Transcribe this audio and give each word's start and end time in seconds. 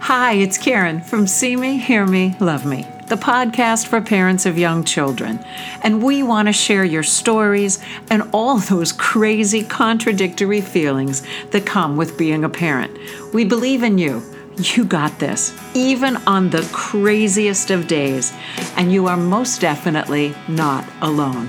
Hi, 0.00 0.34
it's 0.34 0.56
Karen 0.56 1.00
from 1.00 1.26
See 1.26 1.56
Me, 1.56 1.78
Hear 1.78 2.06
Me, 2.06 2.36
Love 2.38 2.64
Me, 2.64 2.86
the 3.08 3.16
podcast 3.16 3.88
for 3.88 4.00
parents 4.00 4.46
of 4.46 4.56
young 4.56 4.84
children. 4.84 5.44
And 5.82 6.00
we 6.02 6.22
want 6.22 6.46
to 6.46 6.52
share 6.52 6.84
your 6.84 7.02
stories 7.02 7.82
and 8.08 8.22
all 8.32 8.58
those 8.58 8.92
crazy, 8.92 9.64
contradictory 9.64 10.60
feelings 10.60 11.26
that 11.50 11.66
come 11.66 11.96
with 11.96 12.16
being 12.16 12.44
a 12.44 12.48
parent. 12.48 12.96
We 13.34 13.44
believe 13.44 13.82
in 13.82 13.98
you. 13.98 14.22
You 14.56 14.84
got 14.84 15.18
this, 15.18 15.52
even 15.74 16.16
on 16.26 16.50
the 16.50 16.66
craziest 16.72 17.70
of 17.70 17.88
days. 17.88 18.32
And 18.76 18.92
you 18.92 19.06
are 19.08 19.16
most 19.16 19.60
definitely 19.60 20.34
not 20.48 20.88
alone. 21.02 21.48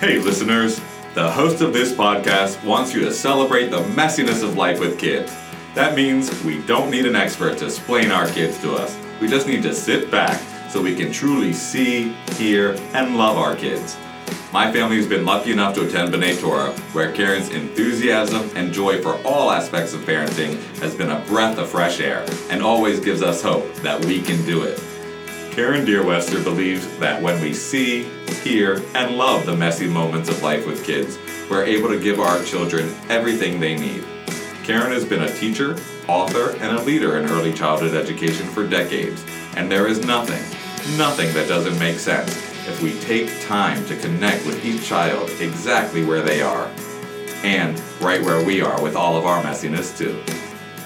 Hey, 0.00 0.18
listeners. 0.18 0.80
The 1.14 1.30
host 1.30 1.62
of 1.62 1.72
this 1.72 1.92
podcast 1.92 2.62
wants 2.64 2.92
you 2.92 3.00
to 3.00 3.12
celebrate 3.12 3.68
the 3.68 3.82
messiness 3.82 4.42
of 4.42 4.56
life 4.56 4.80
with 4.80 4.98
kids. 4.98 5.34
That 5.76 5.94
means 5.94 6.42
we 6.42 6.62
don't 6.62 6.90
need 6.90 7.04
an 7.04 7.14
expert 7.14 7.58
to 7.58 7.66
explain 7.66 8.10
our 8.10 8.26
kids 8.28 8.58
to 8.62 8.72
us. 8.72 8.98
We 9.20 9.28
just 9.28 9.46
need 9.46 9.62
to 9.64 9.74
sit 9.74 10.10
back 10.10 10.40
so 10.70 10.80
we 10.80 10.96
can 10.96 11.12
truly 11.12 11.52
see, 11.52 12.14
hear, 12.38 12.72
and 12.94 13.18
love 13.18 13.36
our 13.36 13.54
kids. 13.54 13.94
My 14.54 14.72
family 14.72 14.96
has 14.96 15.06
been 15.06 15.26
lucky 15.26 15.52
enough 15.52 15.74
to 15.74 15.86
attend 15.86 16.14
B'nai 16.14 16.40
Torah, 16.40 16.72
where 16.94 17.12
Karen's 17.12 17.50
enthusiasm 17.50 18.50
and 18.56 18.72
joy 18.72 19.02
for 19.02 19.20
all 19.22 19.50
aspects 19.50 19.92
of 19.92 20.00
parenting 20.00 20.56
has 20.78 20.94
been 20.94 21.10
a 21.10 21.20
breath 21.26 21.58
of 21.58 21.68
fresh 21.68 22.00
air 22.00 22.24
and 22.48 22.62
always 22.62 22.98
gives 22.98 23.20
us 23.20 23.42
hope 23.42 23.70
that 23.82 24.02
we 24.02 24.22
can 24.22 24.42
do 24.46 24.62
it. 24.62 24.82
Karen 25.50 25.84
Deerwester 25.84 26.42
believes 26.42 26.88
that 26.96 27.20
when 27.20 27.38
we 27.42 27.52
see, 27.52 28.04
hear, 28.42 28.82
and 28.94 29.18
love 29.18 29.44
the 29.44 29.54
messy 29.54 29.86
moments 29.86 30.30
of 30.30 30.42
life 30.42 30.66
with 30.66 30.86
kids, 30.86 31.18
we're 31.50 31.64
able 31.64 31.90
to 31.90 32.00
give 32.00 32.18
our 32.18 32.42
children 32.44 32.94
everything 33.10 33.60
they 33.60 33.76
need. 33.76 34.02
Karen 34.66 34.90
has 34.90 35.04
been 35.04 35.22
a 35.22 35.32
teacher, 35.32 35.76
author, 36.08 36.56
and 36.56 36.76
a 36.76 36.82
leader 36.82 37.18
in 37.18 37.26
early 37.26 37.52
childhood 37.52 37.94
education 37.94 38.48
for 38.48 38.66
decades, 38.66 39.24
and 39.54 39.70
there 39.70 39.86
is 39.86 40.04
nothing, 40.04 40.42
nothing 40.98 41.32
that 41.34 41.46
doesn't 41.46 41.78
make 41.78 42.00
sense 42.00 42.36
if 42.66 42.82
we 42.82 42.98
take 42.98 43.30
time 43.42 43.86
to 43.86 43.96
connect 43.98 44.44
with 44.44 44.64
each 44.64 44.84
child 44.84 45.30
exactly 45.38 46.04
where 46.04 46.20
they 46.20 46.42
are, 46.42 46.68
and 47.44 47.80
right 48.00 48.20
where 48.22 48.44
we 48.44 48.60
are 48.60 48.82
with 48.82 48.96
all 48.96 49.16
of 49.16 49.24
our 49.24 49.40
messiness 49.40 49.96
too. 49.96 50.20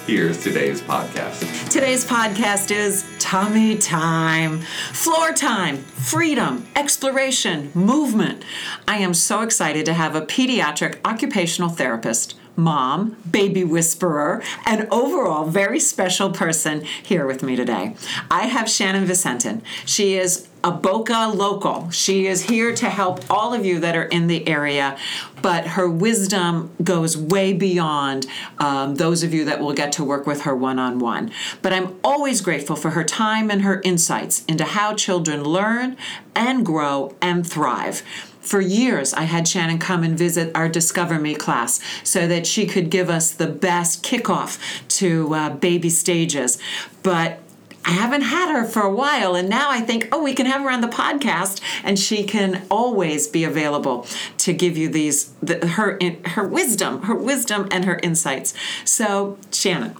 Here's 0.06 0.42
today's 0.42 0.82
podcast. 0.82 1.70
Today's 1.70 2.04
podcast 2.04 2.70
is 2.70 3.06
tummy 3.18 3.78
time, 3.78 4.60
floor 4.92 5.32
time, 5.32 5.78
freedom, 5.78 6.66
exploration, 6.76 7.70
movement. 7.72 8.44
I 8.86 8.98
am 8.98 9.14
so 9.14 9.40
excited 9.40 9.86
to 9.86 9.94
have 9.94 10.14
a 10.14 10.20
pediatric 10.20 10.98
occupational 11.02 11.70
therapist 11.70 12.34
mom, 12.56 13.16
baby 13.30 13.64
whisperer, 13.64 14.42
and 14.66 14.86
overall 14.90 15.46
very 15.46 15.80
special 15.80 16.30
person 16.30 16.84
here 17.02 17.26
with 17.26 17.42
me 17.42 17.56
today. 17.56 17.94
I 18.30 18.46
have 18.46 18.68
Shannon 18.68 19.06
Vicentin. 19.06 19.62
She 19.84 20.14
is 20.14 20.48
a 20.62 20.70
Boca 20.70 21.30
local. 21.34 21.90
She 21.90 22.26
is 22.26 22.42
here 22.42 22.74
to 22.74 22.90
help 22.90 23.30
all 23.30 23.54
of 23.54 23.64
you 23.64 23.80
that 23.80 23.96
are 23.96 24.04
in 24.04 24.26
the 24.26 24.46
area, 24.46 24.98
but 25.40 25.68
her 25.68 25.88
wisdom 25.88 26.70
goes 26.82 27.16
way 27.16 27.52
beyond 27.52 28.26
um, 28.58 28.96
those 28.96 29.22
of 29.22 29.32
you 29.32 29.44
that 29.46 29.60
will 29.60 29.72
get 29.72 29.92
to 29.92 30.04
work 30.04 30.26
with 30.26 30.42
her 30.42 30.54
one 30.54 30.78
on 30.78 30.98
one. 30.98 31.30
But 31.62 31.72
I'm 31.72 31.98
always 32.04 32.40
grateful 32.40 32.76
for 32.76 32.90
her 32.90 33.04
time 33.04 33.50
and 33.50 33.62
her 33.62 33.80
insights 33.84 34.44
into 34.44 34.64
how 34.64 34.94
children 34.94 35.44
learn 35.44 35.96
and 36.34 36.64
grow 36.64 37.16
and 37.22 37.46
thrive 37.46 38.02
for 38.40 38.60
years, 38.60 39.12
I 39.12 39.22
had 39.22 39.46
Shannon 39.46 39.78
come 39.78 40.02
and 40.02 40.16
visit 40.16 40.50
our 40.54 40.68
Discover 40.68 41.18
Me 41.18 41.34
class 41.34 41.80
so 42.02 42.26
that 42.26 42.46
she 42.46 42.66
could 42.66 42.90
give 42.90 43.10
us 43.10 43.32
the 43.32 43.46
best 43.46 44.02
kickoff 44.02 44.58
to 44.98 45.34
uh, 45.34 45.50
baby 45.50 45.90
stages. 45.90 46.58
But 47.02 47.40
I 47.84 47.92
haven't 47.92 48.22
had 48.22 48.52
her 48.52 48.64
for 48.66 48.82
a 48.82 48.92
while, 48.92 49.34
and 49.34 49.48
now 49.48 49.70
I 49.70 49.80
think, 49.80 50.08
oh, 50.12 50.22
we 50.22 50.34
can 50.34 50.46
have 50.46 50.60
her 50.62 50.70
on 50.70 50.82
the 50.82 50.88
podcast, 50.88 51.60
and 51.82 51.98
she 51.98 52.24
can 52.24 52.66
always 52.70 53.26
be 53.26 53.42
available 53.42 54.06
to 54.38 54.52
give 54.52 54.76
you 54.76 54.88
these 54.88 55.32
the, 55.42 55.66
her 55.66 55.98
her 56.26 56.46
wisdom, 56.46 57.02
her 57.02 57.14
wisdom, 57.14 57.68
and 57.70 57.86
her 57.86 57.98
insights. 58.02 58.52
So, 58.84 59.38
Shannon, 59.50 59.96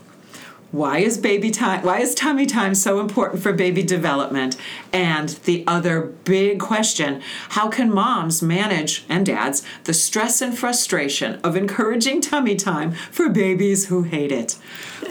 why 0.73 0.99
is 0.99 1.19
baby 1.19 1.51
time 1.51 1.83
why 1.83 1.99
is 1.99 2.15
tummy 2.15 2.47
time 2.47 2.75
so 2.75 3.01
important 3.01 3.43
for 3.43 3.53
baby 3.53 3.83
development? 3.83 4.57
And 4.93 5.31
the 5.45 5.65
other 5.67 6.01
big 6.01 6.61
question 6.61 7.23
how 7.51 7.69
can 7.69 7.93
moms 7.93 8.41
manage 8.41 9.05
and 9.09 9.27
dads 9.27 9.65
the 9.85 9.95
stress 9.95 10.41
and 10.41 10.57
frustration 10.57 11.41
of 11.43 11.57
encouraging 11.57 12.21
tummy 12.21 12.55
time 12.55 12.93
for 12.93 13.29
babies 13.29 13.87
who 13.87 14.03
hate 14.05 14.31
it? 14.31 14.57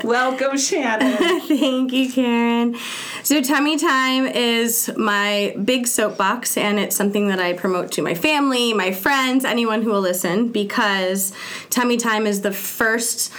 Welcome 0.03 0.58
shannon. 0.58 1.18
Thank 1.42 1.92
you 1.92 2.12
karen. 2.12 2.78
So 3.24 3.42
tummy 3.42 3.78
time 3.78 4.28
is 4.28 4.90
my 4.96 5.56
big 5.64 5.88
soapbox 5.88 6.56
and 6.56 6.80
it's 6.80 6.96
something 6.96 7.28
that 7.28 7.40
i 7.40 7.53
promote 7.53 7.92
to 7.92 8.02
my 8.02 8.16
family 8.16 8.74
my 8.74 8.92
friends 8.92 9.44
anyone 9.44 9.81
who 9.81 9.92
will 9.92 10.02
listen 10.02 10.48
because 10.50 11.34
tummy 11.69 11.98
time 11.98 12.25
is 12.25 12.42
the 12.42 12.52
first 12.52 13.31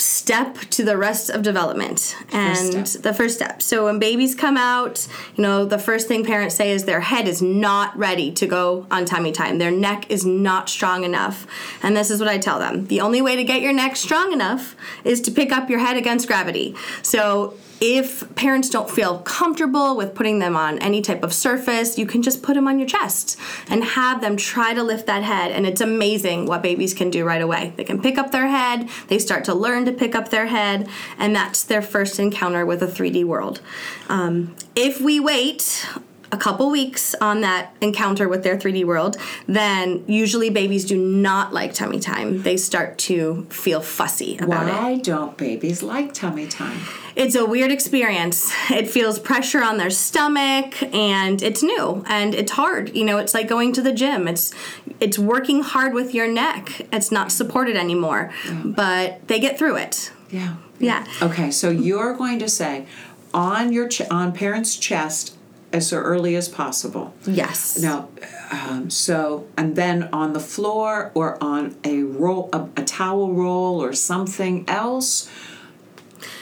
step 0.00 0.56
to 0.70 0.84
the 0.84 0.96
rest 0.96 1.30
of 1.30 1.42
development 1.42 2.16
and 2.32 2.74
first 2.74 3.02
the 3.02 3.14
first 3.14 3.36
step. 3.36 3.62
So 3.62 3.84
when 3.84 3.98
babies 3.98 4.34
come 4.34 4.56
out, 4.56 5.06
you 5.36 5.42
know, 5.42 5.64
the 5.64 5.78
first 5.78 6.08
thing 6.08 6.24
parents 6.24 6.54
say 6.54 6.70
is 6.72 6.84
their 6.84 7.00
head 7.00 7.28
is 7.28 7.42
not 7.42 7.96
ready 7.96 8.32
to 8.32 8.46
go 8.46 8.86
on 8.90 9.04
tummy 9.04 9.32
time. 9.32 9.58
Their 9.58 9.70
neck 9.70 10.10
is 10.10 10.24
not 10.24 10.68
strong 10.68 11.04
enough. 11.04 11.46
And 11.82 11.96
this 11.96 12.10
is 12.10 12.20
what 12.20 12.28
I 12.28 12.38
tell 12.38 12.58
them. 12.58 12.86
The 12.86 13.00
only 13.00 13.22
way 13.22 13.36
to 13.36 13.44
get 13.44 13.62
your 13.62 13.72
neck 13.72 13.96
strong 13.96 14.32
enough 14.32 14.76
is 15.04 15.20
to 15.22 15.30
pick 15.30 15.52
up 15.52 15.70
your 15.70 15.78
head 15.78 15.96
against 15.96 16.26
gravity. 16.26 16.74
So 17.02 17.54
if 17.80 18.34
parents 18.34 18.68
don't 18.68 18.90
feel 18.90 19.18
comfortable 19.20 19.96
with 19.96 20.14
putting 20.14 20.38
them 20.38 20.54
on 20.54 20.78
any 20.80 21.00
type 21.00 21.22
of 21.22 21.32
surface, 21.32 21.96
you 21.96 22.04
can 22.04 22.22
just 22.22 22.42
put 22.42 22.54
them 22.54 22.68
on 22.68 22.78
your 22.78 22.86
chest 22.86 23.38
and 23.68 23.82
have 23.82 24.20
them 24.20 24.36
try 24.36 24.74
to 24.74 24.82
lift 24.82 25.06
that 25.06 25.22
head. 25.22 25.50
And 25.50 25.66
it's 25.66 25.80
amazing 25.80 26.46
what 26.46 26.62
babies 26.62 26.92
can 26.92 27.10
do 27.10 27.24
right 27.24 27.40
away. 27.40 27.72
They 27.76 27.84
can 27.84 28.00
pick 28.00 28.18
up 28.18 28.32
their 28.32 28.48
head, 28.48 28.88
they 29.08 29.18
start 29.18 29.44
to 29.44 29.54
learn 29.54 29.86
to 29.86 29.92
pick 29.92 30.14
up 30.14 30.28
their 30.28 30.46
head, 30.46 30.88
and 31.18 31.34
that's 31.34 31.64
their 31.64 31.82
first 31.82 32.18
encounter 32.18 32.66
with 32.66 32.82
a 32.82 32.86
3D 32.86 33.24
world. 33.24 33.60
Um, 34.08 34.54
if 34.76 35.00
we 35.00 35.18
wait 35.18 35.86
a 36.32 36.36
couple 36.36 36.70
weeks 36.70 37.14
on 37.20 37.40
that 37.40 37.74
encounter 37.80 38.28
with 38.28 38.44
their 38.44 38.56
3D 38.56 38.84
world, 38.84 39.16
then 39.46 40.04
usually 40.06 40.50
babies 40.50 40.84
do 40.84 40.96
not 40.96 41.52
like 41.52 41.74
tummy 41.74 41.98
time. 41.98 42.42
They 42.42 42.56
start 42.56 42.98
to 42.98 43.46
feel 43.50 43.80
fussy 43.80 44.36
about 44.36 44.48
Why 44.48 44.68
it. 44.68 44.72
Why 44.72 44.96
don't 44.98 45.36
babies 45.36 45.82
like 45.82 46.14
tummy 46.14 46.46
time? 46.46 46.80
It's 47.16 47.34
a 47.34 47.44
weird 47.44 47.72
experience. 47.72 48.52
It 48.70 48.88
feels 48.88 49.18
pressure 49.18 49.62
on 49.62 49.78
their 49.78 49.90
stomach 49.90 50.80
and 50.94 51.42
it's 51.42 51.62
new 51.62 52.04
and 52.06 52.34
it's 52.34 52.52
hard. 52.52 52.94
You 52.94 53.04
know, 53.04 53.18
it's 53.18 53.34
like 53.34 53.48
going 53.48 53.72
to 53.74 53.82
the 53.82 53.92
gym. 53.92 54.28
It's 54.28 54.54
it's 55.00 55.18
working 55.18 55.62
hard 55.62 55.92
with 55.92 56.14
your 56.14 56.28
neck. 56.28 56.86
It's 56.92 57.10
not 57.10 57.32
supported 57.32 57.76
anymore. 57.76 58.32
Yeah. 58.46 58.62
But 58.64 59.28
they 59.28 59.40
get 59.40 59.58
through 59.58 59.76
it. 59.76 60.12
Yeah. 60.30 60.56
Yeah. 60.78 61.04
Okay, 61.20 61.50
so 61.50 61.68
you're 61.68 62.14
going 62.14 62.38
to 62.38 62.48
say 62.48 62.86
on 63.34 63.72
your 63.72 63.88
ch- 63.88 64.08
on 64.10 64.32
parents' 64.32 64.76
chest 64.76 65.36
as 65.72 65.92
early 65.92 66.36
as 66.36 66.48
possible. 66.48 67.14
Yes. 67.26 67.78
Now, 67.80 68.08
um, 68.50 68.90
so 68.90 69.46
and 69.56 69.76
then 69.76 70.08
on 70.12 70.32
the 70.32 70.40
floor 70.40 71.12
or 71.14 71.42
on 71.42 71.76
a 71.84 72.02
roll, 72.02 72.48
a, 72.52 72.68
a 72.76 72.84
towel 72.84 73.32
roll 73.32 73.82
or 73.82 73.92
something 73.92 74.64
else. 74.68 75.30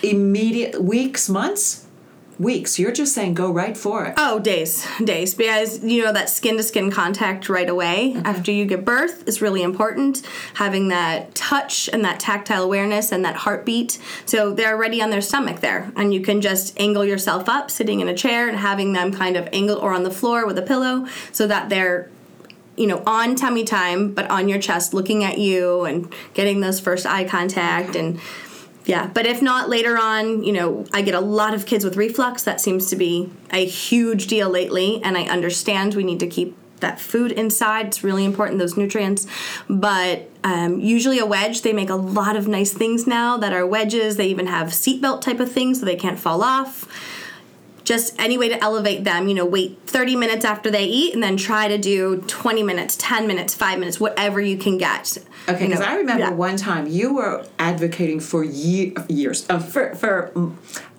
Immediate 0.03 0.83
weeks, 0.83 1.29
months 1.29 1.88
weeks. 2.39 2.79
You're 2.79 2.93
just 2.93 3.15
saying 3.15 3.35
go 3.35 3.51
right 3.51 3.77
for 3.77 4.07
it. 4.07 4.15
Oh, 4.17 4.39
days, 4.39 4.87
days. 5.03 5.35
Because 5.35 5.83
you 5.83 6.05
know 6.05 6.13
that 6.13 6.31
skin 6.31 6.57
to 6.57 6.63
skin 6.63 6.91
contact 6.91 7.49
right 7.49 7.69
away 7.69 8.17
okay. 8.17 8.21
after 8.29 8.53
you 8.53 8.65
give 8.65 8.85
birth 8.85 9.27
is 9.27 9.43
really 9.43 9.63
important. 9.63 10.23
Having 10.55 10.89
that 10.89 11.35
touch 11.35 11.89
and 11.93 12.05
that 12.05 12.21
tactile 12.21 12.63
awareness 12.63 13.13
and 13.13 13.25
that 13.25 13.37
heartbeat. 13.37 13.99
So 14.27 14.53
they're 14.53 14.75
already 14.75 15.03
on 15.03 15.11
their 15.11 15.21
stomach 15.21 15.61
there, 15.61 15.93
and 15.97 16.15
you 16.15 16.21
can 16.21 16.41
just 16.41 16.79
angle 16.81 17.05
yourself 17.05 17.49
up, 17.49 17.71
sitting 17.71 18.01
in 18.01 18.09
a 18.09 18.15
chair, 18.15 18.49
and 18.49 18.59
having 18.59 18.93
them 18.93 19.13
kind 19.13 19.37
of 19.37 19.49
angled 19.53 19.79
or 19.79 19.93
on 19.93 20.05
the 20.05 20.11
floor 20.11 20.47
with 20.47 20.59
a 20.59 20.63
pillow, 20.63 21.07
so 21.33 21.47
that 21.47 21.69
they're 21.69 22.09
you 22.77 22.87
know, 22.87 23.03
on 23.07 23.35
tummy 23.35 23.65
time, 23.65 24.15
but 24.15 24.31
on 24.31 24.49
your 24.49 24.61
chest, 24.61 24.95
looking 24.95 25.25
at 25.25 25.37
you 25.37 25.85
and 25.85 26.15
getting 26.33 26.61
those 26.61 26.79
first 26.79 27.05
eye 27.07 27.25
contact 27.25 27.97
and 27.97 28.21
yeah, 28.89 29.07
but 29.07 29.27
if 29.27 29.43
not 29.43 29.69
later 29.69 29.99
on, 29.99 30.43
you 30.43 30.53
know, 30.55 30.87
I 30.95 31.03
get 31.03 31.15
a 31.15 31.21
lot 31.21 31.53
of 31.53 31.67
kids 31.67 31.85
with 31.85 31.99
reflux. 31.99 32.43
That 32.45 32.59
seems 32.59 32.89
to 32.89 32.97
be 32.97 33.31
a 33.53 33.67
huge 33.67 34.29
deal 34.29 34.49
lately, 34.49 35.03
and 35.05 35.15
I 35.15 35.25
understand 35.25 35.95
we 35.95 36.05
need 36.05 36.21
to 36.21 36.27
keep 36.27 36.57
that 36.81 36.99
food 36.99 37.31
inside. 37.33 37.89
It's 37.89 38.03
really 38.03 38.25
important, 38.25 38.59
those 38.59 38.79
nutrients. 38.79 39.27
But 39.69 40.31
um, 40.43 40.81
usually 40.81 41.19
a 41.19 41.27
wedge, 41.27 41.61
they 41.61 41.75
make 41.75 41.91
a 41.91 41.97
lot 41.97 42.35
of 42.35 42.49
nice 42.49 42.73
things 42.73 43.07
now 43.07 43.37
that 43.37 43.53
are 43.53 43.67
wedges. 43.67 44.17
They 44.17 44.29
even 44.29 44.47
have 44.47 44.69
seatbelt 44.69 45.21
type 45.21 45.39
of 45.39 45.53
things 45.53 45.81
so 45.81 45.85
they 45.85 45.97
can't 45.97 46.19
fall 46.19 46.43
off. 46.43 46.89
Just 47.85 48.15
any 48.21 48.37
way 48.37 48.49
to 48.49 48.63
elevate 48.63 49.05
them, 49.05 49.29
you 49.29 49.35
know, 49.35 49.47
wait 49.47 49.79
30 49.87 50.17
minutes 50.17 50.45
after 50.45 50.71
they 50.71 50.85
eat 50.85 51.15
and 51.15 51.23
then 51.23 51.37
try 51.37 51.69
to 51.69 51.79
do 51.79 52.19
20 52.27 52.63
minutes, 52.63 52.97
10 53.01 53.27
minutes, 53.27 53.55
5 53.55 53.79
minutes, 53.79 53.99
whatever 53.99 54.41
you 54.41 54.57
can 54.59 54.77
get. 54.79 55.17
Okay, 55.49 55.63
You 55.63 55.69
because 55.69 55.81
know, 55.81 55.87
I 55.93 55.97
remember 55.97 56.25
yeah. 56.25 56.33
one 56.33 56.57
time 56.57 56.87
you 56.87 57.15
were 57.15 57.47
advocating 57.59 58.21
for 58.21 58.45
ye- 58.45 58.95
years, 59.09 59.47
uh, 59.49 59.59
for, 59.59 59.95
for 59.95 60.31
mm, 60.35 60.55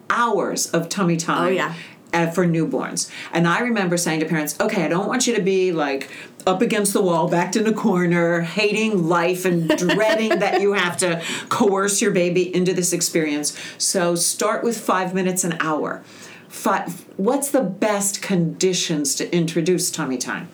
hours 0.09 0.71
of 0.71 0.89
tummy 0.89 1.17
time. 1.17 1.47
Oh, 1.47 1.49
yeah. 1.49 1.73
Uh, 2.11 2.25
for 2.31 2.43
newborns. 2.43 3.07
And 3.31 3.47
I 3.47 3.59
remember 3.59 3.95
saying 3.95 4.21
to 4.21 4.25
parents, 4.25 4.59
okay, 4.59 4.83
I 4.83 4.87
don't 4.87 5.05
want 5.07 5.27
you 5.27 5.35
to 5.35 5.43
be 5.43 5.71
like 5.71 6.09
up 6.47 6.59
against 6.63 6.91
the 6.93 7.03
wall, 7.03 7.29
backed 7.29 7.55
in 7.55 7.67
a 7.67 7.71
corner, 7.73 8.41
hating 8.41 9.07
life 9.07 9.45
and 9.45 9.69
dreading 9.77 10.39
that 10.39 10.59
you 10.59 10.73
have 10.73 10.97
to 10.97 11.21
coerce 11.49 12.01
your 12.01 12.09
baby 12.09 12.55
into 12.55 12.73
this 12.73 12.93
experience. 12.93 13.55
So 13.77 14.15
start 14.15 14.63
with 14.63 14.75
five 14.79 15.13
minutes 15.13 15.43
an 15.43 15.57
hour. 15.59 16.01
What's 17.17 17.51
the 17.51 17.61
best 17.61 18.21
conditions 18.21 19.15
to 19.15 19.35
introduce 19.35 19.91
tummy 19.91 20.17
time? 20.17 20.49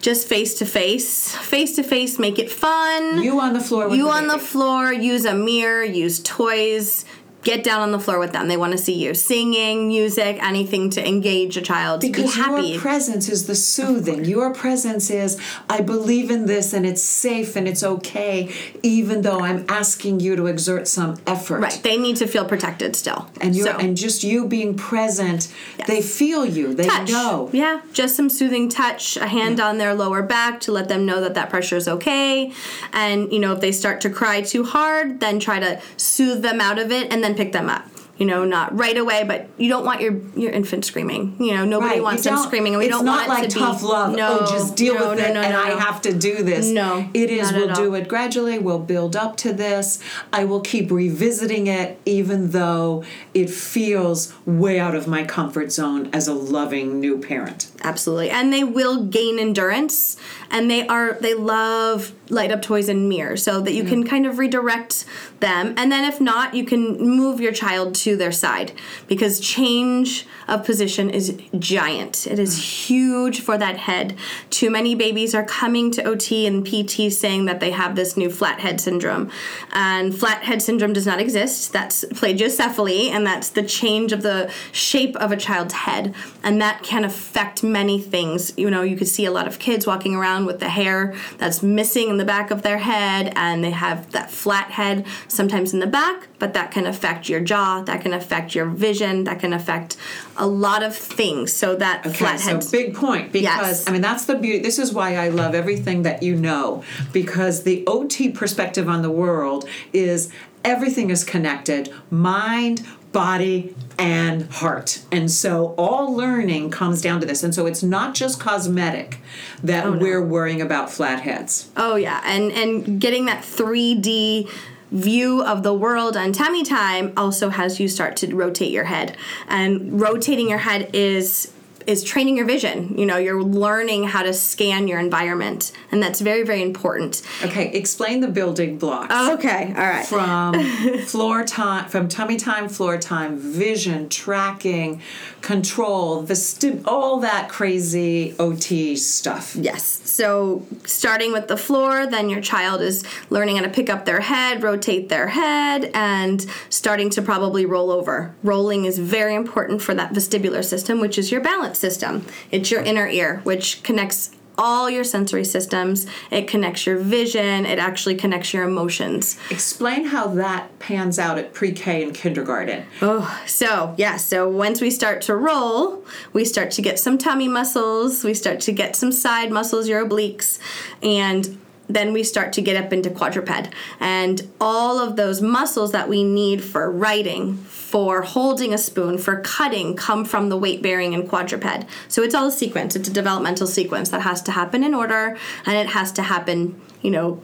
Just 0.00 0.26
face 0.26 0.54
to 0.54 0.66
face. 0.66 1.32
Face 1.36 1.76
to 1.76 1.84
face, 1.84 2.18
make 2.18 2.40
it 2.40 2.50
fun. 2.50 3.22
You 3.22 3.40
on 3.40 3.52
the 3.52 3.60
floor 3.60 3.88
with 3.88 3.98
you 3.98 4.06
the 4.06 4.10
on 4.10 4.26
the 4.26 4.38
floor, 4.38 4.92
use 4.92 5.24
a 5.24 5.34
mirror, 5.34 5.84
use 5.84 6.20
toys. 6.20 7.04
Get 7.42 7.64
down 7.64 7.80
on 7.80 7.90
the 7.90 7.98
floor 7.98 8.18
with 8.20 8.32
them. 8.32 8.46
They 8.46 8.56
want 8.56 8.72
to 8.72 8.78
see 8.78 8.94
you 8.94 9.14
singing, 9.14 9.88
music, 9.88 10.38
anything 10.40 10.90
to 10.90 11.06
engage 11.06 11.56
a 11.56 11.60
child 11.60 12.00
to 12.02 12.06
Because 12.06 12.34
be 12.34 12.40
happy. 12.40 12.66
your 12.68 12.80
presence 12.80 13.28
is 13.28 13.46
the 13.46 13.56
soothing. 13.56 14.24
Your 14.24 14.54
presence 14.54 15.10
is, 15.10 15.40
I 15.68 15.80
believe 15.80 16.30
in 16.30 16.46
this 16.46 16.72
and 16.72 16.86
it's 16.86 17.02
safe 17.02 17.56
and 17.56 17.66
it's 17.66 17.82
okay, 17.82 18.48
even 18.84 19.22
though 19.22 19.40
I'm 19.40 19.64
asking 19.68 20.20
you 20.20 20.36
to 20.36 20.46
exert 20.46 20.86
some 20.86 21.16
effort. 21.26 21.60
right. 21.60 21.80
They 21.82 21.96
need 21.96 22.16
to 22.16 22.28
feel 22.28 22.44
protected 22.44 22.94
still. 22.94 23.28
And 23.40 23.56
you 23.56 23.64
So- 23.64 23.72
and 23.76 23.96
just 23.96 24.22
you 24.22 24.46
being 24.46 24.74
present, 24.74 25.48
they 25.88 26.00
feel 26.00 26.46
you. 26.46 26.74
They 26.74 26.84
touch. 26.86 27.10
know. 27.10 27.50
Yeah, 27.52 27.80
just 27.92 28.14
some 28.14 28.28
soothing 28.30 28.68
touch, 28.68 29.16
a 29.16 29.26
hand 29.26 29.58
on 29.58 29.78
their 29.78 29.94
lower 29.94 30.22
back 30.22 30.60
to 30.60 30.72
let 30.72 30.88
them 30.88 31.04
know 31.06 31.20
that 31.20 31.34
that 31.34 31.50
pressure 31.50 31.76
is 31.76 31.88
okay. 31.88 32.52
And, 32.92 33.32
you 33.32 33.40
know, 33.40 33.52
if 33.52 33.60
they 33.60 33.72
start 33.72 34.00
to 34.02 34.10
cry 34.10 34.42
too 34.42 34.62
hard, 34.64 35.18
then 35.18 35.40
try 35.40 35.58
to 35.58 35.80
soothe 35.96 36.42
them 36.42 36.60
out 36.60 36.78
of 36.78 36.92
it 36.92 37.12
and 37.12 37.24
then 37.24 37.31
pick 37.34 37.52
them 37.52 37.68
up. 37.68 37.84
You 38.18 38.26
know, 38.26 38.44
not 38.44 38.78
right 38.78 38.96
away, 38.96 39.24
but 39.24 39.48
you 39.56 39.68
don't 39.68 39.84
want 39.84 40.00
your 40.00 40.20
your 40.36 40.52
infant 40.52 40.84
screaming. 40.84 41.34
You 41.40 41.54
know, 41.54 41.64
nobody 41.64 41.94
Right, 41.94 42.02
wants 42.02 42.22
them 42.22 42.36
screaming, 42.36 42.74
and 42.74 42.78
we 42.78 42.86
it's 42.86 42.94
don't 42.94 43.06
not 43.06 43.26
want 43.26 43.28
like 43.30 43.44
it 43.44 43.50
to 43.52 43.58
tough 43.58 43.80
be 43.80 43.86
love. 43.86 44.12
Oh, 44.12 44.16
no, 44.16 44.38
oh, 44.42 44.52
just 44.52 44.76
deal 44.76 44.94
no, 44.94 45.10
with 45.10 45.18
no, 45.18 45.24
it, 45.24 45.34
no, 45.34 45.40
and 45.40 45.56
I 45.56 45.70
have 45.70 46.02
to 46.02 46.12
do 46.12 46.42
this. 46.42 46.68
No, 46.68 47.08
it 47.14 47.30
is. 47.30 47.52
We'll 47.52 47.74
do 47.74 47.94
it 47.94 48.06
gradually. 48.08 48.58
We'll 48.58 48.78
build 48.78 49.16
up 49.16 49.36
to 49.38 49.52
this. 49.52 49.98
I 50.32 50.44
will 50.44 50.60
keep 50.60 50.90
revisiting 50.90 51.66
it, 51.66 51.98
even 52.04 52.50
though 52.50 53.02
it 53.32 53.50
feels 53.50 54.32
way 54.46 54.78
out 54.78 54.94
of 54.94 55.08
my 55.08 55.24
comfort 55.24 55.72
zone 55.72 56.10
as 56.12 56.28
a 56.28 56.34
loving 56.34 57.00
new 57.00 57.18
parent. 57.18 57.72
Absolutely. 57.82 58.30
And 58.30 58.52
they 58.52 58.62
will 58.62 59.04
gain 59.04 59.38
endurance 59.38 60.16
and 60.50 60.70
they 60.70 60.86
are 60.86 61.14
they 61.20 61.34
love 61.34 62.12
light 62.32 62.50
up 62.50 62.62
toys 62.62 62.88
and 62.88 63.08
mirrors 63.08 63.42
so 63.42 63.60
that 63.60 63.72
you 63.72 63.82
mm-hmm. 63.82 63.92
can 63.92 64.04
kind 64.04 64.26
of 64.26 64.38
redirect 64.38 65.04
them. 65.40 65.74
And 65.76 65.92
then 65.92 66.10
if 66.10 66.20
not, 66.20 66.54
you 66.54 66.64
can 66.64 66.98
move 66.98 67.40
your 67.40 67.52
child 67.52 67.94
to 67.96 68.16
their 68.16 68.32
side 68.32 68.72
because 69.06 69.38
change 69.38 70.26
of 70.48 70.64
position 70.64 71.10
is 71.10 71.38
giant. 71.58 72.26
It 72.26 72.38
is 72.38 72.56
mm. 72.56 72.86
huge 72.86 73.40
for 73.40 73.58
that 73.58 73.76
head. 73.76 74.16
Too 74.50 74.70
many 74.70 74.94
babies 74.94 75.34
are 75.34 75.44
coming 75.44 75.90
to 75.92 76.04
OT 76.04 76.46
and 76.46 76.66
PT 76.66 77.12
saying 77.12 77.44
that 77.44 77.60
they 77.60 77.70
have 77.70 77.96
this 77.96 78.16
new 78.16 78.30
flat 78.30 78.60
head 78.60 78.80
syndrome. 78.80 79.30
And 79.72 80.16
flat 80.16 80.42
head 80.42 80.62
syndrome 80.62 80.94
does 80.94 81.06
not 81.06 81.20
exist. 81.20 81.72
That's 81.72 82.04
plagiocephaly 82.04 83.10
and 83.10 83.26
that's 83.26 83.50
the 83.50 83.62
change 83.62 84.12
of 84.12 84.22
the 84.22 84.50
shape 84.72 85.16
of 85.16 85.32
a 85.32 85.36
child's 85.36 85.74
head. 85.74 86.14
And 86.42 86.60
that 86.62 86.82
can 86.82 87.04
affect 87.04 87.62
many 87.62 88.00
things. 88.00 88.52
You 88.56 88.70
know, 88.70 88.82
you 88.82 88.96
could 88.96 89.08
see 89.08 89.26
a 89.26 89.30
lot 89.30 89.46
of 89.46 89.58
kids 89.58 89.86
walking 89.86 90.14
around 90.14 90.46
with 90.46 90.60
the 90.60 90.70
hair 90.70 91.14
that's 91.38 91.62
missing 91.62 92.08
in 92.08 92.21
the 92.22 92.26
back 92.26 92.52
of 92.52 92.62
their 92.62 92.78
head 92.78 93.32
and 93.34 93.64
they 93.64 93.72
have 93.72 94.12
that 94.12 94.30
flat 94.30 94.70
head 94.70 95.04
sometimes 95.26 95.74
in 95.74 95.80
the 95.80 95.88
back, 95.88 96.28
but 96.38 96.54
that 96.54 96.70
can 96.70 96.86
affect 96.86 97.28
your 97.28 97.40
jaw, 97.40 97.82
that 97.82 98.00
can 98.00 98.12
affect 98.12 98.54
your 98.54 98.66
vision, 98.66 99.24
that 99.24 99.40
can 99.40 99.52
affect 99.52 99.96
a 100.36 100.46
lot 100.46 100.84
of 100.84 100.94
things. 100.94 101.52
So 101.52 101.74
that 101.74 102.06
Okay, 102.06 102.16
flat 102.16 102.40
head 102.40 102.62
so 102.62 102.70
big 102.70 102.94
point 102.94 103.32
because 103.32 103.42
Yes. 103.42 103.88
I 103.88 103.90
mean 103.90 104.02
that's 104.02 104.26
the 104.26 104.36
beauty. 104.36 104.60
This 104.60 104.78
is 104.78 104.92
why 104.92 105.16
I 105.16 105.30
love 105.30 105.52
everything 105.56 106.02
that 106.02 106.22
you 106.22 106.36
know 106.36 106.84
because 107.12 107.64
the 107.64 107.84
OT 107.88 108.30
perspective 108.30 108.88
on 108.88 109.02
the 109.02 109.10
world 109.10 109.68
is 109.92 110.30
everything 110.64 111.10
is 111.10 111.24
connected, 111.24 111.92
mind, 112.08 112.86
body, 113.12 113.74
and 113.98 114.50
heart. 114.50 115.02
And 115.12 115.30
so 115.30 115.74
all 115.78 116.14
learning 116.14 116.70
comes 116.70 117.00
down 117.02 117.20
to 117.20 117.26
this. 117.26 117.42
And 117.42 117.54
so 117.54 117.66
it's 117.66 117.82
not 117.82 118.14
just 118.14 118.40
cosmetic 118.40 119.18
that 119.62 119.86
Oh, 119.86 119.92
we're 119.92 120.24
worrying 120.24 120.60
about 120.60 120.90
flatheads. 120.90 121.70
Oh 121.76 121.96
yeah, 121.96 122.20
and 122.24 122.50
and 122.52 123.00
getting 123.00 123.26
that 123.26 123.44
3D 123.44 124.50
view 124.90 125.42
of 125.42 125.62
the 125.62 125.72
world 125.72 126.16
on 126.16 126.32
tummy 126.32 126.62
time 126.62 127.12
also 127.16 127.48
has 127.48 127.80
you 127.80 127.88
start 127.88 128.16
to 128.16 128.34
rotate 128.34 128.70
your 128.70 128.84
head. 128.84 129.16
And 129.48 130.00
rotating 130.00 130.48
your 130.48 130.58
head 130.58 130.90
is 130.92 131.52
is 131.86 132.02
training 132.04 132.36
your 132.36 132.46
vision. 132.46 132.96
You 132.98 133.06
know, 133.06 133.16
you're 133.16 133.42
learning 133.42 134.04
how 134.04 134.22
to 134.22 134.32
scan 134.32 134.88
your 134.88 134.98
environment, 134.98 135.72
and 135.90 136.02
that's 136.02 136.20
very 136.20 136.42
very 136.42 136.62
important. 136.62 137.22
Okay, 137.44 137.70
explain 137.72 138.20
the 138.20 138.28
building 138.28 138.78
blocks. 138.78 139.14
Okay, 139.14 139.72
all 139.76 139.82
right. 139.82 140.06
from 140.06 140.98
floor 141.06 141.44
time 141.44 141.88
from 141.88 142.08
tummy 142.08 142.36
time 142.36 142.68
floor 142.68 142.98
time 142.98 143.38
vision 143.38 144.08
tracking 144.08 145.00
control 145.40 146.22
the 146.22 146.36
sti- 146.36 146.80
all 146.84 147.20
that 147.20 147.48
crazy 147.48 148.34
ot 148.38 148.96
stuff 148.96 149.56
Yes. 149.56 150.00
So 150.04 150.66
starting 150.84 151.32
with 151.32 151.48
the 151.48 151.56
floor, 151.56 152.06
then 152.06 152.28
your 152.28 152.40
child 152.40 152.80
is 152.80 153.02
learning 153.30 153.56
how 153.56 153.62
to 153.62 153.68
pick 153.70 153.88
up 153.88 154.04
their 154.04 154.20
head, 154.20 154.62
rotate 154.62 155.08
their 155.08 155.28
head, 155.28 155.90
and 155.94 156.44
starting 156.68 157.10
to 157.10 157.22
probably 157.22 157.64
roll 157.64 157.90
over. 157.90 158.34
Rolling 158.42 158.84
is 158.84 158.98
very 158.98 159.34
important 159.34 159.82
for 159.82 159.94
that 159.94 160.12
vestibular 160.12 160.64
system, 160.64 161.00
which 161.00 161.16
is 161.16 161.30
your 161.32 161.40
balance 161.40 161.71
system. 161.76 162.26
It's 162.50 162.70
your 162.70 162.82
inner 162.82 163.06
ear, 163.08 163.40
which 163.44 163.82
connects 163.82 164.30
all 164.58 164.90
your 164.90 165.02
sensory 165.02 165.44
systems. 165.44 166.06
It 166.30 166.46
connects 166.46 166.84
your 166.84 166.98
vision. 166.98 167.64
It 167.64 167.78
actually 167.78 168.16
connects 168.16 168.52
your 168.52 168.64
emotions. 168.64 169.38
explain 169.50 170.04
how 170.04 170.26
that 170.28 170.78
pans 170.78 171.18
out 171.18 171.38
at 171.38 171.54
pre-k 171.54 172.02
and 172.02 172.14
kindergarten 172.14 172.84
Oh, 173.00 173.42
So, 173.46 173.94
yeah, 173.96 174.18
so 174.18 174.46
once 174.48 174.82
we 174.82 174.90
start 174.90 175.22
to 175.22 175.36
roll, 175.36 176.04
we 176.34 176.44
start 176.44 176.70
to 176.72 176.82
get 176.82 176.98
some 176.98 177.16
tummy 177.16 177.48
muscles, 177.48 178.24
we 178.24 178.34
start 178.34 178.60
to 178.60 178.72
get 178.72 178.94
some 178.94 179.10
side 179.10 179.50
muscles, 179.50 179.88
your 179.88 180.06
obliques, 180.06 180.58
and 181.02 181.58
then 181.94 182.12
we 182.12 182.22
start 182.22 182.52
to 182.54 182.62
get 182.62 182.82
up 182.82 182.92
into 182.92 183.10
quadruped. 183.10 183.70
And 184.00 184.48
all 184.60 184.98
of 184.98 185.16
those 185.16 185.40
muscles 185.40 185.92
that 185.92 186.08
we 186.08 186.24
need 186.24 186.62
for 186.62 186.90
writing, 186.90 187.56
for 187.56 188.22
holding 188.22 188.72
a 188.72 188.78
spoon, 188.78 189.18
for 189.18 189.40
cutting 189.40 189.96
come 189.96 190.24
from 190.24 190.48
the 190.48 190.56
weight 190.56 190.82
bearing 190.82 191.12
in 191.12 191.26
quadruped. 191.26 191.86
So 192.08 192.22
it's 192.22 192.34
all 192.34 192.46
a 192.46 192.52
sequence, 192.52 192.96
it's 192.96 193.08
a 193.08 193.12
developmental 193.12 193.66
sequence 193.66 194.10
that 194.10 194.22
has 194.22 194.42
to 194.42 194.52
happen 194.52 194.82
in 194.84 194.94
order 194.94 195.36
and 195.66 195.76
it 195.76 195.88
has 195.88 196.12
to 196.12 196.22
happen, 196.22 196.80
you 197.02 197.10
know, 197.10 197.42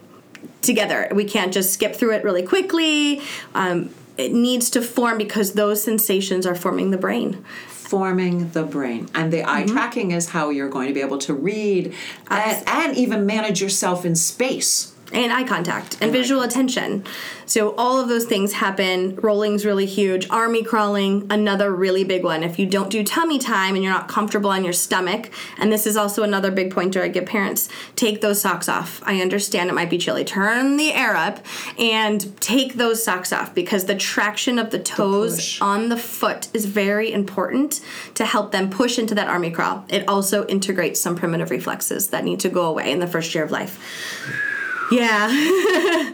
together. 0.63 1.09
We 1.13 1.25
can't 1.25 1.53
just 1.53 1.73
skip 1.73 1.95
through 1.95 2.15
it 2.15 2.25
really 2.25 2.43
quickly. 2.43 3.21
Um, 3.55 3.91
it 4.17 4.33
needs 4.33 4.71
to 4.71 4.83
form 4.83 5.17
because 5.17 5.53
those 5.53 5.83
sensations 5.83 6.45
are 6.45 6.55
forming 6.55 6.91
the 6.91 6.99
brain. 6.99 7.45
Forming 7.89 8.51
the 8.51 8.65
brain. 8.65 9.09
And 9.15 9.33
the 9.33 9.43
eye 9.49 9.63
mm-hmm. 9.63 9.73
tracking 9.73 10.11
is 10.11 10.29
how 10.29 10.51
you're 10.51 10.69
going 10.69 10.89
to 10.89 10.95
be 10.95 11.01
able 11.01 11.19
to 11.19 11.33
read 11.33 11.95
and, 12.29 12.69
and 12.69 12.97
even 12.97 13.25
manage 13.25 13.63
yourself 13.63 14.05
in 14.05 14.15
space 14.15 14.93
And 15.11 15.33
eye 15.33 15.45
contact 15.45 15.97
and 16.03 16.13
visual 16.13 16.43
attention. 16.43 17.05
So, 17.47 17.75
all 17.77 17.99
of 17.99 18.09
those 18.09 18.27
things 18.27 18.53
happen. 18.53 19.17
Rolling's 19.17 19.65
really 19.65 19.87
huge. 19.87 20.29
Army 20.29 20.63
crawling, 20.63 21.27
another 21.31 21.75
really 21.75 22.05
big 22.05 22.25
one. 22.25 22.43
If 22.43 22.59
you 22.59 22.67
don't 22.67 22.91
do 22.91 23.03
tummy 23.03 23.39
time 23.39 23.75
and 23.75 23.83
you're 23.83 23.93
not 23.93 24.09
comfortable 24.09 24.51
on 24.51 24.65
your 24.65 24.75
stomach, 24.75 25.31
and 25.57 25.73
this 25.73 25.87
is 25.87 25.97
also 25.97 26.23
another 26.25 26.51
big 26.51 26.75
pointer 26.75 27.03
I 27.03 27.09
give 27.09 27.25
parents 27.25 27.71
take 27.97 28.21
those 28.21 28.41
socks 28.41 28.69
off. 28.69 29.03
I 29.05 29.21
understand 29.21 29.71
it 29.71 29.75
might 29.75 29.91
be 29.91 29.99
chilly. 29.99 30.25
Turn 30.25 30.77
the 30.77 30.93
air 30.93 31.17
up 31.17 31.45
and 31.79 32.39
take 32.41 32.75
those 32.75 33.03
socks 33.03 33.33
off 33.33 33.55
because 33.55 33.87
the 33.87 33.97
traction 33.97 34.59
of 34.59 34.71
the 34.71 34.79
toes 34.79 35.37
push. 35.37 35.61
on 35.63 35.89
the 35.89 35.97
foot 35.97 36.49
is 36.53 36.67
very 36.67 37.13
important 37.13 37.81
to 38.15 38.25
help 38.25 38.53
them 38.53 38.69
push 38.69 38.99
into 38.99 39.15
that 39.15 39.29
army 39.29 39.51
crawl. 39.51 39.85
It 39.89 40.07
also 40.09 40.47
integrates 40.47 41.01
some 41.01 41.17
primitive 41.17 41.51
reflexes 41.51 42.09
that 42.09 42.25
need 42.25 42.41
to 42.41 42.49
go 42.49 42.67
away 42.67 42.93
in 42.93 43.01
the 43.01 43.07
first 43.07 43.35
year 43.35 43.45
of 43.45 43.51
life. 43.51 44.58
Yeah. 44.91 46.13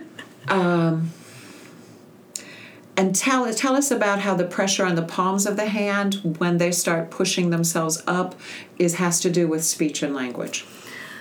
Um, 0.49 1.11
and 2.97 3.15
tell 3.15 3.53
tell 3.55 3.77
us 3.77 3.91
about 3.91 4.21
how 4.21 4.35
the 4.35 4.45
pressure 4.45 4.85
on 4.85 4.95
the 4.95 5.03
palms 5.03 5.47
of 5.47 5.57
the 5.57 5.67
hand 5.67 6.37
when 6.39 6.59
they 6.59 6.71
start 6.71 7.11
pushing 7.11 7.51
themselves 7.51 8.03
up 8.07 8.35
is 8.79 8.97
has 8.97 9.21
to 9.21 9.31
do 9.31 9.49
with 9.49 9.65
speech 9.65 10.03
and 10.03 10.15
language 10.15 10.67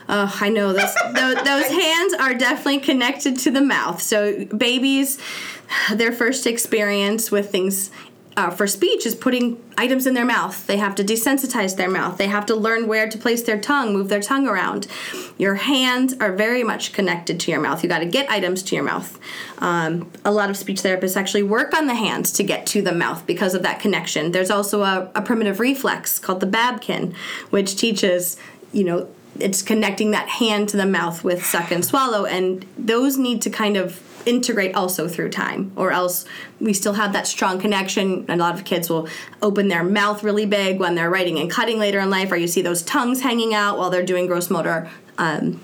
Oh, 0.10 0.38
I 0.42 0.50
know 0.50 0.74
those, 0.74 0.94
those 1.14 1.36
those 1.44 1.68
hands 1.68 2.14
are 2.14 2.34
definitely 2.34 2.80
connected 2.80 3.38
to 3.40 3.52
the 3.52 3.62
mouth. 3.62 4.02
So 4.02 4.46
babies, 4.46 5.18
their 5.94 6.12
first 6.12 6.46
experience 6.46 7.32
with 7.32 7.52
things 7.52 7.90
uh, 8.36 8.50
for 8.50 8.66
speech 8.68 9.06
is 9.06 9.16
putting 9.16 9.62
items 9.78 10.08
in 10.08 10.14
their 10.14 10.26
mouth. 10.26 10.66
They 10.66 10.78
have 10.78 10.96
to 10.96 11.04
desensitize 11.04 11.78
their 11.78 11.90
mouth. 11.90 12.18
They 12.18 12.28
have 12.28 12.46
to 12.48 12.56
learn 12.56 12.88
where 12.88 13.08
to 13.08 13.18
place 13.18 13.44
their 13.44 13.60
tongue, 13.60 13.94
move 13.94 14.10
their 14.10 14.22
tongue 14.22 14.48
around. 14.48 14.88
Your 15.38 15.56
hands 15.56 16.16
are 16.20 16.32
very 16.32 16.64
much 16.64 16.94
connected 16.94 17.40
to 17.42 17.52
your 17.52 17.60
mouth. 17.60 17.84
You 17.84 17.90
got 17.90 18.00
to 18.00 18.06
get 18.06 18.30
items 18.30 18.64
to 18.64 18.76
your 18.76 18.84
mouth. 18.84 19.20
Um, 19.60 20.12
a 20.26 20.32
lot 20.32 20.50
of 20.50 20.58
speech 20.58 20.82
therapists 20.82 21.16
actually 21.16 21.44
work 21.44 21.74
on 21.74 21.88
the 21.88 21.96
hands 21.96 22.32
to 22.34 22.44
get 22.44 22.66
to 22.68 22.82
the 22.82 22.94
mouth 22.94 23.26
because 23.26 23.54
of 23.54 23.62
that 23.64 23.80
connection. 23.80 24.32
There's 24.32 24.52
also 24.52 24.82
a, 24.82 25.12
a 25.16 25.22
primitive 25.22 25.60
reflex 25.60 26.20
called 26.20 26.40
the 26.40 26.48
Babkin, 26.48 27.16
which 27.50 27.76
teaches, 27.76 28.38
you 28.72 28.84
know, 28.84 29.08
it's 29.40 29.62
connecting 29.62 30.12
that 30.12 30.28
hand 30.28 30.70
to 30.70 30.78
the 30.78 30.86
mouth 30.86 31.24
with 31.24 31.44
suck 31.44 31.72
and 31.72 31.84
swallow, 31.84 32.26
and 32.26 32.66
those 32.78 33.18
need 33.18 33.42
to 33.42 33.50
kind 33.50 33.78
of 33.78 34.00
integrate 34.26 34.76
also 34.76 35.08
through 35.08 35.30
time 35.30 35.72
or 35.76 35.92
else 35.92 36.26
we 36.60 36.74
still 36.74 36.94
have 36.94 37.14
that 37.14 37.28
strong 37.28 37.60
connection 37.60 38.26
a 38.30 38.36
lot 38.36 38.56
of 38.56 38.64
kids 38.66 38.90
will 38.90 39.08
open 39.42 39.68
their 39.68 39.84
mouth 39.84 40.24
really 40.24 40.46
big 40.46 40.80
when 40.80 40.96
they're 40.96 41.10
writing 41.10 41.40
and 41.40 41.50
cutting 41.50 41.78
later 41.78 42.00
in 42.00 42.10
life 42.10 42.32
or 42.32 42.36
you 42.36 42.48
see 42.48 42.62
those 42.62 42.82
tongues 42.84 43.22
hanging 43.22 43.54
out 43.54 43.78
while 43.78 43.90
they're 43.90 44.06
doing 44.06 44.28
gross 44.28 44.50
motor 44.50 44.90
um, 45.18 45.62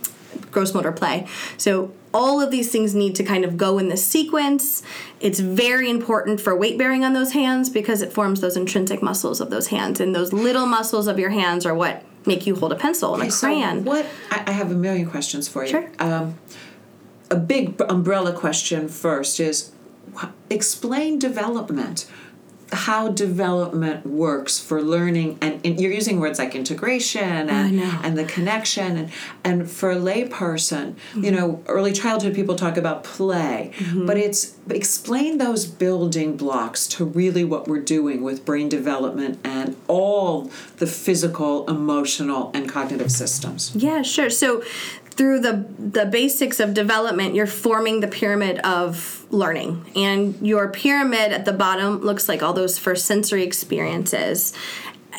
gross 0.51 0.73
motor 0.73 0.91
play 0.91 1.27
so 1.57 1.93
all 2.11 2.41
of 2.41 2.49
these 2.49 2.71
things 2.71 2.95
need 2.95 3.15
to 3.15 3.23
kind 3.23 3.45
of 3.45 3.55
go 3.55 3.77
in 3.77 3.87
the 3.87 3.97
sequence 3.97 4.83
it's 5.19 5.39
very 5.39 5.89
important 5.89 6.41
for 6.41 6.55
weight 6.55 6.77
bearing 6.77 7.03
on 7.03 7.13
those 7.13 7.33
hands 7.33 7.69
because 7.69 8.01
it 8.01 8.11
forms 8.11 8.41
those 8.41 8.57
intrinsic 8.57 9.01
muscles 9.01 9.39
of 9.39 9.49
those 9.49 9.67
hands 9.67 9.99
and 9.99 10.15
those 10.15 10.33
little 10.33 10.65
muscles 10.65 11.07
of 11.07 11.19
your 11.19 11.29
hands 11.29 11.65
are 11.65 11.75
what 11.75 12.03
make 12.25 12.45
you 12.45 12.55
hold 12.55 12.71
a 12.71 12.75
pencil 12.75 13.13
and 13.13 13.23
a 13.23 13.31
So 13.31 13.47
crayon 13.47 13.85
what 13.85 14.05
I, 14.31 14.43
I 14.47 14.51
have 14.51 14.71
a 14.71 14.75
million 14.75 15.09
questions 15.09 15.47
for 15.47 15.63
you. 15.63 15.69
Sure. 15.69 15.91
Um, 15.99 16.35
a 17.29 17.35
big 17.35 17.81
umbrella 17.89 18.33
question 18.33 18.87
first 18.87 19.39
is 19.39 19.71
explain 20.49 21.19
development. 21.19 22.09
How 22.71 23.07
development 23.07 24.05
works 24.05 24.59
for 24.59 24.79
learning, 24.79 25.39
and, 25.41 25.59
and 25.65 25.81
you're 25.81 25.91
using 25.91 26.19
words 26.19 26.37
like 26.37 26.53
integration 26.53 27.49
and, 27.49 27.81
and 27.81 28.15
the 28.15 28.25
connection, 28.25 28.95
and, 28.95 29.11
and 29.43 29.67
for 29.67 29.89
a 29.89 29.95
layperson, 29.95 30.93
you 31.15 31.21
mm-hmm. 31.21 31.35
know, 31.35 31.63
early 31.65 31.91
childhood 31.91 32.35
people 32.35 32.55
talk 32.55 32.77
about 32.77 33.03
play, 33.03 33.71
mm-hmm. 33.75 34.05
but 34.05 34.17
it's 34.17 34.55
explain 34.69 35.39
those 35.39 35.65
building 35.65 36.37
blocks 36.37 36.85
to 36.89 37.03
really 37.03 37.43
what 37.43 37.67
we're 37.67 37.81
doing 37.81 38.21
with 38.21 38.45
brain 38.45 38.69
development 38.69 39.39
and 39.43 39.75
all 39.87 40.51
the 40.77 40.85
physical, 40.85 41.67
emotional, 41.67 42.51
and 42.53 42.69
cognitive 42.69 43.11
systems. 43.11 43.75
Yeah, 43.75 44.03
sure. 44.03 44.29
So 44.29 44.61
through 45.19 45.41
the 45.41 45.65
the 45.77 46.05
basics 46.05 46.61
of 46.61 46.73
development, 46.73 47.35
you're 47.35 47.45
forming 47.45 47.99
the 47.99 48.07
pyramid 48.07 48.57
of 48.59 49.25
learning. 49.31 49.85
And 49.93 50.47
your 50.47 50.69
pyramid 50.69 51.33
at 51.33 51.43
the 51.43 51.51
bottom 51.51 51.99
looks 51.99 52.29
like 52.29 52.41
all 52.41 52.53
those 52.53 52.79
first 52.79 53.05
sensory 53.05 53.43
experiences. 53.43 54.53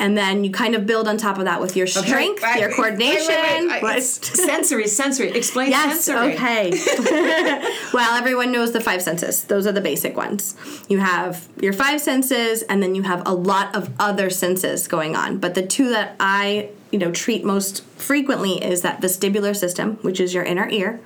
And 0.01 0.17
then 0.17 0.43
you 0.45 0.51
kind 0.51 0.75
of 0.75 0.87
build 0.87 1.07
on 1.07 1.19
top 1.19 1.37
of 1.39 1.45
that 1.45 1.61
with 1.61 1.77
your 1.77 1.87
strength, 1.87 2.43
Right, 2.43 2.59
your 2.59 2.73
coordination. 2.73 3.29
wait, 3.29 3.61
wait, 3.61 3.69
wait. 3.69 3.83
What? 3.83 4.03
sensory, 4.03 4.89
sensory. 4.89 5.29
Explain 5.31 5.71
Yes, 5.71 6.05
sensory. 6.05 6.35
okay. 6.35 6.71
well, 7.93 8.17
everyone 8.17 8.51
knows 8.51 8.73
the 8.73 8.81
five 8.81 9.03
senses. 9.03 9.45
Those 9.45 9.67
are 9.67 9.73
the 9.73 9.83
basic 9.83 10.17
ones. 10.17 10.57
You 10.89 10.99
have 11.01 11.47
your 11.61 11.75
five 11.75 12.01
senses, 12.01 12.63
and 12.63 12.83
then 12.83 12.95
you 12.95 13.03
have 13.03 13.23
a 13.27 13.35
lot 13.35 13.75
of 13.77 13.91
other 14.01 14.31
senses 14.31 14.89
going 14.89 15.15
on. 15.17 15.37
But 15.39 15.55
the 15.55 15.67
two 15.67 15.91
that 15.91 16.17
I, 16.19 16.71
you 16.91 16.99
know, 16.99 17.13
treat 17.13 17.45
most 17.45 17.85
frequently 17.97 18.53
is 18.65 18.81
that 18.81 19.03
vestibular 19.03 19.55
system, 19.55 19.97
which 20.01 20.19
is 20.19 20.33
your 20.33 20.45
inner 20.45 20.69
ear, 20.71 20.99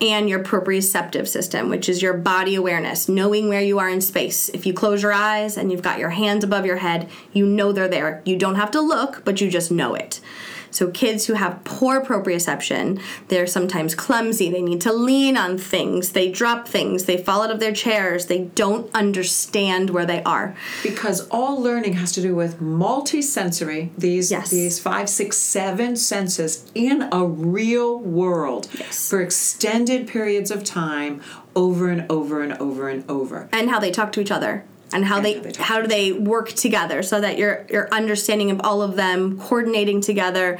and 0.00 0.28
your 0.28 0.42
proprioceptive 0.42 1.28
system, 1.28 1.68
which 1.68 1.88
is 1.88 2.00
your 2.00 2.14
body 2.14 2.54
awareness, 2.54 3.08
knowing 3.08 3.48
where 3.48 3.60
you 3.60 3.78
are 3.78 3.88
in 3.88 4.00
space. 4.00 4.48
If 4.50 4.64
you 4.64 4.72
close 4.72 5.02
your 5.02 5.12
eyes 5.12 5.56
and 5.56 5.70
you've 5.70 5.82
got 5.82 5.98
your 5.98 6.10
hands 6.10 6.42
above 6.42 6.64
your 6.64 6.78
head, 6.78 7.08
you 7.32 7.46
know 7.46 7.72
they're 7.72 7.88
there. 7.88 8.22
You 8.24 8.36
don't 8.36 8.54
have 8.54 8.70
to 8.72 8.80
look, 8.80 9.24
but 9.24 9.40
you 9.40 9.50
just 9.50 9.70
know 9.70 9.94
it. 9.94 10.20
So 10.70 10.90
kids 10.90 11.26
who 11.26 11.34
have 11.34 11.62
poor 11.64 12.00
proprioception, 12.04 13.00
they're 13.28 13.46
sometimes 13.46 13.94
clumsy. 13.94 14.50
They 14.50 14.62
need 14.62 14.80
to 14.82 14.92
lean 14.92 15.36
on 15.36 15.58
things. 15.58 16.12
They 16.12 16.30
drop 16.30 16.68
things. 16.68 17.04
They 17.04 17.16
fall 17.16 17.42
out 17.42 17.50
of 17.50 17.60
their 17.60 17.72
chairs. 17.72 18.26
They 18.26 18.44
don't 18.54 18.90
understand 18.94 19.90
where 19.90 20.06
they 20.06 20.22
are. 20.22 20.54
Because 20.82 21.26
all 21.30 21.60
learning 21.60 21.94
has 21.94 22.12
to 22.12 22.22
do 22.22 22.34
with 22.34 22.60
multisensory, 22.60 23.90
these 23.98 24.30
Yes. 24.30 24.50
these 24.50 24.78
five, 24.78 25.08
six, 25.08 25.36
seven 25.36 25.96
senses 25.96 26.64
in 26.74 27.08
a 27.12 27.24
real 27.24 27.98
world 27.98 28.68
Yes. 28.78 29.08
for 29.08 29.20
extended 29.20 30.06
periods 30.06 30.50
of 30.50 30.64
time 30.64 31.20
over 31.56 31.88
and 31.88 32.06
over 32.08 32.42
and 32.42 32.52
over 32.54 32.88
and 32.88 33.04
over. 33.10 33.48
and 33.52 33.68
how 33.70 33.78
they 33.80 33.90
talk 33.90 34.12
to 34.12 34.20
each 34.20 34.30
other 34.30 34.64
and 34.92 35.04
how 35.04 35.20
they 35.20 35.34
how 35.34 35.40
they 35.40 35.52
how 35.62 35.80
do 35.80 35.86
they 35.86 36.12
work 36.12 36.50
together 36.50 37.02
so 37.02 37.20
that 37.20 37.38
your 37.38 37.66
your 37.70 37.92
understanding 37.92 38.50
of 38.50 38.60
all 38.62 38.82
of 38.82 38.96
them 38.96 39.38
coordinating 39.38 40.00
together 40.00 40.58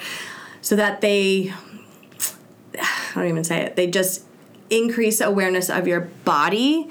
so 0.62 0.76
that 0.76 1.00
they 1.00 1.52
I 2.78 3.14
don't 3.14 3.28
even 3.28 3.44
say 3.44 3.62
it 3.62 3.76
they 3.76 3.86
just 3.86 4.24
increase 4.70 5.20
awareness 5.20 5.68
of 5.68 5.86
your 5.86 6.02
body. 6.24 6.88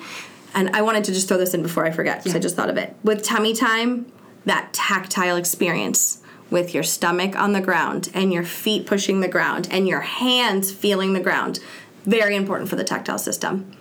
And 0.54 0.76
I 0.76 0.82
wanted 0.82 1.06
to 1.06 1.14
just 1.14 1.28
throw 1.28 1.38
this 1.38 1.54
in 1.54 1.64
before 1.64 1.86
I 1.86 1.92
forget 1.92 2.18
because 2.18 2.36
I 2.36 2.40
just 2.40 2.56
thought 2.56 2.70
of 2.70 2.78
it. 2.78 2.96
With 3.04 3.24
tummy 3.24 3.54
time 3.54 4.12
that 4.46 4.74
tactile 4.74 5.38
experience 5.38 6.22
with 6.50 6.74
your 6.74 6.84
stomach 6.84 7.36
on 7.36 7.54
the 7.54 7.62
ground 7.62 8.10
and 8.14 8.34
your 8.34 8.44
feet 8.44 8.86
pushing 8.86 9.22
the 9.22 9.28
ground 9.28 9.68
and 9.72 9.88
your 9.88 10.02
hands 10.02 10.72
feeling 10.72 11.14
the 11.14 11.20
ground 11.20 11.60
very 12.06 12.36
important 12.36 12.70
for 12.70 12.76
the 12.76 12.84
tactile 12.84 13.20
system 13.20 13.72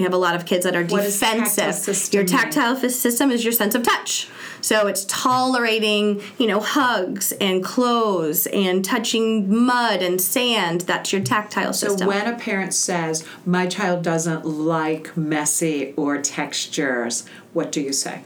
we 0.00 0.04
have 0.04 0.14
a 0.14 0.16
lot 0.16 0.34
of 0.34 0.46
kids 0.46 0.64
that 0.64 0.74
are 0.74 0.82
What 0.84 1.02
defensive. 1.04 2.14
your 2.14 2.24
tactile 2.24 2.74
f- 2.74 2.90
system 2.90 3.30
is 3.30 3.44
your 3.44 3.52
sense 3.52 3.74
of 3.74 3.82
touch. 3.82 4.28
So 4.62 4.86
it's 4.86 5.04
tolerating, 5.04 6.22
you 6.38 6.46
know, 6.46 6.58
hugs 6.60 7.32
and 7.32 7.62
clothes 7.62 8.46
and 8.46 8.82
touching 8.82 9.54
mud 9.54 10.00
and 10.00 10.18
sand. 10.18 10.82
That's 10.82 11.12
your 11.12 11.20
tactile 11.22 11.74
So 11.74 11.88
system. 11.88 11.98
So 11.98 12.08
when 12.08 12.26
a 12.26 12.38
parent 12.38 12.72
says, 12.72 13.26
My 13.44 13.66
child 13.66 14.02
doesn't 14.02 14.46
like 14.46 15.14
messy 15.18 15.92
or 15.98 16.16
textures, 16.22 17.26
what 17.52 17.70
do 17.70 17.80
you 17.82 17.92
say? 17.92 18.22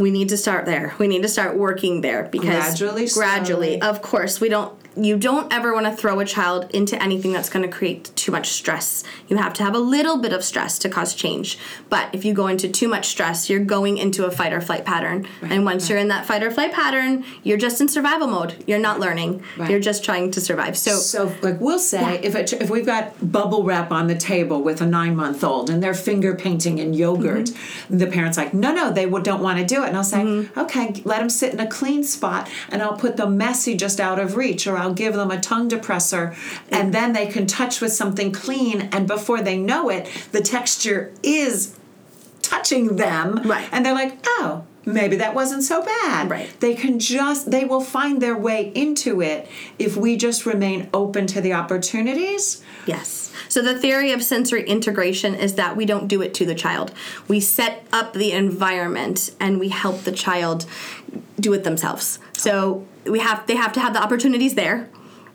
we 0.00 0.10
need 0.10 0.30
to 0.30 0.36
start 0.38 0.64
there. 0.64 0.94
We 0.98 1.08
need 1.08 1.20
to 1.24 1.28
start 1.28 1.58
working 1.58 2.00
there 2.00 2.22
because 2.22 2.46
Gradually, 2.78 3.06
gradually, 3.12 3.78
slowly. 3.78 3.82
of 3.82 4.00
course, 4.00 4.40
we 4.40 4.48
don't. 4.48 4.72
You 4.96 5.16
don't 5.16 5.52
ever 5.52 5.72
want 5.72 5.86
to 5.86 5.92
throw 5.92 6.20
a 6.20 6.24
child 6.24 6.70
into 6.72 7.00
anything 7.02 7.32
that's 7.32 7.48
going 7.48 7.68
to 7.68 7.76
create 7.76 8.14
too 8.14 8.30
much 8.30 8.48
stress. 8.48 9.02
You 9.28 9.36
have 9.36 9.52
to 9.54 9.64
have 9.64 9.74
a 9.74 9.78
little 9.78 10.18
bit 10.18 10.32
of 10.32 10.44
stress 10.44 10.78
to 10.80 10.88
cause 10.88 11.14
change. 11.14 11.58
But 11.88 12.14
if 12.14 12.24
you 12.24 12.34
go 12.34 12.46
into 12.46 12.68
too 12.68 12.88
much 12.88 13.08
stress, 13.08 13.50
you're 13.50 13.64
going 13.64 13.98
into 13.98 14.24
a 14.24 14.30
fight 14.30 14.52
or 14.52 14.60
flight 14.60 14.84
pattern. 14.84 15.26
and 15.42 15.64
once 15.64 15.88
you're 15.88 15.98
in 15.98 16.08
that 16.08 16.26
fight 16.26 16.42
or 16.42 16.50
flight 16.50 16.72
pattern, 16.72 17.24
you're 17.42 17.58
just 17.58 17.80
in 17.80 17.88
survival 17.88 18.28
mode. 18.28 18.62
You're 18.66 18.78
not 18.78 19.00
learning. 19.00 19.42
Right. 19.56 19.70
You're 19.70 19.80
just 19.80 20.04
trying 20.04 20.30
to 20.32 20.40
survive. 20.40 20.76
So, 20.78 20.96
So, 20.96 21.34
like 21.42 21.60
we'll 21.60 21.78
say, 21.78 22.20
if 22.22 22.34
it, 22.34 22.52
if 22.52 22.70
we've 22.70 22.86
got 22.86 23.32
bubble 23.32 23.64
wrap 23.64 23.90
on 23.90 24.06
the 24.06 24.14
table 24.14 24.62
with 24.62 24.80
a 24.80 24.86
nine 24.86 25.16
month 25.16 25.42
old 25.42 25.70
and 25.70 25.82
they're 25.82 25.94
finger 25.94 26.34
painting 26.34 26.78
in 26.78 26.94
yogurt, 26.94 27.46
mm-hmm. 27.46 27.98
the 27.98 28.06
parent's 28.06 28.36
like, 28.36 28.54
no, 28.54 28.72
no, 28.72 28.92
they 28.92 29.06
don't 29.08 29.42
want 29.42 29.58
to 29.58 29.64
do 29.64 29.82
it, 29.82 29.88
and 29.88 29.96
I'll 29.96 30.04
say, 30.04 30.22
mm-hmm. 30.22 30.60
okay, 30.60 31.02
let 31.04 31.18
them 31.18 31.30
sit 31.30 31.52
in 31.52 31.60
a 31.60 31.66
clean 31.66 32.04
spot, 32.04 32.48
and 32.68 32.82
I'll 32.82 32.96
put 32.96 33.16
the 33.16 33.28
messy 33.28 33.76
just 33.76 34.00
out 34.00 34.18
of 34.18 34.36
reach, 34.36 34.66
or 34.66 34.76
I'll 34.84 34.94
give 34.94 35.14
them 35.14 35.30
a 35.30 35.40
tongue 35.40 35.68
depressor, 35.70 36.36
and 36.70 36.92
then 36.92 37.14
they 37.14 37.26
can 37.26 37.46
touch 37.46 37.80
with 37.80 37.92
something 37.92 38.32
clean, 38.32 38.82
and 38.92 39.08
before 39.08 39.40
they 39.40 39.56
know 39.56 39.88
it, 39.88 40.08
the 40.32 40.42
texture 40.42 41.12
is 41.22 41.76
touching 42.42 42.96
them, 42.96 43.40
Right. 43.44 43.66
And 43.72 43.84
they're 43.84 43.94
like, 43.94 44.18
oh. 44.26 44.64
Maybe 44.86 45.16
that 45.16 45.34
wasn't 45.34 45.62
so 45.62 45.82
bad. 45.82 46.28
Right. 46.28 46.60
They 46.60 46.74
can 46.74 46.98
just, 46.98 47.50
they 47.50 47.64
will 47.64 47.80
find 47.80 48.20
their 48.20 48.36
way 48.36 48.70
into 48.74 49.22
it 49.22 49.48
if 49.78 49.96
we 49.96 50.18
just 50.18 50.44
remain 50.44 50.90
open 50.92 51.26
to 51.28 51.40
the 51.40 51.54
opportunities. 51.54 52.62
Yes. 52.86 53.32
So 53.48 53.62
the 53.62 53.78
theory 53.78 54.12
of 54.12 54.22
sensory 54.22 54.62
integration 54.68 55.34
is 55.34 55.54
that 55.54 55.74
we 55.74 55.86
don't 55.86 56.06
do 56.06 56.20
it 56.20 56.34
to 56.34 56.44
the 56.44 56.54
child. 56.54 56.92
We 57.28 57.40
set 57.40 57.86
up 57.94 58.12
the 58.12 58.32
environment 58.32 59.30
and 59.40 59.58
we 59.58 59.70
help 59.70 60.02
the 60.02 60.12
child 60.12 60.66
do 61.40 61.52
it 61.52 61.64
themselves. 61.64 62.18
So 62.32 62.86
we 63.04 63.20
have 63.20 63.46
they 63.46 63.56
have 63.56 63.72
to 63.74 63.80
have 63.80 63.92
the 63.92 64.02
opportunities 64.02 64.54
there 64.54 64.88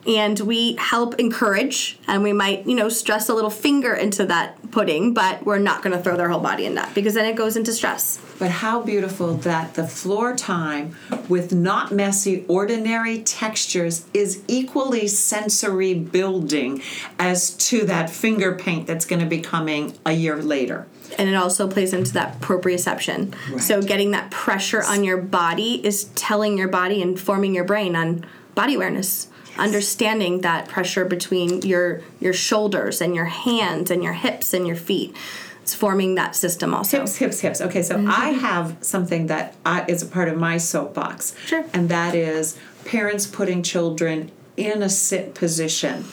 and 0.07 0.39
we 0.39 0.75
help 0.75 1.15
encourage 1.19 1.99
and 2.07 2.23
we 2.23 2.33
might, 2.33 2.65
you 2.65 2.75
know, 2.75 2.89
stress 2.89 3.29
a 3.29 3.33
little 3.33 3.49
finger 3.49 3.93
into 3.93 4.25
that 4.25 4.71
pudding, 4.71 5.13
but 5.13 5.45
we're 5.45 5.59
not 5.59 5.81
going 5.83 5.95
to 5.95 6.01
throw 6.01 6.15
their 6.15 6.29
whole 6.29 6.39
body 6.39 6.65
in 6.65 6.75
that 6.75 6.93
because 6.95 7.15
then 7.15 7.25
it 7.25 7.35
goes 7.35 7.57
into 7.57 7.73
stress. 7.73 8.19
But 8.39 8.49
how 8.51 8.81
beautiful 8.81 9.33
that 9.35 9.73
the 9.73 9.85
floor 9.85 10.35
time 10.35 10.95
with 11.27 11.53
not 11.53 11.91
messy, 11.91 12.45
ordinary 12.47 13.21
textures 13.23 14.05
is 14.13 14.41
equally 14.47 15.07
sensory 15.07 15.93
building 15.93 16.81
as 17.17 17.51
to 17.67 17.85
that 17.85 18.09
finger 18.09 18.55
paint 18.55 18.87
that's 18.87 19.05
going 19.05 19.19
to 19.21 19.25
be 19.27 19.41
coming 19.41 19.97
a 20.05 20.13
year 20.13 20.37
later. 20.41 20.87
and 21.17 21.27
it 21.27 21.33
also 21.35 21.67
plays 21.67 21.91
into 21.93 22.13
that 22.13 22.39
proprioception. 22.39 23.33
So 23.59 23.81
getting 23.81 24.11
that 24.11 24.29
pressure 24.31 24.83
on 24.83 25.03
your 25.03 25.17
body 25.17 25.85
is 25.85 26.05
telling 26.15 26.57
your 26.57 26.67
body 26.67 27.01
and 27.01 27.19
forming 27.19 27.53
your 27.55 27.63
brain 27.65 27.95
on 27.95 28.25
body 28.55 28.75
awareness. 28.75 29.27
Understanding 29.59 30.41
that 30.41 30.67
pressure 30.67 31.05
between 31.05 31.61
your 31.61 32.01
your 32.19 32.33
shoulders 32.33 33.01
and 33.01 33.15
your 33.15 33.25
hands 33.25 33.91
and 33.91 34.03
your 34.03 34.13
hips 34.13 34.53
and 34.53 34.65
your 34.65 34.75
feet. 34.75 35.15
It's 35.61 35.75
forming 35.75 36.15
that 36.15 36.35
system 36.35 36.73
also. 36.73 37.01
Hips, 37.01 37.17
hips, 37.17 37.39
hips. 37.41 37.61
Okay, 37.61 37.83
so 37.83 37.95
mm-hmm. 37.95 38.09
I 38.09 38.29
have 38.29 38.77
something 38.81 39.27
that 39.27 39.55
I, 39.63 39.85
is 39.87 40.01
a 40.01 40.07
part 40.07 40.27
of 40.27 40.35
my 40.35 40.57
soapbox. 40.57 41.35
Sure. 41.45 41.63
And 41.73 41.89
that 41.89 42.15
is 42.15 42.57
parents 42.85 43.27
putting 43.27 43.61
children 43.61 44.31
in 44.57 44.81
a 44.81 44.89
sit 44.89 45.35
position 45.35 46.05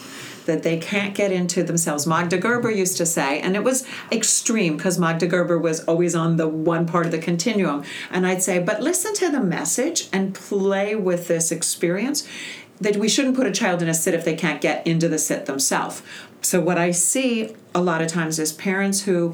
that 0.45 0.63
they 0.63 0.77
can't 0.77 1.13
get 1.13 1.31
into 1.31 1.61
themselves. 1.61 2.07
Magda 2.07 2.37
Gerber 2.37 2.71
used 2.71 2.97
to 2.97 3.05
say, 3.05 3.39
and 3.39 3.55
it 3.55 3.63
was 3.63 3.85
extreme 4.11 4.77
because 4.77 4.97
Magda 4.97 5.27
Gerber 5.27 5.59
was 5.59 5.83
always 5.85 6.15
on 6.15 6.37
the 6.37 6.47
one 6.47 6.85
part 6.87 7.05
of 7.05 7.11
the 7.11 7.19
continuum. 7.19 7.83
And 8.09 8.25
I'd 8.25 8.41
say, 8.41 8.57
but 8.59 8.81
listen 8.81 9.13
to 9.15 9.29
the 9.29 9.41
message 9.41 10.07
and 10.11 10.33
play 10.33 10.95
with 10.95 11.27
this 11.27 11.51
experience 11.51 12.27
that 12.79 12.97
we 12.97 13.09
shouldn't 13.09 13.35
put 13.35 13.47
a 13.47 13.51
child 13.51 13.81
in 13.81 13.89
a 13.89 13.93
sit 13.93 14.13
if 14.13 14.23
they 14.23 14.35
can't 14.35 14.61
get 14.61 14.85
into 14.85 15.07
the 15.07 15.17
sit 15.17 15.45
themselves. 15.45 16.01
So 16.41 16.61
what 16.61 16.77
I 16.77 16.91
see 16.91 17.55
a 17.73 17.81
lot 17.81 18.01
of 18.01 18.07
times 18.07 18.39
is 18.39 18.51
parents 18.51 19.03
who 19.03 19.33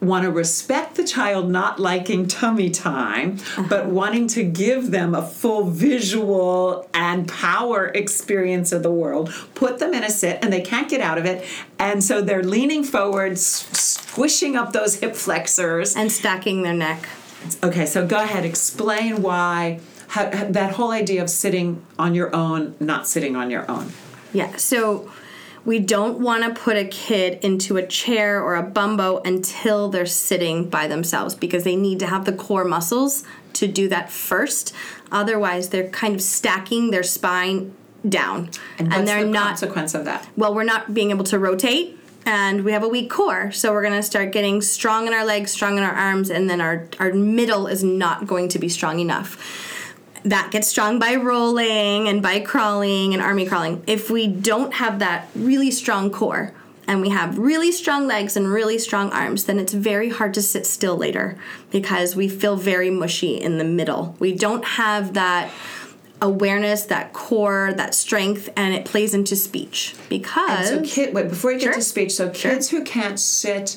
want 0.00 0.24
to 0.24 0.30
respect 0.30 0.94
the 0.94 1.04
child 1.04 1.50
not 1.50 1.80
liking 1.80 2.28
tummy 2.28 2.70
time, 2.70 3.32
uh-huh. 3.32 3.64
but 3.68 3.86
wanting 3.86 4.28
to 4.28 4.44
give 4.44 4.90
them 4.90 5.14
a 5.14 5.22
full 5.22 5.70
visual 5.70 6.88
and 6.94 7.26
power 7.28 7.88
experience 7.88 8.70
of 8.70 8.82
the 8.82 8.90
world, 8.90 9.32
put 9.54 9.78
them 9.78 9.92
in 9.94 10.04
a 10.04 10.10
sit 10.10 10.38
and 10.42 10.52
they 10.52 10.60
can't 10.60 10.88
get 10.88 11.00
out 11.00 11.18
of 11.18 11.24
it. 11.24 11.44
And 11.78 12.02
so 12.02 12.20
they're 12.20 12.44
leaning 12.44 12.84
forward, 12.84 13.38
squishing 13.38 14.56
up 14.56 14.72
those 14.72 14.96
hip 15.00 15.16
flexors. 15.16 15.96
and 15.96 16.12
stacking 16.12 16.62
their 16.62 16.74
neck. 16.74 17.08
Okay, 17.62 17.86
so 17.86 18.06
go 18.06 18.22
ahead, 18.22 18.44
explain 18.44 19.22
why 19.22 19.80
how, 20.08 20.28
that 20.30 20.74
whole 20.74 20.90
idea 20.90 21.22
of 21.22 21.30
sitting 21.30 21.84
on 21.98 22.14
your 22.14 22.34
own, 22.34 22.74
not 22.80 23.06
sitting 23.06 23.36
on 23.36 23.50
your 23.50 23.70
own. 23.70 23.92
Yeah, 24.32 24.56
so 24.56 25.10
we 25.64 25.78
don't 25.78 26.20
want 26.20 26.44
to 26.44 26.60
put 26.60 26.76
a 26.76 26.84
kid 26.86 27.38
into 27.44 27.76
a 27.76 27.86
chair 27.86 28.42
or 28.42 28.56
a 28.56 28.62
bumbo 28.62 29.20
until 29.22 29.88
they're 29.88 30.06
sitting 30.06 30.68
by 30.68 30.86
themselves 30.86 31.34
because 31.34 31.64
they 31.64 31.76
need 31.76 31.98
to 32.00 32.06
have 32.06 32.24
the 32.24 32.32
core 32.32 32.64
muscles 32.64 33.24
to 33.54 33.66
do 33.68 33.88
that 33.88 34.10
first. 34.10 34.74
Otherwise, 35.12 35.68
they're 35.68 35.90
kind 35.90 36.14
of 36.14 36.22
stacking 36.22 36.90
their 36.90 37.02
spine 37.02 37.74
down. 38.08 38.50
And, 38.78 38.90
what's 38.90 39.04
they're 39.04 39.24
the 39.24 39.30
not 39.30 39.48
consequence 39.48 39.94
of 39.94 40.04
that? 40.06 40.26
well, 40.36 40.54
we're 40.54 40.64
not 40.64 40.94
being 40.94 41.10
able 41.10 41.24
to 41.24 41.38
rotate 41.38 41.98
and 42.24 42.64
we 42.64 42.72
have 42.72 42.82
a 42.82 42.88
weak 42.88 43.10
core. 43.10 43.50
So 43.52 43.72
we're 43.72 43.82
going 43.82 43.94
to 43.94 44.02
start 44.02 44.32
getting 44.32 44.60
strong 44.60 45.06
in 45.06 45.12
our 45.12 45.24
legs, 45.24 45.50
strong 45.50 45.78
in 45.78 45.82
our 45.82 45.94
arms, 45.94 46.30
and 46.30 46.48
then 46.48 46.60
our, 46.60 46.86
our 46.98 47.12
middle 47.12 47.66
is 47.66 47.82
not 47.82 48.26
going 48.26 48.48
to 48.50 48.58
be 48.58 48.68
strong 48.68 49.00
enough. 49.00 49.67
That 50.28 50.50
gets 50.50 50.68
strong 50.68 50.98
by 50.98 51.14
rolling 51.14 52.06
and 52.06 52.20
by 52.22 52.40
crawling 52.40 53.14
and 53.14 53.22
army 53.22 53.46
crawling. 53.46 53.82
If 53.86 54.10
we 54.10 54.26
don't 54.26 54.74
have 54.74 54.98
that 54.98 55.28
really 55.34 55.70
strong 55.70 56.10
core, 56.10 56.52
and 56.86 57.00
we 57.00 57.08
have 57.10 57.38
really 57.38 57.72
strong 57.72 58.06
legs 58.06 58.36
and 58.36 58.46
really 58.50 58.78
strong 58.78 59.10
arms, 59.10 59.44
then 59.44 59.58
it's 59.58 59.72
very 59.72 60.10
hard 60.10 60.32
to 60.34 60.42
sit 60.42 60.66
still 60.66 60.96
later 60.96 61.36
because 61.70 62.14
we 62.16 62.28
feel 62.28 62.56
very 62.56 62.90
mushy 62.90 63.40
in 63.40 63.58
the 63.58 63.64
middle. 63.64 64.16
We 64.18 64.34
don't 64.34 64.64
have 64.64 65.14
that 65.14 65.50
awareness, 66.20 66.84
that 66.86 67.12
core, 67.12 67.72
that 67.76 67.94
strength, 67.94 68.50
and 68.56 68.74
it 68.74 68.84
plays 68.84 69.14
into 69.14 69.36
speech 69.36 69.94
because 70.10 70.68
So, 70.68 70.82
kid, 70.82 71.14
wait, 71.14 71.28
before 71.28 71.52
you 71.52 71.58
get 71.58 71.64
Sure. 71.66 71.74
to 71.74 71.82
speech, 71.82 72.12
so 72.12 72.28
kids 72.30 72.68
who 72.70 72.82
can't 72.84 73.20
sit 73.20 73.76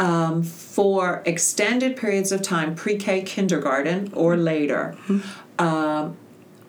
um, 0.00 0.42
for 0.44 1.22
extended 1.26 1.96
periods 1.96 2.30
of 2.30 2.42
time, 2.42 2.74
pre-K, 2.76 3.22
kindergarten, 3.22 4.12
or 4.14 4.36
later, 4.36 4.96
um, 5.58 6.16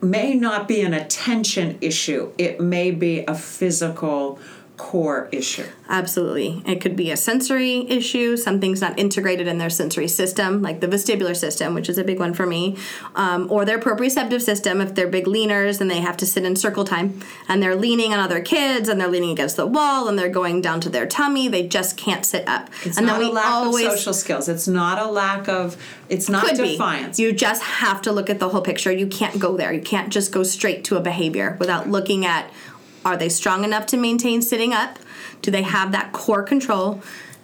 may 0.02 0.34
not 0.34 0.68
be 0.68 0.82
an 0.82 0.94
attention 0.94 1.78
issue. 1.82 2.32
It 2.38 2.60
may 2.60 2.92
be 2.92 3.24
a 3.26 3.36
physical 3.36 4.40
core 4.80 5.28
issue. 5.32 5.66
Absolutely. 5.90 6.64
It 6.66 6.80
could 6.80 6.96
be 6.96 7.12
a 7.12 7.18
sensory 7.18 7.88
issue. 7.90 8.38
Something's 8.38 8.80
not 8.80 8.98
integrated 8.98 9.46
in 9.46 9.58
their 9.58 9.70
sensory 9.70 10.08
system, 10.08 10.62
like 10.62 10.80
the 10.80 10.88
vestibular 10.88 11.36
system, 11.36 11.74
which 11.74 11.90
is 11.90 11.98
a 11.98 12.04
big 12.04 12.18
one 12.18 12.34
for 12.34 12.46
me, 12.46 12.78
um, 13.14 13.52
or 13.52 13.66
their 13.66 13.78
proprioceptive 13.78 14.42
system. 14.42 14.80
If 14.80 14.96
they're 14.96 15.10
big 15.10 15.26
leaners 15.26 15.82
and 15.82 15.92
they 15.92 16.00
have 16.00 16.16
to 16.18 16.26
sit 16.26 16.46
in 16.46 16.56
circle 16.56 16.86
time 16.86 17.20
and 17.50 17.62
they're 17.62 17.76
leaning 17.76 18.14
on 18.14 18.20
other 18.20 18.42
kids 18.42 18.88
and 18.88 19.00
they're 19.00 19.10
leaning 19.10 19.32
against 19.32 19.58
the 19.58 19.68
wall 19.68 20.08
and 20.08 20.18
they're 20.18 20.30
going 20.30 20.62
down 20.62 20.80
to 20.82 20.90
their 20.90 21.06
tummy, 21.06 21.50
they 21.50 21.68
just 21.68 21.98
can't 21.98 22.26
sit 22.26 22.48
up. 22.48 22.70
It's 22.86 22.98
and 22.98 23.06
not 23.06 23.22
a 23.22 23.30
lack 23.30 23.68
of 23.68 23.76
social 23.76 24.14
skills. 24.14 24.48
It's 24.48 24.68
not 24.68 24.98
a 24.98 25.12
lack 25.12 25.50
of. 25.50 25.76
It's 26.08 26.30
not 26.30 26.56
defiance. 26.56 27.18
be. 27.18 27.24
You 27.24 27.34
just 27.34 27.62
have 27.62 28.02
to 28.04 28.12
look 28.12 28.30
at 28.30 28.40
the 28.40 28.50
whole 28.50 28.62
picture. 28.62 28.92
You 28.92 29.08
can't 29.08 29.40
go 29.40 29.58
there. 29.58 29.74
You 29.74 29.82
can't 29.82 30.12
just 30.12 30.32
go 30.32 30.44
straight 30.44 30.86
to 30.86 30.96
a 30.96 31.02
behavior 31.02 31.58
without 31.60 31.90
looking 31.90 32.26
at 32.26 32.50
are 33.06 33.18
they 33.18 33.30
strong 33.30 33.64
enough 33.64 33.86
to 33.88 33.98
maintain 33.98 34.42
sitting 34.42 34.74
up? 34.74 35.00
Do 35.42 35.52
they 35.52 35.64
have 35.64 35.92
that 35.92 36.12
core 36.12 36.44
control? 36.44 37.02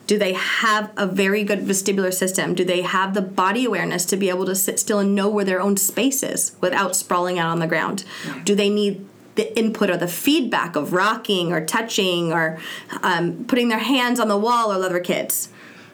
Do 0.08 0.20
they 0.20 0.34
have 0.34 0.92
a 0.98 1.08
very 1.08 1.44
good 1.44 1.62
vestibular 1.62 2.14
system? 2.14 2.54
Do 2.54 2.64
they 2.64 2.82
have 2.82 3.14
the 3.14 3.22
body 3.22 3.66
awareness 3.66 4.06
to 4.06 4.18
be 4.18 4.30
able 4.30 4.46
to 4.46 4.56
sit 4.56 4.80
still 4.80 5.00
and 5.00 5.16
know 5.16 5.30
where 5.30 5.46
their 5.46 5.62
own 5.62 5.78
space 5.78 6.22
is 6.22 6.56
without 6.62 6.96
sprawling 6.96 7.40
out 7.40 7.50
on 7.50 7.60
the 7.60 7.68
ground? 7.68 8.06
Do 8.44 8.54
they 8.54 8.70
need 8.70 9.06
the 9.36 9.58
input 9.58 9.90
or 9.90 9.98
the 9.98 10.08
feedback 10.08 10.76
of 10.76 10.94
rocking 10.94 11.52
or 11.52 11.66
touching 11.66 12.32
or 12.32 12.60
um, 13.02 13.46
putting 13.46 13.70
their 13.70 13.80
hands 13.80 14.20
on 14.20 14.28
the 14.28 14.38
wall 14.38 14.72
or 14.72 14.84
other 14.84 15.00
kids? 15.00 15.50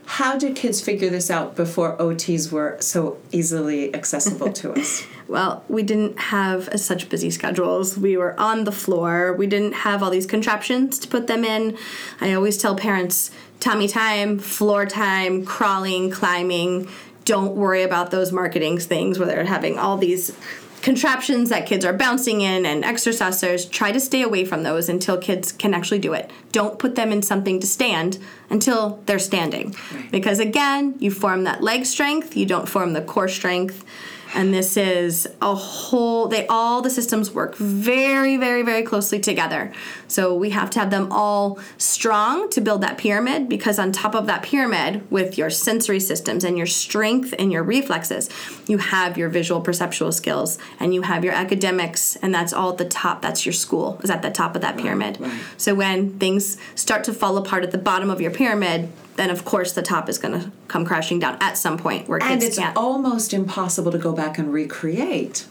How 0.05 0.37
did 0.37 0.55
kids 0.57 0.81
figure 0.81 1.09
this 1.09 1.31
out 1.31 1.55
before 1.55 1.95
OTs 1.97 2.51
were 2.51 2.75
so 2.81 3.17
easily 3.31 3.93
accessible 3.95 4.51
to 4.53 4.73
us? 4.73 5.05
Well, 5.31 5.63
we 5.69 5.81
didn't 5.81 6.19
have 6.19 6.67
as 6.69 6.83
such 6.83 7.07
busy 7.07 7.29
schedules. 7.31 7.97
We 7.97 8.17
were 8.17 8.37
on 8.37 8.65
the 8.65 8.71
floor. 8.73 9.31
We 9.31 9.47
didn't 9.47 9.71
have 9.71 10.03
all 10.03 10.09
these 10.09 10.25
contraptions 10.25 10.99
to 10.99 11.07
put 11.07 11.27
them 11.27 11.45
in. 11.45 11.77
I 12.19 12.33
always 12.33 12.57
tell 12.57 12.75
parents 12.75 13.31
tummy 13.61 13.87
time, 13.87 14.39
floor 14.39 14.85
time, 14.85 15.45
crawling, 15.45 16.11
climbing. 16.11 16.89
Don't 17.23 17.55
worry 17.55 17.83
about 17.83 18.11
those 18.11 18.33
marketing 18.33 18.79
things 18.79 19.17
where 19.17 19.27
they're 19.27 19.45
having 19.45 19.79
all 19.79 19.95
these 19.97 20.35
contraptions 20.81 21.47
that 21.47 21.65
kids 21.65 21.85
are 21.85 21.93
bouncing 21.93 22.41
in 22.41 22.65
and 22.65 22.83
exercisers. 22.83 23.71
Try 23.71 23.93
to 23.93 24.01
stay 24.01 24.23
away 24.23 24.43
from 24.43 24.63
those 24.63 24.89
until 24.89 25.17
kids 25.17 25.53
can 25.53 25.73
actually 25.73 25.99
do 25.99 26.11
it. 26.11 26.29
Don't 26.51 26.77
put 26.77 26.95
them 26.95 27.13
in 27.13 27.21
something 27.21 27.61
to 27.61 27.67
stand 27.67 28.19
until 28.49 29.01
they're 29.05 29.17
standing. 29.17 29.73
Because 30.11 30.39
again, 30.39 30.95
you 30.99 31.09
form 31.09 31.45
that 31.45 31.63
leg 31.63 31.85
strength, 31.85 32.35
you 32.35 32.45
don't 32.45 32.67
form 32.67 32.91
the 32.91 33.01
core 33.01 33.29
strength 33.29 33.85
and 34.33 34.53
this 34.53 34.77
is 34.77 35.27
a 35.41 35.55
whole 35.55 36.27
they 36.27 36.47
all 36.47 36.81
the 36.81 36.89
systems 36.89 37.31
work 37.31 37.55
very 37.55 38.37
very 38.37 38.63
very 38.63 38.83
closely 38.83 39.19
together. 39.19 39.71
So 40.07 40.35
we 40.35 40.49
have 40.51 40.69
to 40.71 40.79
have 40.79 40.89
them 40.89 41.11
all 41.11 41.59
strong 41.77 42.49
to 42.51 42.61
build 42.61 42.81
that 42.81 42.97
pyramid 42.97 43.49
because 43.49 43.79
on 43.79 43.91
top 43.91 44.15
of 44.15 44.27
that 44.27 44.43
pyramid 44.43 45.09
with 45.11 45.37
your 45.37 45.49
sensory 45.49 45.99
systems 45.99 46.43
and 46.43 46.57
your 46.57 46.67
strength 46.67 47.33
and 47.37 47.51
your 47.51 47.63
reflexes 47.63 48.29
you 48.67 48.77
have 48.77 49.17
your 49.17 49.29
visual 49.29 49.61
perceptual 49.61 50.11
skills 50.11 50.57
and 50.79 50.93
you 50.93 51.01
have 51.01 51.23
your 51.23 51.33
academics 51.33 52.15
and 52.17 52.33
that's 52.33 52.53
all 52.53 52.71
at 52.71 52.77
the 52.77 52.85
top. 52.85 53.21
That's 53.21 53.45
your 53.45 53.53
school 53.53 53.99
is 54.03 54.09
at 54.09 54.21
the 54.21 54.31
top 54.31 54.55
of 54.55 54.61
that 54.61 54.77
pyramid. 54.77 55.19
right. 55.19 55.41
so 55.57 55.75
when 55.75 56.17
things 56.19 56.57
start 56.75 57.03
to 57.05 57.13
fall 57.13 57.37
apart 57.37 57.63
at 57.63 57.71
the 57.71 57.77
bottom 57.77 58.09
of 58.09 58.21
your 58.21 58.31
pyramid 58.31 58.91
then 59.15 59.29
of 59.29 59.45
course 59.45 59.73
the 59.73 59.81
top 59.81 60.09
is 60.09 60.17
going 60.17 60.39
to 60.39 60.51
come 60.67 60.85
crashing 60.85 61.19
down 61.19 61.37
at 61.41 61.57
some 61.57 61.77
point 61.77 62.07
where 62.07 62.19
kids 62.19 62.31
and 62.31 62.43
it's 62.43 62.57
can't 62.57 62.77
almost 62.77 63.33
impossible 63.33 63.91
to 63.91 63.97
go 63.97 64.13
back 64.13 64.37
and 64.37 64.53
recreate. 64.53 65.45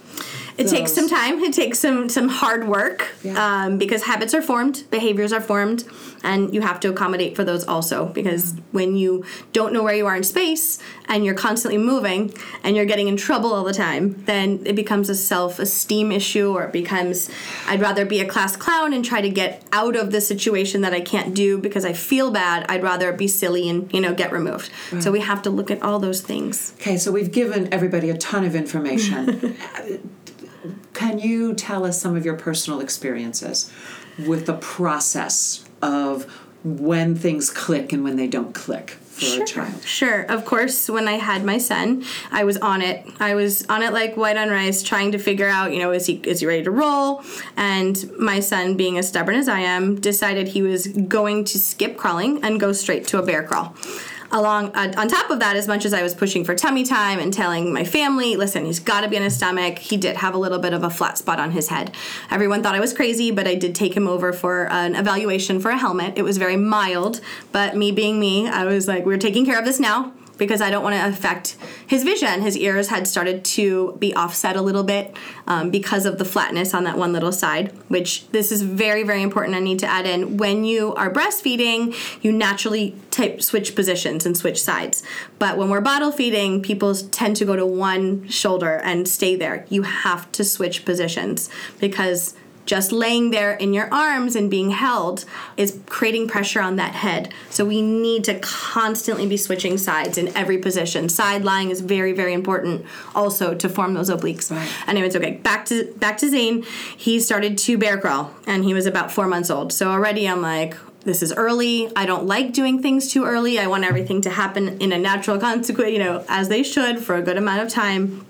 It 0.60 0.68
takes 0.68 0.92
some 0.92 1.08
time. 1.08 1.40
It 1.40 1.52
takes 1.52 1.78
some 1.78 2.08
some 2.08 2.28
hard 2.28 2.68
work 2.68 3.08
Yeah. 3.22 3.34
um, 3.64 3.78
because 3.78 4.02
habits 4.04 4.34
are 4.34 4.42
formed, 4.42 4.84
behaviors 4.90 5.32
are 5.32 5.40
formed, 5.40 5.84
and 6.22 6.52
you 6.54 6.60
have 6.60 6.78
to 6.80 6.88
accommodate 6.90 7.34
for 7.36 7.44
those 7.44 7.64
also. 7.66 8.06
Because 8.06 8.54
when 8.72 8.94
you 8.96 9.24
don't 9.52 9.72
know 9.72 9.82
where 9.82 9.94
you 9.94 10.06
are 10.06 10.16
in 10.16 10.22
space 10.24 10.78
and 11.08 11.24
you're 11.24 11.34
constantly 11.34 11.78
moving 11.78 12.32
and 12.62 12.76
you're 12.76 12.84
getting 12.84 13.08
in 13.08 13.16
trouble 13.16 13.52
all 13.54 13.64
the 13.64 13.72
time, 13.72 14.22
then 14.26 14.60
it 14.66 14.76
becomes 14.76 15.08
a 15.08 15.14
self 15.14 15.58
esteem 15.58 16.12
issue, 16.12 16.52
or 16.54 16.64
it 16.64 16.72
becomes 16.72 17.30
I'd 17.66 17.80
rather 17.80 18.04
be 18.04 18.20
a 18.20 18.26
class 18.26 18.56
clown 18.56 18.92
and 18.92 19.04
try 19.04 19.20
to 19.22 19.30
get 19.30 19.62
out 19.72 19.96
of 19.96 20.10
the 20.12 20.20
situation 20.20 20.82
that 20.82 20.92
I 20.92 21.00
can't 21.00 21.34
do 21.34 21.56
because 21.58 21.84
I 21.84 21.92
feel 21.94 22.30
bad. 22.30 22.66
I'd 22.68 22.82
rather 22.82 23.12
be 23.12 23.28
silly 23.28 23.68
and 23.68 23.90
you 23.94 24.00
know 24.00 24.14
get 24.14 24.30
removed. 24.32 24.70
So 25.00 25.10
we 25.10 25.20
have 25.20 25.40
to 25.42 25.50
look 25.50 25.70
at 25.70 25.80
all 25.82 25.98
those 25.98 26.20
things. 26.20 26.74
Okay, 26.80 26.96
so 26.98 27.10
we've 27.12 27.32
given 27.32 27.72
everybody 27.72 28.10
a 28.10 28.16
ton 28.16 28.44
of 28.44 28.54
information. 28.54 29.56
Can 30.92 31.18
you 31.18 31.54
tell 31.54 31.84
us 31.84 32.00
some 32.00 32.16
of 32.16 32.24
your 32.24 32.36
personal 32.36 32.80
experiences 32.80 33.70
with 34.26 34.46
the 34.46 34.54
process 34.54 35.64
of 35.80 36.24
when 36.62 37.14
things 37.14 37.50
click 37.50 37.92
and 37.92 38.04
when 38.04 38.16
they 38.16 38.26
don't 38.26 38.54
click 38.54 38.90
for 38.90 39.42
a 39.42 39.46
child? 39.46 39.82
Sure. 39.82 40.22
Of 40.22 40.44
course, 40.44 40.88
when 40.88 41.08
I 41.08 41.14
had 41.14 41.44
my 41.44 41.58
son, 41.58 42.04
I 42.30 42.44
was 42.44 42.56
on 42.58 42.82
it. 42.82 43.06
I 43.18 43.34
was 43.34 43.66
on 43.68 43.82
it 43.82 43.92
like 43.92 44.16
white 44.16 44.36
on 44.36 44.48
rice, 44.48 44.82
trying 44.82 45.12
to 45.12 45.18
figure 45.18 45.48
out, 45.48 45.72
you 45.72 45.78
know, 45.78 45.92
is 45.92 46.06
he 46.06 46.14
is 46.24 46.40
he 46.40 46.46
ready 46.46 46.64
to 46.64 46.70
roll? 46.70 47.22
And 47.56 48.10
my 48.18 48.40
son, 48.40 48.76
being 48.76 48.98
as 48.98 49.08
stubborn 49.08 49.36
as 49.36 49.48
I 49.48 49.60
am, 49.60 50.00
decided 50.00 50.48
he 50.48 50.62
was 50.62 50.86
going 50.86 51.44
to 51.46 51.58
skip 51.58 51.96
crawling 51.96 52.44
and 52.44 52.60
go 52.60 52.72
straight 52.72 53.06
to 53.08 53.18
a 53.18 53.22
bear 53.22 53.42
crawl. 53.42 53.74
Along 54.32 54.74
uh, 54.74 54.92
on 54.96 55.08
top 55.08 55.30
of 55.30 55.40
that, 55.40 55.56
as 55.56 55.66
much 55.66 55.84
as 55.84 55.92
I 55.92 56.02
was 56.02 56.14
pushing 56.14 56.44
for 56.44 56.54
tummy 56.54 56.84
time 56.84 57.18
and 57.18 57.32
telling 57.32 57.72
my 57.72 57.84
family, 57.84 58.36
listen, 58.36 58.64
he's 58.64 58.80
got 58.80 59.02
to 59.02 59.08
be 59.08 59.16
on 59.16 59.22
his 59.22 59.36
stomach. 59.36 59.78
He 59.78 59.96
did 59.96 60.16
have 60.16 60.34
a 60.34 60.38
little 60.38 60.58
bit 60.58 60.72
of 60.72 60.82
a 60.82 60.90
flat 60.90 61.18
spot 61.18 61.38
on 61.38 61.50
his 61.50 61.68
head. 61.68 61.92
Everyone 62.30 62.62
thought 62.62 62.74
I 62.74 62.80
was 62.80 62.92
crazy, 62.92 63.30
but 63.30 63.46
I 63.46 63.54
did 63.54 63.74
take 63.74 63.94
him 63.94 64.06
over 64.06 64.32
for 64.32 64.70
an 64.70 64.94
evaluation 64.94 65.60
for 65.60 65.70
a 65.70 65.78
helmet. 65.78 66.14
It 66.16 66.22
was 66.22 66.38
very 66.38 66.56
mild, 66.56 67.20
but 67.52 67.76
me 67.76 67.92
being 67.92 68.20
me, 68.20 68.48
I 68.48 68.64
was 68.64 68.88
like, 68.88 69.04
we're 69.04 69.18
taking 69.18 69.44
care 69.44 69.58
of 69.58 69.64
this 69.64 69.80
now 69.80 70.12
because 70.40 70.60
I 70.62 70.70
don't 70.70 70.82
want 70.82 70.96
to 70.96 71.06
affect 71.06 71.56
his 71.86 72.02
vision. 72.02 72.40
His 72.40 72.56
ears 72.56 72.88
had 72.88 73.06
started 73.06 73.44
to 73.44 73.94
be 74.00 74.12
offset 74.14 74.56
a 74.56 74.62
little 74.62 74.82
bit 74.82 75.14
um, 75.46 75.70
because 75.70 76.06
of 76.06 76.18
the 76.18 76.24
flatness 76.24 76.74
on 76.74 76.82
that 76.84 76.96
one 76.96 77.12
little 77.12 77.30
side, 77.30 77.72
which 77.88 78.26
this 78.30 78.50
is 78.50 78.62
very, 78.62 79.04
very 79.04 79.22
important. 79.22 79.54
I 79.54 79.60
need 79.60 79.78
to 79.80 79.86
add 79.86 80.06
in 80.06 80.38
when 80.38 80.64
you 80.64 80.94
are 80.94 81.12
breastfeeding, 81.12 81.94
you 82.22 82.32
naturally 82.32 82.96
type 83.10 83.42
switch 83.42 83.76
positions 83.76 84.24
and 84.24 84.36
switch 84.36 84.60
sides. 84.60 85.02
But 85.38 85.58
when 85.58 85.68
we're 85.68 85.82
bottle 85.82 86.10
feeding, 86.10 86.62
people 86.62 86.94
tend 86.94 87.36
to 87.36 87.44
go 87.44 87.54
to 87.54 87.66
one 87.66 88.26
shoulder 88.28 88.80
and 88.82 89.06
stay 89.06 89.36
there. 89.36 89.66
You 89.68 89.82
have 89.82 90.32
to 90.32 90.42
switch 90.42 90.86
positions 90.86 91.50
because 91.78 92.34
just 92.70 92.92
laying 92.92 93.32
there 93.32 93.54
in 93.54 93.74
your 93.74 93.92
arms 93.92 94.36
and 94.36 94.48
being 94.48 94.70
held 94.70 95.24
is 95.56 95.80
creating 95.86 96.28
pressure 96.28 96.60
on 96.60 96.76
that 96.76 96.94
head. 96.94 97.34
So 97.50 97.64
we 97.64 97.82
need 97.82 98.22
to 98.24 98.38
constantly 98.38 99.26
be 99.26 99.36
switching 99.36 99.76
sides 99.76 100.16
in 100.16 100.28
every 100.36 100.56
position. 100.56 101.08
Side 101.08 101.42
lying 101.42 101.70
is 101.70 101.80
very, 101.80 102.12
very 102.12 102.32
important 102.32 102.86
also 103.12 103.56
to 103.56 103.68
form 103.68 103.94
those 103.94 104.08
obliques. 104.08 104.52
Right. 104.52 104.70
Anyways, 104.86 105.16
okay, 105.16 105.32
back 105.32 105.66
to 105.66 105.92
back 105.96 106.18
to 106.18 106.28
Zane. 106.28 106.62
He 106.96 107.18
started 107.18 107.58
to 107.58 107.76
bear 107.76 107.98
crawl 107.98 108.32
and 108.46 108.64
he 108.64 108.72
was 108.72 108.86
about 108.86 109.10
four 109.10 109.26
months 109.26 109.50
old. 109.50 109.72
So 109.72 109.90
already 109.90 110.28
I'm 110.28 110.40
like, 110.40 110.76
this 111.00 111.24
is 111.24 111.32
early. 111.32 111.90
I 111.96 112.06
don't 112.06 112.26
like 112.26 112.52
doing 112.52 112.80
things 112.80 113.10
too 113.10 113.24
early. 113.24 113.58
I 113.58 113.66
want 113.66 113.82
everything 113.82 114.20
to 114.20 114.30
happen 114.30 114.80
in 114.80 114.92
a 114.92 114.98
natural 114.98 115.38
consequence, 115.48 115.90
you 115.90 115.98
know, 115.98 116.24
as 116.28 116.48
they 116.48 116.62
should 116.62 117.00
for 117.00 117.16
a 117.16 117.22
good 117.22 117.36
amount 117.36 117.62
of 117.62 117.68
time 117.68 118.26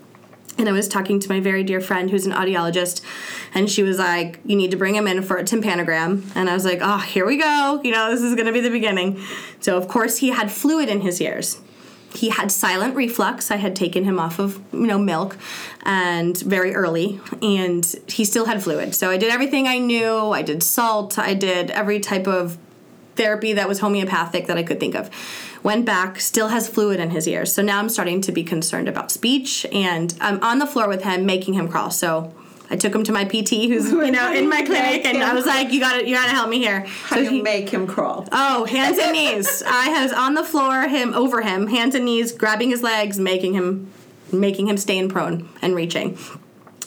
and 0.61 0.69
I 0.69 0.71
was 0.71 0.87
talking 0.87 1.19
to 1.19 1.29
my 1.29 1.39
very 1.39 1.63
dear 1.63 1.81
friend 1.81 2.09
who's 2.09 2.25
an 2.25 2.31
audiologist, 2.31 3.01
and 3.53 3.69
she 3.69 3.83
was 3.83 3.97
like, 3.99 4.39
You 4.45 4.55
need 4.55 4.71
to 4.71 4.77
bring 4.77 4.95
him 4.95 5.07
in 5.07 5.21
for 5.23 5.37
a 5.37 5.43
tympanogram. 5.43 6.23
And 6.35 6.49
I 6.49 6.53
was 6.53 6.63
like, 6.63 6.79
Oh, 6.81 6.99
here 6.99 7.25
we 7.25 7.37
go. 7.37 7.81
You 7.83 7.91
know, 7.91 8.11
this 8.11 8.21
is 8.21 8.35
going 8.35 8.47
to 8.47 8.53
be 8.53 8.61
the 8.61 8.69
beginning. 8.69 9.21
So, 9.59 9.77
of 9.77 9.87
course, 9.87 10.17
he 10.17 10.29
had 10.29 10.51
fluid 10.51 10.87
in 10.87 11.01
his 11.01 11.19
ears. 11.19 11.59
He 12.13 12.29
had 12.29 12.51
silent 12.51 12.95
reflux. 12.95 13.51
I 13.51 13.55
had 13.55 13.75
taken 13.75 14.03
him 14.03 14.19
off 14.19 14.37
of, 14.37 14.61
you 14.73 14.85
know, 14.85 14.99
milk 14.99 15.37
and 15.83 16.37
very 16.37 16.75
early, 16.75 17.19
and 17.41 17.85
he 18.07 18.25
still 18.25 18.45
had 18.45 18.61
fluid. 18.61 18.93
So 18.93 19.09
I 19.09 19.17
did 19.17 19.31
everything 19.31 19.67
I 19.67 19.77
knew. 19.77 20.31
I 20.31 20.41
did 20.41 20.61
salt. 20.61 21.17
I 21.17 21.33
did 21.33 21.71
every 21.71 22.01
type 22.01 22.27
of 22.27 22.57
therapy 23.15 23.53
that 23.53 23.67
was 23.67 23.79
homeopathic 23.79 24.47
that 24.47 24.57
I 24.57 24.63
could 24.63 24.79
think 24.79 24.95
of. 24.95 25.09
Went 25.63 25.85
back, 25.85 26.19
still 26.19 26.47
has 26.47 26.67
fluid 26.67 26.99
in 26.99 27.11
his 27.11 27.27
ears. 27.27 27.53
So 27.53 27.61
now 27.61 27.79
I'm 27.79 27.89
starting 27.89 28.21
to 28.21 28.31
be 28.31 28.43
concerned 28.43 28.89
about 28.89 29.11
speech 29.11 29.65
and 29.71 30.13
I'm 30.19 30.41
on 30.43 30.59
the 30.59 30.65
floor 30.65 30.87
with 30.87 31.03
him 31.03 31.25
making 31.25 31.53
him 31.53 31.67
crawl. 31.67 31.91
So 31.91 32.33
I 32.71 32.77
took 32.77 32.95
him 32.95 33.03
to 33.03 33.11
my 33.11 33.25
PT 33.25 33.67
who's 33.69 33.91
you 33.91 34.11
know 34.11 34.33
in 34.33 34.49
my 34.49 34.63
clinic 34.63 35.05
and 35.05 35.21
I 35.21 35.33
was 35.33 35.45
like, 35.45 35.71
You 35.71 35.79
gotta 35.79 36.07
you 36.07 36.15
gotta 36.15 36.31
help 36.31 36.49
me 36.49 36.57
here. 36.57 36.85
How 36.85 37.17
so 37.17 37.23
do 37.23 37.35
you 37.35 37.43
make 37.43 37.69
him 37.69 37.85
crawl? 37.85 38.27
Oh, 38.31 38.65
hands 38.65 38.97
and 38.97 39.11
knees. 39.11 39.61
I 39.67 40.01
was 40.01 40.13
on 40.13 40.33
the 40.33 40.43
floor, 40.43 40.87
him 40.87 41.13
over 41.13 41.41
him, 41.41 41.67
hands 41.67 41.93
and 41.93 42.05
knees, 42.05 42.31
grabbing 42.31 42.69
his 42.69 42.81
legs, 42.81 43.19
making 43.19 43.53
him 43.53 43.91
making 44.31 44.67
him 44.67 44.77
stay 44.77 44.97
in 44.97 45.09
prone 45.09 45.49
and 45.61 45.75
reaching 45.75 46.17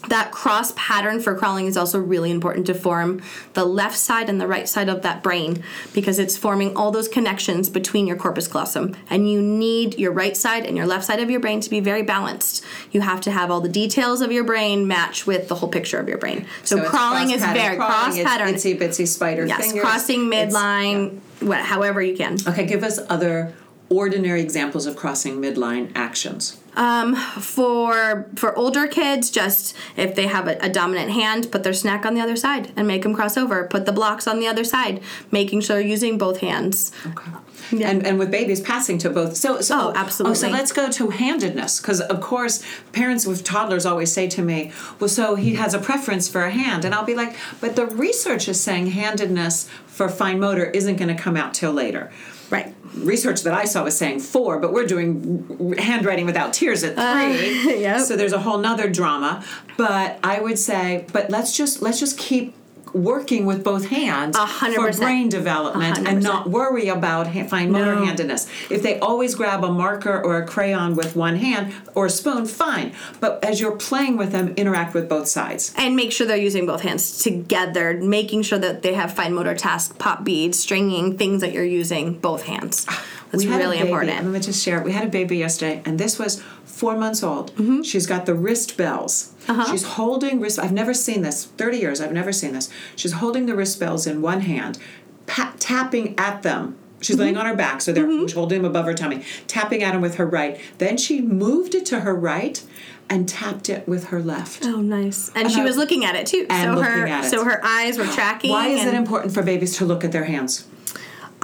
that 0.09 0.33
cross 0.33 0.73
pattern 0.77 1.21
for 1.21 1.35
crawling 1.35 1.67
is 1.67 1.77
also 1.77 1.99
really 1.99 2.31
important 2.31 2.67
to 2.67 2.75
form 2.75 3.23
the 3.55 3.65
left 3.65 3.97
side 3.97 4.29
and 4.29 4.41
the 4.41 4.47
right 4.47 4.69
side 4.69 4.89
of 4.89 5.03
that 5.03 5.23
brain 5.23 5.63
because 5.93 6.19
it's 6.19 6.37
forming 6.37 6.77
all 6.77 6.91
those 6.91 7.09
connections 7.09 7.69
between 7.69 8.07
your 8.07 8.17
corpus 8.17 8.49
callosum. 8.49 8.97
And 9.09 9.31
you 9.31 9.41
need 9.41 9.99
your 9.99 10.13
right 10.13 10.37
side 10.37 10.65
and 10.67 10.77
your 10.77 10.87
left 10.87 11.05
side 11.05 11.21
of 11.21 11.31
your 11.31 11.41
brain 11.41 11.61
to 11.61 11.71
be 11.71 11.81
very 11.81 12.03
balanced. 12.03 12.65
You 12.93 13.01
have 13.01 13.21
to 13.23 13.31
have 13.31 13.51
all 13.51 13.61
the 13.61 13.69
details 13.69 14.21
of 14.21 14.33
your 14.33 14.45
brain 14.45 14.87
match 14.87 15.27
with 15.27 15.49
the 15.49 15.55
whole 15.55 15.69
picture 15.69 15.99
of 15.99 16.09
your 16.09 16.19
brain. 16.19 16.47
So, 16.63 16.79
it's 16.79 16.89
crawling 16.89 17.31
is 17.31 17.45
very 17.45 17.77
cross 17.77 18.17
pattern 18.17 18.55
Itsy 18.55 18.79
bitsy 18.79 19.07
spider 19.07 19.47
yes 19.47 19.67
fingers. 19.67 19.83
crossing 19.83 20.21
midline 20.31 21.21
what, 21.41 21.61
however 21.61 22.03
you 22.03 22.17
can. 22.17 22.37
Okay, 22.47 22.67
give 22.67 22.83
us 22.83 22.99
other 23.09 23.55
ordinary 23.89 24.41
examples 24.41 24.87
of 24.87 24.97
crossing 24.97 25.41
midline 25.41 25.91
actions. 25.95 26.61
Um, 26.77 27.15
for 27.15 28.27
for 28.35 28.57
older 28.57 28.89
kids, 28.89 29.31
just 29.31 29.77
if 29.97 30.17
they 30.17 30.27
have 30.27 30.49
a, 30.49 30.57
a 30.61 30.69
dominant 30.69 31.13
hand, 31.13 31.53
put 31.53 31.63
their 31.63 31.73
snack 31.73 32.05
on 32.05 32.15
the 32.15 32.21
other 32.21 32.35
side 32.35 32.73
and 32.77 32.89
make 32.89 33.03
them 33.03 33.15
cross 33.15 33.37
over. 33.37 33.65
Put 33.69 33.87
the 33.87 33.93
blocks 33.93 34.27
on 34.27 34.41
the 34.41 34.49
other 34.49 34.65
side, 34.65 35.01
making 35.31 35.61
sure 35.61 35.79
you're 35.79 35.89
using 35.89 36.19
both 36.19 36.41
hands. 36.41 36.91
Okay. 37.07 37.31
Yeah. 37.71 37.91
And, 37.91 38.07
and 38.07 38.19
with 38.19 38.31
babies 38.31 38.61
passing 38.61 38.99
to 38.99 39.11
both. 39.11 39.37
So, 39.37 39.61
so 39.61 39.75
Oh, 39.85 39.93
absolutely. 39.95 40.33
Oh, 40.33 40.41
so 40.41 40.49
let's 40.49 40.73
go 40.73 40.91
to 40.91 41.11
handedness 41.11 41.81
because 41.81 42.01
of 42.01 42.21
course 42.21 42.63
parents 42.93 43.27
with 43.27 43.43
toddlers 43.45 43.87
always 43.87 44.13
say 44.13 44.29
to 44.29 44.43
me, 44.43 44.73
"Well, 44.99 45.09
so 45.09 45.35
he 45.35 45.55
has 45.55 45.75
a 45.75 45.79
preference 45.79 46.29
for 46.29 46.43
a 46.43 46.51
hand," 46.51 46.85
and 46.85 46.95
I'll 46.95 47.05
be 47.05 47.15
like, 47.15 47.37
"But 47.61 47.77
the 47.77 47.87
research 47.87 48.49
is 48.49 48.61
saying 48.61 48.89
handedness 48.89 49.69
for 49.87 50.09
fine 50.09 50.41
motor 50.41 50.67
isn't 50.67 50.97
going 50.97 51.15
to 51.15 51.23
come 51.23 51.37
out 51.37 51.55
till 51.55 51.73
later." 51.73 52.11
Right. 52.51 52.75
Research 52.95 53.43
that 53.43 53.55
I 53.55 53.65
saw 53.65 53.85
was 53.85 53.97
saying 53.97 54.21
four, 54.21 54.59
but 54.59 54.73
we're 54.73 54.87
doing 54.87 55.75
handwriting 55.79 56.27
without 56.27 56.53
tears 56.53 56.85
at 56.85 56.97
uh, 56.97 57.33
three. 57.33 57.81
yep. 57.81 58.01
So 58.01 58.17
there's 58.17 58.33
a 58.33 58.41
whole 58.41 58.59
nother 58.59 58.89
drama. 58.89 59.45
But 59.77 60.19
I 60.23 60.41
would 60.41 60.59
say, 60.59 61.07
but 61.13 61.31
let's 61.31 61.57
just 61.57 61.83
let's 61.83 61.99
just 61.99 62.19
keep 62.19 62.55
working 62.95 63.45
with 63.45 63.63
both 63.65 63.89
hands 63.89 64.37
A 64.37 64.47
hundred 64.47 64.95
for 64.95 65.01
brain 65.01 65.29
development 65.29 65.85
A 65.99 66.01
hundred 66.01 66.09
and 66.09 66.23
not 66.23 66.49
worry 66.49 66.89
about 66.89 67.27
ha- 67.29 67.45
fine 67.45 67.71
motor 67.73 67.97
No. 67.97 68.05
handedness. 68.05 68.47
If 68.71 68.83
they 68.83 68.99
always 69.01 69.35
grab 69.35 69.65
a 69.65 69.71
marker 69.71 70.23
or 70.23 70.39
a 70.39 70.47
crayon 70.47 70.95
with 70.95 71.17
one 71.17 71.37
hand 71.37 71.73
or 71.95 72.07
a 72.07 72.11
spoon, 72.11 72.47
fine. 72.47 72.93
But 73.21 73.45
as 73.45 73.61
you're 73.61 73.77
playing 73.77 74.17
with 74.17 74.33
them, 74.33 74.55
interact 74.57 74.95
with 74.95 75.09
both 75.09 75.27
sides. 75.29 75.75
And 75.77 75.97
make 75.97 76.13
sure 76.13 76.27
they're 76.27 76.37
using 76.37 76.67
both 76.67 76.83
hands 76.83 77.19
together, 77.23 77.95
making 78.01 78.43
sure 78.43 78.59
that 78.59 78.83
they 78.83 78.95
have 78.95 79.13
fine 79.13 79.35
motor 79.35 79.55
tasks, 79.55 79.95
pop 79.99 80.25
beads, 80.25 80.59
stringing, 80.59 81.19
things 81.19 81.41
that 81.41 81.53
you're 81.53 81.65
using 81.65 82.15
both 82.15 82.45
hands. 82.45 82.87
Ah, 82.89 83.05
That's 83.35 83.45
We 83.45 83.51
had 83.51 83.61
a 83.61 83.65
really 83.65 83.77
baby- 83.79 83.89
important. 83.89 84.17
I'm 84.19 84.25
going 84.31 84.41
to 84.41 84.47
just 84.47 84.63
share. 84.65 84.83
We 84.83 84.93
had 84.93 85.05
a 85.05 85.11
baby 85.11 85.37
yesterday, 85.39 85.83
and 85.85 85.99
this 85.99 86.19
was 86.19 86.43
four 86.65 86.97
months 86.97 87.23
old. 87.23 87.53
Mm-hmm. 87.57 87.83
She's 87.83 88.07
got 88.07 88.27
the 88.27 88.35
wrist 88.35 88.77
bells. 88.77 89.33
Uh-huh. 89.49 89.71
She's 89.71 89.83
holding 89.85 90.41
wrist. 90.41 90.59
I've 90.59 90.73
never 90.73 90.95
seen 90.95 91.23
this. 91.23 91.45
Thirty 91.45 91.79
years. 91.79 92.01
I've 92.01 92.13
never 92.13 92.33
seen 92.33 92.53
this. 92.53 92.69
She's 92.97 93.13
holding 93.13 93.47
the 93.47 93.55
wrist 93.55 93.79
bells 93.79 94.07
in 94.07 94.23
one 94.23 94.41
hand, 94.41 94.79
pa- 95.27 95.55
tapping 95.59 96.19
at 96.19 96.43
them. 96.43 96.77
She's 97.01 97.19
laying 97.19 97.37
on 97.37 97.45
her 97.45 97.55
back, 97.55 97.83
so 97.83 97.93
they're 97.93 98.09
she's 98.11 98.33
holding 98.33 98.63
them 98.63 98.71
above 98.71 98.87
her 98.87 98.95
tummy, 98.95 99.23
tapping 99.47 99.83
at 99.83 99.93
them 99.93 100.01
with 100.01 100.15
her 100.15 100.25
right. 100.25 100.59
Then 100.79 100.97
she 100.97 101.21
moved 101.21 101.75
it 101.75 101.85
to 101.87 102.01
her 102.01 102.15
right 102.15 102.65
and 103.11 103.29
tapped 103.29 103.69
it 103.69 103.87
with 103.87 104.05
her 104.05 104.23
left. 104.23 104.65
Oh, 104.65 104.81
nice. 104.81 105.31
And, 105.35 105.51
she 105.53 105.61
I- 105.61 105.65
was 105.65 105.77
looking 105.77 106.07
at 106.07 106.15
it 106.15 106.27
too. 106.27 106.47
And 106.49 106.71
so 106.73 106.81
looking 106.81 106.93
her 107.01 107.07
at 107.07 107.25
it. 107.27 107.29
so 107.29 107.45
her 107.45 107.61
eyes 107.63 107.99
were 107.99 108.07
tracking. 108.19 108.51
Why 108.53 108.69
is 108.69 108.87
it 108.87 108.95
important 108.95 109.35
for 109.35 109.43
babies 109.43 109.77
to 109.79 109.85
look 109.85 110.03
at 110.03 110.13
their 110.13 110.25
hands? 110.25 110.67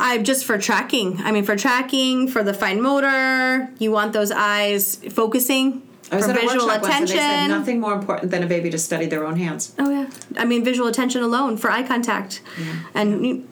I 0.00 0.18
just 0.18 0.44
for 0.44 0.58
tracking. 0.58 1.18
I 1.20 1.30
mean, 1.32 1.44
for 1.44 1.56
tracking, 1.56 2.26
for 2.28 2.42
the 2.42 2.54
fine 2.54 2.80
motor, 2.80 3.68
you 3.78 3.92
want 3.92 4.12
those 4.12 4.30
eyes 4.30 4.96
focusing 5.10 5.82
I 6.12 6.16
was 6.16 6.26
for 6.26 6.32
visual 6.32 6.66
workshop 6.66 6.82
once, 6.82 6.94
and 6.94 7.08
they 7.08 7.14
said 7.14 7.16
attention. 7.18 7.50
nothing 7.50 7.80
more 7.80 7.92
important 7.92 8.30
than 8.30 8.42
a 8.42 8.46
baby 8.46 8.70
to 8.70 8.78
study 8.78 9.06
their 9.06 9.24
own 9.24 9.36
hands. 9.36 9.74
oh 9.78 9.90
yeah, 9.90 10.10
I 10.36 10.44
mean 10.44 10.64
visual 10.64 10.88
attention 10.88 11.22
alone 11.22 11.56
for 11.56 11.70
eye 11.70 11.84
contact, 11.84 12.42
yeah. 12.58 12.74
and 12.94 13.46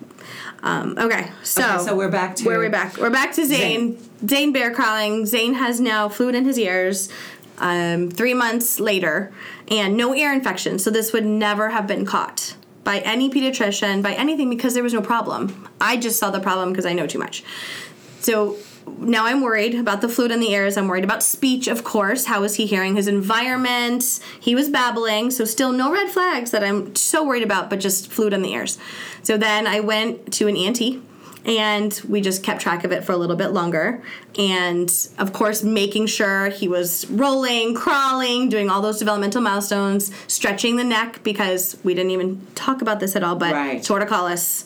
um, 0.62 0.96
okay, 0.98 1.30
so 1.44 1.62
Okay, 1.62 1.84
so 1.84 1.96
we're 1.96 2.11
back 2.11 2.34
to- 2.37 2.44
where 2.46 2.58
are 2.58 2.61
we 2.62 2.68
back? 2.68 2.96
We're 2.96 3.11
back 3.11 3.32
to 3.34 3.44
Zane. 3.46 3.98
Zane 4.26 4.52
bear 4.52 4.72
crawling. 4.74 5.24
Zane 5.26 5.54
has 5.54 5.80
now 5.80 6.08
fluid 6.08 6.34
in 6.34 6.44
his 6.44 6.58
ears. 6.58 7.08
Um, 7.61 8.08
three 8.11 8.34
months 8.34 8.78
later, 8.78 9.32
and 9.68 9.96
no 9.96 10.14
ear 10.14 10.32
infection. 10.32 10.78
So 10.78 10.90
this 10.90 11.12
would 11.12 11.26
never 11.26 11.70
have 11.70 11.88
been 11.88 12.04
caught 12.06 12.54
by 12.88 13.01
any 13.01 13.29
pediatrician, 13.29 14.03
by 14.03 14.14
anything, 14.14 14.48
because 14.48 14.72
there 14.72 14.83
was 14.83 14.94
no 14.94 15.03
problem. 15.03 15.68
I 15.79 15.98
just 15.98 16.18
saw 16.18 16.31
the 16.31 16.40
problem 16.40 16.72
because 16.72 16.87
I 16.87 16.94
know 16.94 17.07
too 17.07 17.18
much. 17.18 17.44
So 18.20 18.57
now 18.96 19.27
I'm 19.27 19.42
worried 19.42 19.74
about 19.74 20.01
the 20.01 20.09
fluid 20.09 20.31
in 20.31 20.40
the 20.40 20.53
ears. 20.53 20.79
I'm 20.79 20.88
worried 20.88 21.05
about 21.05 21.22
speech, 21.22 21.68
of 21.68 21.85
course. 21.85 22.24
How 22.24 22.44
is 22.44 22.55
he 22.55 22.64
hearing 22.64 22.96
his 22.96 23.07
environment? 23.07 24.20
He 24.40 24.55
was 24.55 24.70
babbling, 24.70 25.31
so 25.31 25.44
still 25.44 25.70
no 25.70 25.92
red 25.92 26.09
flags 26.09 26.51
that 26.53 26.64
I'm 26.64 26.96
so 26.96 27.22
worried 27.22 27.42
about, 27.42 27.68
but 27.68 27.79
just 27.79 28.11
fluid 28.11 28.33
in 28.33 28.40
the 28.40 28.55
ears. 28.55 28.79
So 29.22 29.37
then 29.37 29.66
I 29.66 29.81
went 29.81 30.33
to 30.33 30.48
an 30.48 30.57
ENT 30.57 30.81
and 31.44 32.01
we 32.09 32.20
just 32.20 32.42
kept 32.42 32.61
track 32.61 32.85
of 32.85 32.92
it 32.92 33.05
for 33.05 33.12
a 33.12 33.16
little 33.16 33.37
bit 33.37 33.48
longer. 33.48 34.03
And 34.38 34.92
of 35.18 35.33
course, 35.33 35.62
making 35.62 36.07
sure 36.07 36.48
he 36.51 36.68
was 36.68 37.09
rolling, 37.11 37.74
crawling, 37.74 38.48
doing 38.48 38.68
all 38.70 38.81
those 38.83 38.98
developmental 38.98 39.40
milestones, 39.40 40.11
stretching 40.27 40.77
the 40.77 40.85
neck 40.85 41.22
because 41.22 41.77
we 41.85 41.94
didn't 41.94 42.11
even 42.11 42.46
talk 42.55 42.83
about 42.83 43.01
this 43.01 43.16
at 43.16 43.22
all, 43.22 43.37
but 43.37 43.53
Right. 43.53 43.81
torticollis. 43.83 44.64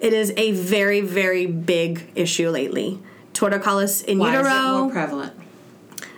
It 0.00 0.12
is 0.12 0.32
a 0.36 0.50
very, 0.52 1.00
very 1.00 1.46
big 1.46 2.10
issue 2.14 2.50
lately. 2.50 2.98
Torticollis 3.34 4.04
in 4.04 4.18
Why 4.18 4.36
utero. 4.36 4.40
is 4.50 4.52
it 4.56 4.62
more 4.82 4.90
prevalent? 4.90 5.32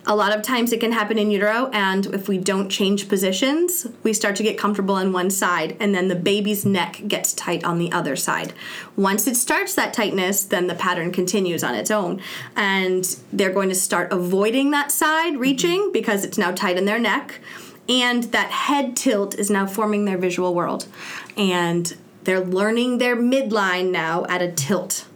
A 0.07 0.15
lot 0.15 0.37
of 0.37 0.43
times 0.43 0.71
it 0.71 0.81
can 0.81 0.93
happen 0.93 1.19
in 1.19 1.31
utero, 1.31 1.71
and 1.73 2.05
if 2.07 2.29
we 2.29 2.37
don't 2.37 2.69
change 2.69 3.09
positions, 3.09 3.87
we 4.03 4.13
start 4.13 4.37
to 4.37 4.43
get 4.43 4.59
comfortable 4.59 4.97
on 4.97 5.13
one 5.13 5.31
side, 5.31 5.79
and 5.81 5.95
then 5.95 6.09
the 6.09 6.15
baby's 6.15 6.67
neck 6.67 7.01
gets 7.09 7.33
tight 7.33 7.65
on 7.65 7.79
the 7.79 7.91
other 7.91 8.15
side. 8.15 8.53
Once 8.97 9.27
it 9.27 9.35
starts 9.35 9.75
that 9.75 9.95
tightness, 9.95 10.45
then 10.45 10.67
the 10.67 10.75
pattern 10.75 11.11
continues 11.11 11.65
on 11.65 11.75
its 11.75 11.91
own, 11.91 12.21
and 12.55 13.17
they're 13.33 13.51
going 13.51 13.71
to 13.71 13.75
start 13.75 14.13
avoiding 14.13 14.73
that 14.73 14.93
side 14.93 15.39
reaching 15.39 15.81
mm-hmm. 15.81 15.93
because 15.93 16.23
it's 16.23 16.37
now 16.37 16.53
tight 16.53 16.77
in 16.77 16.85
their 16.85 16.99
neck, 16.99 17.41
and 17.89 18.25
that 18.25 18.51
head 18.51 18.95
tilt 18.97 19.35
is 19.39 19.49
now 19.49 19.67
forming 19.67 20.05
their 20.05 20.19
visual 20.19 20.55
world, 20.55 20.87
and 21.35 21.97
they're 22.25 22.45
learning 22.45 22.99
their 22.99 23.17
midline 23.17 23.91
now 23.91 24.27
at 24.27 24.43
a 24.43 24.53
tilt. 24.53 25.07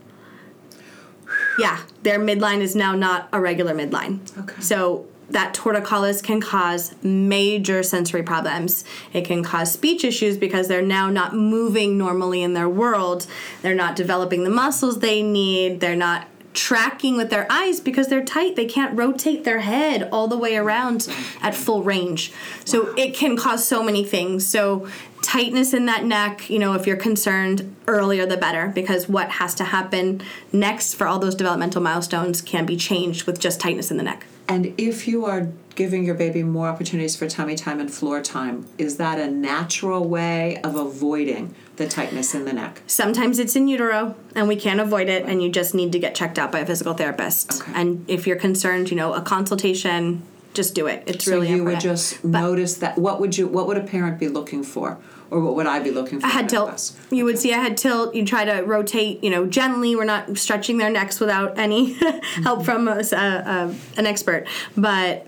Yeah, 1.58 1.80
their 2.02 2.18
midline 2.18 2.60
is 2.60 2.76
now 2.76 2.94
not 2.94 3.28
a 3.32 3.40
regular 3.40 3.74
midline. 3.74 4.20
Okay. 4.38 4.60
So 4.60 5.06
that 5.30 5.54
torticollis 5.54 6.22
can 6.22 6.40
cause 6.40 6.94
major 7.02 7.82
sensory 7.82 8.22
problems. 8.22 8.84
It 9.12 9.24
can 9.24 9.42
cause 9.42 9.72
speech 9.72 10.04
issues 10.04 10.38
because 10.38 10.68
they're 10.68 10.80
now 10.80 11.10
not 11.10 11.34
moving 11.34 11.98
normally 11.98 12.42
in 12.42 12.54
their 12.54 12.68
world. 12.68 13.26
They're 13.62 13.74
not 13.74 13.94
developing 13.94 14.44
the 14.44 14.50
muscles 14.50 15.00
they 15.00 15.22
need. 15.22 15.80
They're 15.80 15.96
not 15.96 16.26
tracking 16.54 17.16
with 17.16 17.30
their 17.30 17.46
eyes 17.50 17.80
because 17.80 18.08
they're 18.08 18.24
tight. 18.24 18.56
They 18.56 18.66
can't 18.66 18.96
rotate 18.96 19.44
their 19.44 19.60
head 19.60 20.08
all 20.10 20.28
the 20.28 20.36
way 20.36 20.56
around 20.56 21.08
at 21.42 21.54
full 21.54 21.82
range. 21.82 22.32
So 22.64 22.94
it 22.96 23.14
can 23.14 23.36
cause 23.36 23.66
so 23.66 23.82
many 23.82 24.04
things. 24.04 24.46
So 24.46 24.88
tightness 25.22 25.74
in 25.74 25.86
that 25.86 26.04
neck, 26.04 26.48
you 26.48 26.58
know, 26.58 26.74
if 26.74 26.86
you're 26.86 26.96
concerned, 26.96 27.74
earlier 27.86 28.26
the 28.26 28.36
better 28.36 28.68
because 28.68 29.08
what 29.08 29.30
has 29.30 29.54
to 29.56 29.64
happen 29.64 30.22
next 30.52 30.94
for 30.94 31.06
all 31.06 31.18
those 31.18 31.34
developmental 31.34 31.82
milestones 31.82 32.42
can 32.42 32.66
be 32.66 32.76
changed 32.76 33.26
with 33.26 33.40
just 33.40 33.60
tightness 33.60 33.90
in 33.90 33.96
the 33.96 34.02
neck. 34.02 34.26
And 34.48 34.74
if 34.78 35.08
you 35.08 35.24
are 35.24 35.48
giving 35.78 36.04
your 36.04 36.16
baby 36.16 36.42
more 36.42 36.66
opportunities 36.66 37.14
for 37.14 37.28
tummy 37.28 37.54
time 37.54 37.78
and 37.78 37.88
floor 37.88 38.20
time, 38.20 38.66
is 38.78 38.96
that 38.96 39.16
a 39.20 39.30
natural 39.30 40.02
way 40.08 40.60
of 40.62 40.74
avoiding 40.74 41.54
the 41.76 41.88
tightness 41.88 42.34
in 42.34 42.44
the 42.44 42.52
neck? 42.52 42.82
Sometimes 42.88 43.38
it's 43.38 43.54
in 43.54 43.68
utero 43.68 44.16
and 44.34 44.48
we 44.48 44.56
can't 44.56 44.80
avoid 44.80 45.08
it 45.08 45.24
and 45.26 45.40
you 45.40 45.48
just 45.48 45.76
need 45.76 45.92
to 45.92 46.00
get 46.00 46.16
checked 46.16 46.36
out 46.36 46.50
by 46.50 46.58
a 46.58 46.66
physical 46.66 46.94
therapist. 46.94 47.62
Okay. 47.62 47.72
And 47.76 48.04
if 48.10 48.26
you're 48.26 48.34
concerned, 48.40 48.90
you 48.90 48.96
know, 48.96 49.14
a 49.14 49.22
consultation, 49.22 50.22
just 50.52 50.74
do 50.74 50.88
it. 50.88 51.04
It's 51.06 51.24
So 51.24 51.34
really 51.34 51.46
you 51.50 51.58
important. 51.58 51.84
would 51.84 51.90
just 51.90 52.24
notice 52.24 52.74
that. 52.78 52.98
What 52.98 53.20
would 53.20 53.38
you? 53.38 53.46
What 53.46 53.68
would 53.68 53.76
a 53.76 53.84
parent 53.84 54.18
be 54.18 54.26
looking 54.26 54.64
for, 54.64 54.98
or 55.30 55.40
what 55.40 55.54
would 55.54 55.66
I 55.66 55.78
be 55.78 55.92
looking 55.92 56.18
for? 56.18 56.26
a 56.26 56.30
head 56.30 56.48
tilt. 56.48 56.92
You 57.12 57.24
would 57.26 57.38
see 57.38 57.52
a 57.52 57.56
head 57.56 57.76
tilt. 57.76 58.16
You 58.16 58.26
try 58.26 58.44
to 58.44 58.62
rotate, 58.62 59.22
you 59.22 59.30
know, 59.30 59.46
gently. 59.46 59.94
We're 59.94 60.04
not 60.04 60.36
stretching 60.36 60.78
their 60.78 60.90
necks 60.90 61.20
without 61.20 61.56
any 61.56 61.92
help 62.42 62.60
mm-hmm. 62.60 62.62
from 62.62 62.88
a, 62.88 63.02
a, 63.12 63.68
a- 63.68 63.74
an 63.98 64.06
expert, 64.06 64.48
but 64.76 65.27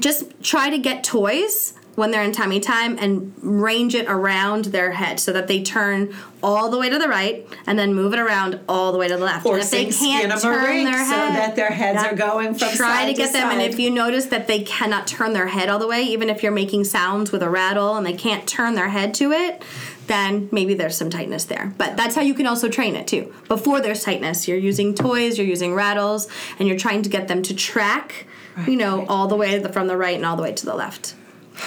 just 0.00 0.42
try 0.42 0.70
to 0.70 0.78
get 0.78 1.04
toys 1.04 1.74
when 1.98 2.12
they're 2.12 2.22
in 2.22 2.30
tummy 2.30 2.60
time 2.60 2.96
and 3.00 3.34
range 3.42 3.92
it 3.92 4.06
around 4.08 4.66
their 4.66 4.92
head 4.92 5.18
so 5.18 5.32
that 5.32 5.48
they 5.48 5.60
turn 5.60 6.14
all 6.44 6.70
the 6.70 6.78
way 6.78 6.88
to 6.88 6.96
the 6.96 7.08
right 7.08 7.44
and 7.66 7.76
then 7.76 7.92
move 7.92 8.12
it 8.12 8.20
around 8.20 8.60
all 8.68 8.92
the 8.92 8.98
way 8.98 9.08
to 9.08 9.16
the 9.16 9.24
left. 9.24 9.44
Or 9.44 9.54
and 9.54 9.64
if 9.64 9.70
they 9.70 9.86
can't 9.86 9.94
Skin 9.94 10.30
'em 10.30 10.38
a 10.38 10.40
turn 10.40 10.84
their 10.84 11.04
so 11.04 11.10
that 11.10 11.56
their 11.56 11.70
heads 11.70 12.00
are 12.04 12.14
going 12.14 12.54
from 12.54 12.68
try 12.68 12.76
side 12.76 13.06
to 13.06 13.14
to 13.14 13.18
get 13.18 13.32
them. 13.32 13.50
And 13.50 13.60
if 13.60 13.80
you 13.80 13.90
notice 13.90 14.26
that 14.26 14.46
they 14.46 14.62
cannot 14.62 15.08
turn 15.08 15.32
their 15.32 15.48
head 15.48 15.68
all 15.68 15.80
the 15.80 15.88
way, 15.88 16.04
even 16.04 16.30
if 16.30 16.40
you're 16.40 16.52
making 16.52 16.84
sounds 16.84 17.32
with 17.32 17.42
a 17.42 17.50
rattle 17.50 17.96
and 17.96 18.06
they 18.06 18.12
can't 18.12 18.46
turn 18.46 18.76
their 18.76 18.90
head 18.90 19.12
to 19.14 19.32
it, 19.32 19.64
then 20.06 20.48
maybe 20.52 20.74
there's 20.74 20.96
some 20.96 21.10
tightness 21.10 21.46
there. 21.46 21.74
But 21.78 21.96
that's 21.96 22.14
how 22.14 22.22
you 22.22 22.34
can 22.34 22.46
also 22.46 22.68
train 22.68 22.94
it 22.94 23.08
too. 23.08 23.34
Before 23.48 23.80
there's 23.80 24.04
tightness, 24.04 24.46
you're 24.46 24.56
using 24.56 24.94
toys, 24.94 25.36
you're 25.36 25.46
using 25.48 25.74
rattles, 25.74 26.28
and 26.60 26.68
you're 26.68 26.78
trying 26.78 27.02
to 27.02 27.08
get 27.08 27.26
them 27.26 27.42
to 27.42 27.54
track, 27.54 28.26
you 28.66 28.76
know, 28.76 29.06
all 29.06 29.28
the 29.28 29.36
way 29.36 29.62
from 29.72 29.86
the 29.86 29.96
right 29.96 30.16
and 30.16 30.24
all 30.24 30.36
the 30.36 30.42
way 30.42 30.52
to 30.52 30.66
the 30.66 30.74
left. 30.74 31.14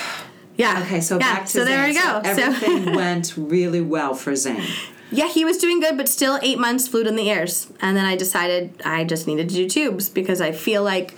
Yeah. 0.58 0.84
Okay, 0.84 1.02
so 1.02 1.18
yeah. 1.18 1.34
back 1.34 1.44
to 1.46 1.50
so 1.50 1.66
there 1.66 1.88
we 1.88 1.94
go. 1.94 2.02
So 2.02 2.30
everything 2.30 2.94
went 2.96 3.36
really 3.36 3.82
well 3.82 4.14
for 4.14 4.36
Zane. 4.36 4.62
Yeah, 5.10 5.28
he 5.28 5.44
was 5.44 5.58
doing 5.58 5.80
good, 5.80 5.98
but 5.98 6.08
still 6.08 6.40
eight 6.44 6.60
months 6.60 6.88
fluid 6.88 7.08
in 7.08 7.16
the 7.16 7.28
ears. 7.30 7.72
And 7.82 7.98
then 7.98 8.06
I 8.06 8.16
decided 8.16 8.82
I 8.86 9.04
just 9.04 9.28
needed 9.28 9.50
to 9.50 9.56
do 9.56 9.68
tubes 9.68 10.10
because 10.10 10.40
I 10.40 10.52
feel 10.52 10.84
like 10.84 11.18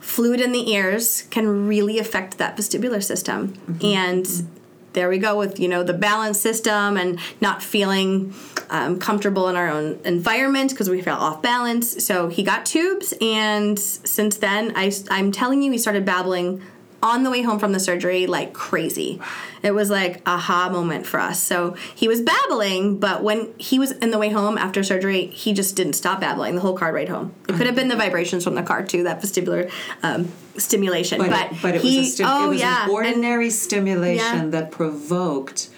fluid 0.00 0.40
in 0.40 0.50
the 0.52 0.70
ears 0.72 1.22
can 1.30 1.68
really 1.68 1.98
affect 1.98 2.38
that 2.38 2.56
vestibular 2.56 3.02
system. 3.02 3.54
Mm-hmm. 3.68 3.84
And 3.84 4.24
mm-hmm. 4.24 4.59
There 4.92 5.08
we 5.08 5.18
go 5.18 5.38
with 5.38 5.60
you 5.60 5.68
know 5.68 5.82
the 5.82 5.94
balance 5.94 6.40
system 6.40 6.96
and 6.96 7.18
not 7.40 7.62
feeling 7.62 8.34
um, 8.70 8.98
comfortable 8.98 9.48
in 9.48 9.56
our 9.56 9.68
own 9.68 10.00
environment 10.04 10.70
because 10.70 10.88
we 10.88 11.02
felt 11.02 11.20
off 11.20 11.42
balance. 11.42 12.04
So 12.04 12.28
he 12.28 12.42
got 12.42 12.66
tubes, 12.66 13.14
and 13.20 13.78
since 13.78 14.36
then 14.36 14.72
I 14.76 14.92
I'm 15.10 15.32
telling 15.32 15.62
you, 15.62 15.72
he 15.72 15.78
started 15.78 16.04
babbling 16.04 16.62
on 17.02 17.22
the 17.22 17.30
way 17.30 17.42
home 17.42 17.58
from 17.58 17.72
the 17.72 17.80
surgery 17.80 18.26
like 18.26 18.52
crazy. 18.52 19.20
It 19.62 19.72
was 19.72 19.90
like 19.90 20.22
aha 20.26 20.68
moment 20.70 21.06
for 21.06 21.18
us. 21.20 21.42
So 21.42 21.76
he 21.94 22.08
was 22.08 22.20
babbling, 22.20 22.98
but 22.98 23.22
when 23.22 23.52
he 23.58 23.78
was 23.78 23.92
in 23.92 24.10
the 24.10 24.18
way 24.18 24.28
home 24.30 24.58
after 24.58 24.82
surgery, 24.82 25.26
he 25.26 25.52
just 25.52 25.76
didn't 25.76 25.94
stop 25.94 26.20
babbling 26.20 26.54
the 26.54 26.60
whole 26.60 26.76
car 26.76 26.92
ride 26.92 27.08
home. 27.08 27.34
It 27.48 27.54
could 27.56 27.66
have 27.66 27.74
been 27.74 27.88
the 27.88 27.96
vibrations 27.96 28.44
from 28.44 28.54
the 28.54 28.62
car 28.62 28.84
too, 28.84 29.04
that 29.04 29.20
vestibular 29.22 29.70
um, 30.02 30.30
stimulation. 30.56 31.18
But, 31.18 31.30
But, 31.30 31.52
it, 31.52 31.62
but 31.62 31.74
it 31.76 31.80
he, 31.82 31.98
was, 31.98 32.08
a 32.08 32.10
sti- 32.12 32.24
oh 32.26 32.46
it 32.46 32.48
was 32.50 32.60
yeah, 32.60 32.84
an 32.84 32.90
ordinary 32.90 33.50
stimulation 33.50 34.44
Yeah. 34.44 34.46
that 34.46 34.70
provoked 34.70 35.70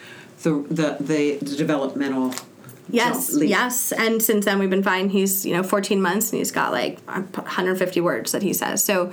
the, 0.43 0.65
the, 0.69 0.97
the, 1.01 1.39
the 1.39 1.57
developmental 1.57 2.35
Yes, 2.89 3.35
yes. 3.41 3.93
And 3.93 4.23
since 4.23 4.45
then, 4.45 4.59
we've 4.59 4.69
been 4.69 4.83
fine. 4.83 5.09
He's, 5.09 5.47
you 5.47 5.55
know, 5.55 5.63
14 5.63 6.03
months 6.03 6.31
and 6.31 6.39
he's 6.39 6.53
got 6.53 6.73
like 6.73 7.01
150 7.07 8.01
words 8.03 8.33
that 8.33 8.43
he 8.43 8.53
says. 8.53 8.85
So 8.85 9.13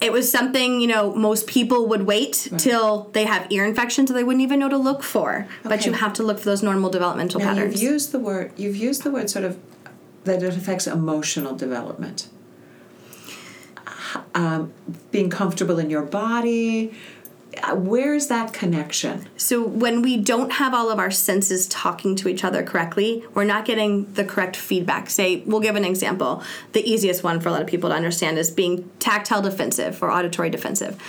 it 0.00 0.12
was 0.12 0.30
something, 0.30 0.80
you 0.80 0.86
know, 0.86 1.14
most 1.14 1.46
people 1.46 1.86
would 1.88 2.02
wait 2.02 2.48
till 2.56 3.10
they 3.12 3.24
have 3.24 3.50
ear 3.50 3.64
infections 3.64 4.08
so 4.08 4.14
they 4.14 4.22
wouldn't 4.22 4.42
even 4.42 4.60
know 4.60 4.68
to 4.68 4.76
look 4.76 5.02
for. 5.02 5.48
But 5.64 5.86
you 5.86 5.92
have 5.92 6.12
to 6.14 6.22
look 6.22 6.38
for 6.38 6.44
those 6.44 6.62
normal 6.62 6.90
developmental 6.90 7.40
Now 7.40 7.54
patterns. 7.54 7.82
you've 7.82 7.92
used 7.92 8.12
the 8.12 8.18
word 8.18 8.52
you've 8.56 8.76
used 8.76 9.02
the 9.02 9.10
word 9.10 9.28
sort 9.28 9.44
of 9.44 9.58
that 10.24 10.42
it 10.42 10.56
affects 10.56 10.86
emotional 10.86 11.54
development. 11.56 12.28
Um, 14.34 14.72
being 15.10 15.28
comfortable 15.28 15.78
in 15.78 15.90
your 15.90 16.02
body. 16.02 16.94
Where's 17.72 18.28
that 18.28 18.52
connection? 18.52 19.26
So 19.36 19.66
when 19.66 20.02
we 20.02 20.16
don't 20.16 20.52
have 20.52 20.74
all 20.74 20.90
of 20.90 20.98
our 20.98 21.10
senses 21.10 21.66
talking 21.66 22.14
to 22.16 22.28
each 22.28 22.44
other 22.44 22.62
correctly, 22.62 23.24
we're 23.34 23.44
not 23.44 23.64
getting 23.64 24.12
the 24.14 24.24
correct 24.24 24.56
feedback. 24.56 25.10
Say, 25.10 25.42
we'll 25.46 25.60
give 25.60 25.76
an 25.76 25.84
example. 25.84 26.42
The 26.72 26.88
easiest 26.88 27.24
one 27.24 27.40
for 27.40 27.48
a 27.48 27.52
lot 27.52 27.62
of 27.62 27.68
people 27.68 27.90
to 27.90 27.96
understand 27.96 28.38
is 28.38 28.50
being 28.50 28.88
tactile 28.98 29.42
defensive 29.42 30.02
or 30.02 30.10
auditory 30.10 30.50
defensive. 30.50 31.00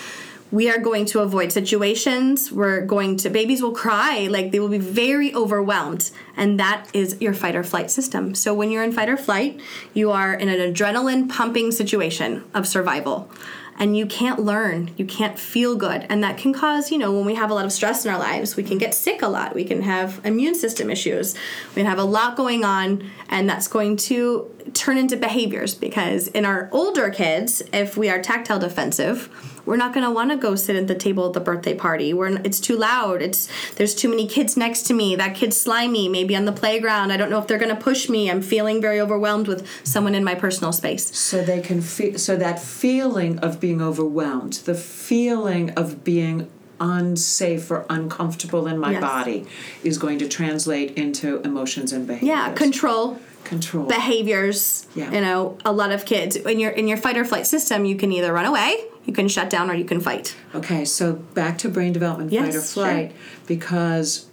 We 0.52 0.72
are 0.72 0.80
going 0.80 1.06
to 1.08 1.20
avoid 1.20 1.52
situations. 1.52 2.52
We're 2.52 2.82
going 2.82 3.18
to 3.18 3.30
babies 3.30 3.62
will 3.62 3.74
cry, 3.74 4.28
like 4.32 4.52
they 4.52 4.60
will 4.60 4.70
be 4.70 4.80
very 4.80 5.34
overwhelmed, 5.36 6.10
and 6.36 6.60
that 6.60 6.90
is 6.92 7.22
your 7.22 7.36
fight 7.36 7.56
or 7.56 7.64
flight 7.64 7.92
system. 7.92 8.34
So 8.34 8.56
when 8.56 8.72
you're 8.72 8.84
in 8.84 8.92
fight 8.92 9.10
or 9.10 9.18
flight, 9.18 9.60
you 9.94 10.10
are 10.10 10.34
in 10.34 10.50
an 10.50 10.74
adrenaline 10.74 11.30
pumping 11.30 11.72
situation 11.72 12.44
of 12.56 12.68
survival 12.68 13.30
and 13.80 13.98
you 13.98 14.06
can't 14.06 14.40
learn 14.40 14.92
you 14.98 15.06
can't 15.06 15.40
feel 15.40 15.76
good. 15.76 16.06
And 16.10 16.24
that 16.24 16.38
can 16.38 16.54
cause 16.54 16.92
you 16.92 16.98
know 16.98 17.12
when 17.12 17.26
we 17.26 17.36
have 17.36 17.50
a 17.50 17.54
lot 17.54 17.66
of 17.66 17.72
stress 17.72 18.06
in 18.06 18.12
our 18.12 18.20
lives 18.20 18.56
we 18.56 18.64
can 18.64 18.78
get 18.78 18.94
sick 18.94 19.22
a 19.22 19.28
lot. 19.28 19.56
We 19.56 19.64
can 19.64 19.82
have 19.82 20.22
immune 20.24 20.54
system 20.56 20.92
issues. 20.92 21.34
We 21.70 21.82
can 21.82 21.86
have 21.86 21.98
a 21.98 22.04
lot 22.04 22.36
going 22.36 22.64
on 22.64 23.10
and 23.30 23.50
that's 23.50 23.68
going 23.68 23.98
to 23.98 24.54
turn 24.74 24.98
into 24.98 25.18
behaviors 25.18 25.74
because 25.74 26.28
in 26.28 26.46
our 26.46 26.70
older 26.72 27.10
kids 27.10 27.64
if 27.74 27.98
we 27.98 28.10
are 28.10 28.22
tactile 28.22 28.60
defensive 28.60 29.30
we're 29.70 29.78
not 29.78 29.94
going 29.94 30.04
to 30.04 30.10
want 30.12 30.32
to 30.32 30.36
go 30.38 30.56
sit 30.56 30.76
at 30.76 30.88
the 30.88 30.96
table 30.96 31.28
at 31.28 31.34
the 31.34 31.40
birthday 31.40 31.76
party 31.76 32.12
we're 32.14 32.36
it's 32.50 32.60
too 32.60 32.76
loud 32.76 33.22
it's 33.22 33.48
there's 33.76 33.94
too 33.94 34.10
many 34.10 34.26
kids 34.28 34.58
next 34.58 34.82
to 34.88 34.94
me 34.94 35.16
that 35.16 35.36
kid's 35.36 35.60
slimy 35.62 36.10
maybe 36.10 36.36
on 36.36 36.46
the 36.46 36.52
playground 36.52 37.12
i 37.12 37.18
don't 37.18 37.30
know 37.30 37.38
if 37.40 37.46
they're 37.48 37.60
going 37.66 37.76
to 37.76 37.82
push 37.90 38.10
me 38.10 38.30
i'm 38.32 38.42
feeling 38.42 38.82
very 38.82 39.00
overwhelmed 39.00 39.48
with 39.48 39.66
someone 39.84 40.16
in 40.16 40.24
my 40.24 40.34
personal 40.36 40.72
space 40.74 41.06
So 41.16 41.44
they 41.44 41.62
can 41.62 41.82
feel 41.82 42.18
so 42.18 42.36
that 42.38 42.58
feeling 42.60 43.38
of 43.40 43.60
being 43.60 43.80
overwhelmed, 43.82 44.54
the 44.66 44.74
feeling 44.76 45.70
of 45.82 46.04
being 46.04 46.50
unsafe 46.80 47.70
or 47.70 47.86
uncomfortable 47.90 48.66
in 48.68 48.78
my 48.80 48.92
Yes. 48.94 49.02
body 49.02 49.46
is 49.84 49.98
going 49.98 50.18
to 50.20 50.28
translate 50.28 50.92
into 50.98 51.28
emotions 51.42 51.92
and 51.94 52.08
behaviors. 52.08 52.28
yeah 52.30 52.54
control 52.54 53.20
control. 53.44 53.86
behaviors. 53.88 54.86
Yeah. 54.96 55.12
You 55.12 55.22
know, 55.22 55.58
a 55.66 55.72
lot 55.72 55.92
of 55.92 56.06
kids 56.06 56.36
in 56.36 56.60
your 56.60 56.72
in 56.72 56.88
your 56.88 56.98
fight 56.98 57.18
or 57.18 57.26
flight 57.26 57.48
system, 57.48 57.86
you 57.86 57.96
can 57.96 58.12
either 58.12 58.32
run 58.34 58.46
away, 58.46 58.76
you 59.10 59.16
can 59.16 59.28
shut 59.28 59.50
down, 59.50 59.72
or 59.72 59.74
you 59.74 59.86
can 59.86 60.00
fight. 60.00 60.36
Okay, 60.54 60.86
so 60.86 61.14
back 61.14 61.58
to 61.58 61.68
brain 61.68 61.92
development, 61.94 62.30
fight 62.32 62.42
or 62.42 62.46
Yes, 62.60 62.74
flight, 62.74 63.12
because 63.48 64.28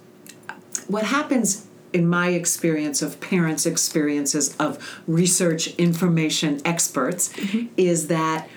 what 0.87 1.03
happens 1.05 1.65
in 1.93 2.07
my 2.07 2.29
experience 2.29 3.01
of 3.01 3.19
parents' 3.19 3.65
experiences 3.65 4.55
of 4.57 4.77
research 5.07 5.73
information 5.77 6.61
experts 6.63 7.29
Mm-hmm. 7.33 7.67
is 7.75 8.07
that 8.07 8.47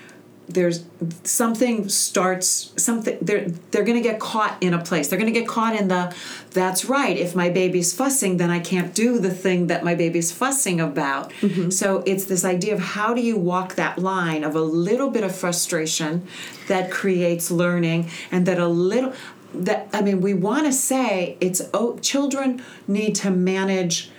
there's 0.53 0.85
something 1.23 1.89
starts 1.89 2.73
something 2.81 3.17
they're 3.21 3.47
they're 3.71 3.83
going 3.83 3.97
to 3.97 4.03
get 4.03 4.19
caught 4.19 4.57
in 4.61 4.73
a 4.73 4.83
place. 4.83 5.07
They're 5.07 5.19
going 5.19 5.33
to 5.33 5.39
get 5.39 5.47
caught 5.47 5.75
in 5.75 5.87
the 5.87 6.15
that's 6.51 6.85
right 6.85 7.17
if 7.17 7.35
my 7.35 7.49
baby's 7.49 7.93
fussing 7.93 8.35
then 8.35 8.49
i 8.49 8.59
can't 8.59 8.93
do 8.93 9.19
the 9.19 9.29
thing 9.29 9.67
that 9.67 9.83
my 9.83 9.95
baby's 9.95 10.31
fussing 10.31 10.79
about. 10.79 11.31
Mm-hmm. 11.41 11.69
So 11.69 12.03
it's 12.05 12.25
this 12.25 12.43
idea 12.43 12.73
of 12.73 12.79
how 12.79 13.13
do 13.13 13.21
you 13.21 13.37
walk 13.37 13.75
that 13.75 13.97
line 13.97 14.43
of 14.43 14.55
a 14.55 14.61
little 14.61 15.09
bit 15.09 15.23
of 15.23 15.35
frustration 15.35 16.27
that 16.67 16.91
creates 16.91 17.51
learning 17.51 18.09
and 18.31 18.45
that 18.45 18.59
a 18.59 18.67
little 18.67 19.13
that 19.53 19.89
i 19.93 20.01
mean 20.01 20.21
we 20.21 20.33
want 20.33 20.65
to 20.65 20.71
say 20.71 21.37
it's 21.41 21.61
oh 21.73 21.97
children 21.99 22.63
need 22.87 23.13
to 23.13 23.29
manage 23.29 24.09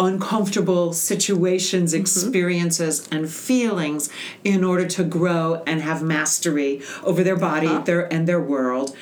uncomfortable 0.00 0.92
situations, 0.92 1.92
mm-hmm. 1.92 2.00
experiences, 2.00 3.06
and 3.12 3.30
feelings 3.30 4.10
in 4.42 4.64
order 4.64 4.86
to 4.86 5.04
grow 5.04 5.62
and 5.66 5.82
have 5.82 6.02
mastery 6.02 6.82
over 7.04 7.22
their 7.22 7.36
body, 7.36 7.68
uh-huh. 7.68 7.82
their 7.82 8.12
and 8.12 8.26
their 8.26 8.40
world. 8.40 8.96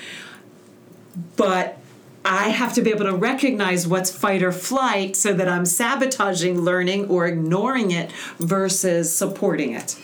But 1.37 1.79
I 2.25 2.49
have 2.51 2.75
to 2.75 2.83
be 2.83 2.91
able 2.91 3.07
to 3.07 3.15
recognize 3.15 3.87
what's 3.87 4.11
fight 4.11 4.43
or 4.43 4.53
flight 4.53 5.17
so 5.17 5.33
that 5.33 5.49
I'm 5.49 5.65
sabotaging 5.65 6.61
learning 6.61 7.09
or 7.09 7.27
ignoring 7.27 7.91
it 7.93 8.13
versus 8.39 9.15
supporting 9.15 9.73
it. 9.73 9.97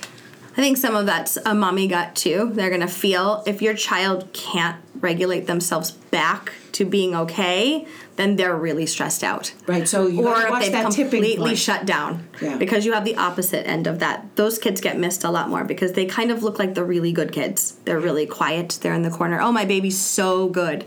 I 0.52 0.62
think 0.62 0.76
some 0.76 0.94
of 0.94 1.04
that's 1.07 1.37
a 1.44 1.54
mommy 1.54 1.88
gut 1.88 2.14
too. 2.14 2.50
They're 2.54 2.70
gonna 2.70 2.87
feel 2.87 3.42
if 3.44 3.61
your 3.61 3.74
child 3.74 4.33
can't 4.33 4.80
regulate 5.00 5.48
themselves 5.48 5.90
back 5.90 6.52
to 6.72 6.85
being 6.85 7.14
okay, 7.14 7.87
then 8.16 8.37
they're 8.37 8.57
really 8.57 8.87
stressed 8.87 9.24
out. 9.24 9.53
Right. 9.66 9.88
So 9.88 10.07
you 10.07 10.27
or 10.27 10.46
if 10.46 10.72
they've 10.72 10.94
completely 10.94 11.57
shut 11.57 11.85
down. 11.85 12.29
Yeah. 12.40 12.57
Because 12.57 12.87
you 12.87 12.92
have 12.92 13.05
the 13.05 13.16
opposite 13.16 13.66
end 13.66 13.87
of 13.87 13.98
that. 13.98 14.37
Those 14.37 14.59
kids 14.59 14.81
get 14.81 14.98
missed 14.98 15.24
a 15.24 15.31
lot 15.31 15.48
more 15.48 15.64
because 15.64 15.92
they 15.92 16.07
kind 16.07 16.31
of 16.31 16.42
look 16.42 16.59
like 16.59 16.74
the 16.74 16.85
really 16.85 17.12
good 17.12 17.33
kids. 17.33 17.77
They're 17.85 18.00
really 18.00 18.27
quiet. 18.27 18.79
They're 18.83 18.94
in 18.94 19.03
the 19.03 19.11
corner. 19.11 19.40
Oh, 19.40 19.53
my 19.53 19.64
baby's 19.64 19.98
so 19.98 20.48
good. 20.48 20.85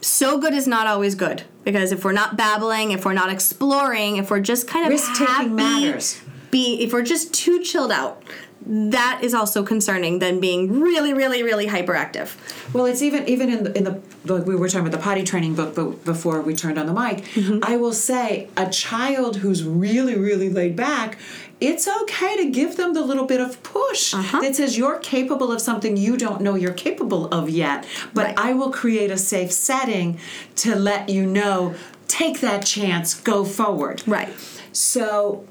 So 0.00 0.38
good 0.38 0.52
is 0.52 0.66
not 0.66 0.88
always 0.88 1.14
good 1.14 1.44
because 1.62 1.92
if 1.92 2.04
we're 2.04 2.12
not 2.12 2.36
babbling, 2.36 2.90
if 2.90 3.04
we're 3.04 3.12
not 3.12 3.30
exploring, 3.30 4.16
if 4.16 4.30
we're 4.30 4.40
just 4.40 4.66
kind 4.66 4.84
of 4.84 4.90
Risk-taking 4.90 5.54
matters. 5.54 6.20
Be 6.50 6.82
if 6.82 6.92
we're 6.92 7.02
just 7.02 7.32
too 7.32 7.62
chilled 7.62 7.92
out, 7.92 8.20
that 8.66 9.20
is 9.22 9.34
also 9.34 9.62
concerning 9.64 10.18
than 10.18 10.40
being 10.40 10.80
really, 10.80 11.12
really, 11.12 11.42
really 11.42 11.66
hyperactive. 11.66 12.34
Well, 12.72 12.86
it's 12.86 13.02
even 13.02 13.28
even 13.28 13.50
in 13.50 13.64
the, 13.64 13.76
in 13.76 13.84
the 13.84 14.00
like 14.24 14.46
we 14.46 14.54
were 14.54 14.68
talking 14.68 14.86
about 14.86 14.96
the 14.96 15.02
potty 15.02 15.24
training 15.24 15.54
book, 15.54 15.74
but 15.74 16.04
before 16.04 16.40
we 16.42 16.54
turned 16.54 16.78
on 16.78 16.86
the 16.86 16.92
mic, 16.92 17.24
mm-hmm. 17.24 17.58
I 17.62 17.76
will 17.76 17.92
say 17.92 18.48
a 18.56 18.68
child 18.70 19.36
who's 19.36 19.64
really 19.64 20.16
really 20.16 20.50
laid 20.50 20.76
back. 20.76 21.18
It's 21.60 21.86
okay 21.86 22.36
to 22.38 22.50
give 22.50 22.76
them 22.76 22.92
the 22.92 23.02
little 23.02 23.24
bit 23.24 23.40
of 23.40 23.62
push 23.62 24.12
uh-huh. 24.14 24.40
that 24.40 24.56
says 24.56 24.76
you're 24.76 24.98
capable 24.98 25.52
of 25.52 25.60
something 25.60 25.96
you 25.96 26.16
don't 26.16 26.40
know 26.40 26.56
you're 26.56 26.72
capable 26.72 27.26
of 27.28 27.48
yet. 27.48 27.86
But 28.12 28.26
Right. 28.26 28.38
I 28.38 28.52
will 28.52 28.70
create 28.70 29.10
a 29.10 29.18
safe 29.18 29.52
setting 29.52 30.18
to 30.56 30.74
let 30.74 31.08
you 31.08 31.24
know. 31.26 31.74
Take 32.08 32.40
that 32.40 32.66
chance. 32.66 33.14
Go 33.14 33.44
forward. 33.44 34.02
Right. 34.06 34.28
So 34.72 35.44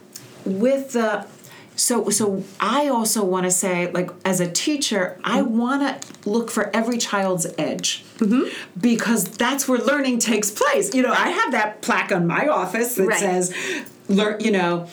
with 0.46 0.92
the 0.92 1.26
so 1.82 2.10
so 2.12 2.44
I 2.60 2.90
also 2.90 3.26
want 3.26 3.46
to 3.46 3.52
say 3.52 3.92
like 3.92 4.12
as 4.24 4.40
a 4.40 4.50
teacher 4.50 5.20
I 5.24 5.42
mm-hmm. 5.42 5.58
want 5.58 5.82
to 6.02 6.30
look 6.30 6.52
for 6.52 6.70
every 6.76 7.00
child's 7.00 7.48
edge 7.58 8.04
mm-hmm. 8.18 8.50
because 8.80 9.24
that's 9.24 9.68
where 9.68 9.80
learning 9.80 10.20
takes 10.20 10.52
place. 10.52 10.94
You 10.94 11.02
know, 11.02 11.12
I 11.12 11.30
have 11.30 11.52
that 11.54 11.82
plaque 11.82 12.12
on 12.12 12.28
my 12.28 12.48
office 12.48 12.96
that 12.96 13.08
Right. 13.08 13.20
says 13.20 13.54
learn, 14.08 14.40
you 14.42 14.52
know, 14.52 14.88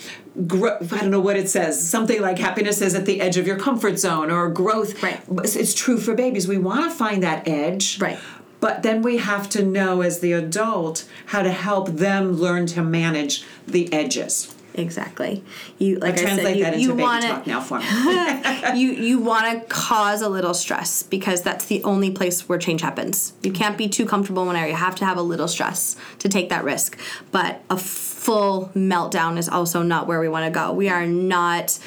grow, 0.46 0.78
I 0.80 0.98
don't 0.98 1.10
know 1.10 1.20
what 1.20 1.36
it 1.36 1.50
says. 1.50 1.86
Something 1.86 2.22
like 2.22 2.38
happiness 2.38 2.80
is 2.80 2.94
at 2.94 3.04
the 3.04 3.20
edge 3.20 3.36
of 3.36 3.46
your 3.46 3.58
comfort 3.58 3.98
zone 3.98 4.30
or 4.30 4.48
growth. 4.48 5.02
Right. 5.02 5.20
It's 5.44 5.56
it's 5.56 5.74
true 5.74 5.98
for 5.98 6.14
babies. 6.14 6.48
We 6.48 6.56
want 6.56 6.90
to 6.90 6.96
find 6.96 7.22
that 7.22 7.46
edge. 7.46 8.00
Right. 8.00 8.18
But 8.60 8.82
then 8.82 9.02
we 9.02 9.18
have 9.18 9.50
to 9.50 9.62
know 9.62 10.00
as 10.00 10.20
the 10.20 10.32
adult 10.32 11.06
how 11.26 11.42
to 11.42 11.52
help 11.52 11.88
them 11.90 12.32
learn 12.32 12.66
to 12.68 12.82
manage 12.82 13.44
the 13.66 13.92
edges. 13.92 14.54
Exactly. 14.78 15.44
You 15.78 15.98
like 15.98 16.14
I, 16.14 16.22
Translate 16.22 16.62
said, 16.62 16.80
you, 16.80 16.90
you 16.90 16.94
want 16.94 17.24
talk 17.24 17.46
now 17.46 17.60
for 17.60 17.80
me. 17.80 17.84
you 18.80 18.92
you 18.92 19.18
want 19.18 19.52
to 19.52 19.66
cause 19.68 20.22
a 20.22 20.28
little 20.28 20.54
stress 20.54 21.02
because 21.02 21.42
that's 21.42 21.66
the 21.66 21.82
only 21.84 22.10
place 22.10 22.48
where 22.48 22.58
change 22.58 22.80
happens. 22.80 23.32
You 23.42 23.52
can't 23.52 23.76
be 23.76 23.88
too 23.88 24.06
comfortable 24.06 24.42
in 24.42 24.46
one 24.48 24.56
area. 24.56 24.70
You 24.70 24.76
have 24.76 24.94
to 24.96 25.04
have 25.04 25.16
a 25.16 25.22
little 25.22 25.48
stress 25.48 25.96
to 26.20 26.28
take 26.28 26.48
that 26.50 26.64
risk. 26.64 26.98
But 27.32 27.62
a 27.68 27.76
full 27.76 28.70
meltdown 28.74 29.36
is 29.36 29.48
also 29.48 29.82
not 29.82 30.06
where 30.06 30.20
we 30.20 30.28
want 30.28 30.44
to 30.46 30.50
go. 30.50 30.72
We 30.72 30.88
are 30.88 31.06
not 31.06 31.78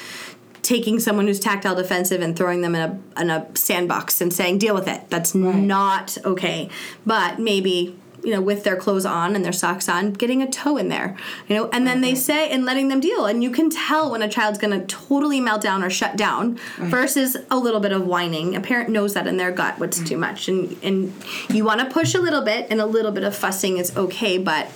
taking 0.62 1.00
someone 1.00 1.26
who's 1.26 1.40
tactile 1.40 1.74
defensive 1.74 2.20
and 2.20 2.36
throwing 2.36 2.60
them 2.60 2.74
in 2.74 2.80
a 2.82 3.20
in 3.20 3.30
a 3.30 3.46
sandbox 3.56 4.20
and 4.20 4.32
saying 4.32 4.58
deal 4.58 4.74
with 4.74 4.88
it. 4.88 5.08
That's 5.08 5.34
not 5.34 6.18
okay. 6.24 6.68
But 7.06 7.38
maybe 7.38 7.98
you 8.24 8.30
know, 8.30 8.40
with 8.40 8.62
their 8.64 8.76
clothes 8.76 9.04
on 9.04 9.34
and 9.34 9.44
their 9.44 9.52
socks 9.52 9.88
on, 9.88 10.12
getting 10.12 10.42
a 10.42 10.48
toe 10.50 10.76
in 10.76 10.88
there, 10.88 11.16
you 11.48 11.56
know, 11.56 11.68
and 11.70 11.86
then 11.86 12.00
they 12.02 12.14
say 12.14 12.48
and 12.50 12.64
letting 12.64 12.88
them 12.88 13.00
deal. 13.00 13.26
And 13.26 13.42
you 13.42 13.50
can 13.50 13.68
tell 13.68 14.10
when 14.12 14.22
a 14.22 14.28
child's 14.28 14.58
gonna 14.58 14.84
totally 14.86 15.40
melt 15.40 15.60
down 15.62 15.82
or 15.82 15.90
shut 15.90 16.16
down 16.16 16.58
versus 16.78 17.36
a 17.50 17.58
little 17.58 17.80
bit 17.80 17.90
of 17.92 18.06
whining. 18.06 18.54
A 18.54 18.60
parent 18.60 18.90
knows 18.90 19.14
that 19.14 19.26
in 19.26 19.36
their 19.38 19.50
gut 19.50 19.78
what's 19.80 20.00
too 20.02 20.16
much. 20.16 20.48
And 20.48 20.76
and 20.82 21.12
you 21.50 21.64
wanna 21.64 21.90
push 21.90 22.14
a 22.14 22.20
little 22.20 22.42
bit 22.42 22.68
and 22.70 22.80
a 22.80 22.86
little 22.86 23.12
bit 23.12 23.24
of 23.24 23.34
fussing 23.34 23.78
is 23.78 23.96
okay, 23.96 24.38
but 24.38 24.68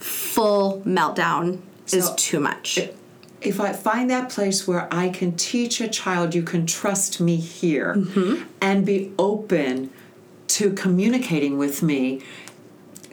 full 0.00 0.80
meltdown 0.86 1.60
is 1.92 2.10
too 2.16 2.40
much. 2.40 2.78
if 3.40 3.58
I 3.60 3.72
find 3.72 4.10
that 4.10 4.28
place 4.28 4.68
where 4.68 4.86
I 4.92 5.08
can 5.08 5.32
teach 5.36 5.80
a 5.80 5.88
child, 5.88 6.34
you 6.34 6.42
can 6.42 6.66
trust 6.66 7.20
me 7.20 7.36
here, 7.36 7.94
Mm-hmm. 7.96 8.42
and 8.60 8.84
be 8.84 9.12
open 9.18 9.90
to 10.48 10.72
communicating 10.72 11.56
with 11.58 11.82
me, 11.82 12.20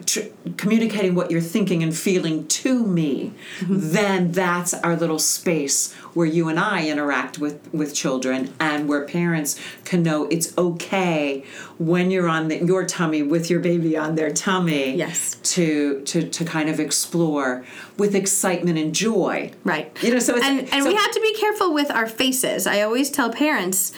tr- 0.08 0.30
communicating 0.58 1.14
what 1.14 1.30
you're 1.30 1.42
thinking 1.42 1.84
and 1.84 1.96
feeling 1.96 2.48
to 2.48 2.86
me, 2.86 3.34
Mm-hmm. 3.60 3.92
then 3.92 4.32
that's 4.32 4.74
our 4.74 4.96
little 4.96 5.20
space 5.20 5.94
where 6.14 6.26
you 6.26 6.48
and 6.50 6.60
I 6.60 6.88
interact 6.88 7.38
with, 7.38 7.60
with 7.74 7.94
children 7.94 8.54
and 8.60 8.88
where 8.90 9.06
parents 9.06 9.60
can 9.86 10.02
know 10.04 10.26
it's 10.32 10.58
okay 10.58 11.44
when 11.78 12.10
you're 12.10 12.28
on 12.28 12.48
the, 12.48 12.58
your 12.66 12.86
tummy 12.86 13.22
with 13.22 13.50
your 13.52 13.60
baby 13.60 13.96
on 13.96 14.16
their 14.16 14.32
tummy 14.32 14.96
Yes. 14.96 15.36
to, 15.54 16.02
to, 16.02 16.28
to 16.28 16.46
kind 16.46 16.70
of 16.70 16.80
explore 16.80 17.64
with 17.98 18.16
excitement 18.16 18.78
and 18.80 18.96
joy. 18.96 19.52
Right. 19.64 19.92
You 20.02 20.14
know, 20.14 20.20
so 20.20 20.36
it's, 20.36 20.46
and 20.46 20.60
and 20.74 20.84
so- 20.84 20.88
we 20.90 20.96
have 20.96 21.12
to 21.12 21.20
be 21.22 21.34
careful 21.36 21.74
with 21.74 21.92
our 21.92 22.08
faces. 22.08 22.66
I 22.66 22.82
always 22.82 23.12
tell 23.12 23.30
parents 23.32 23.92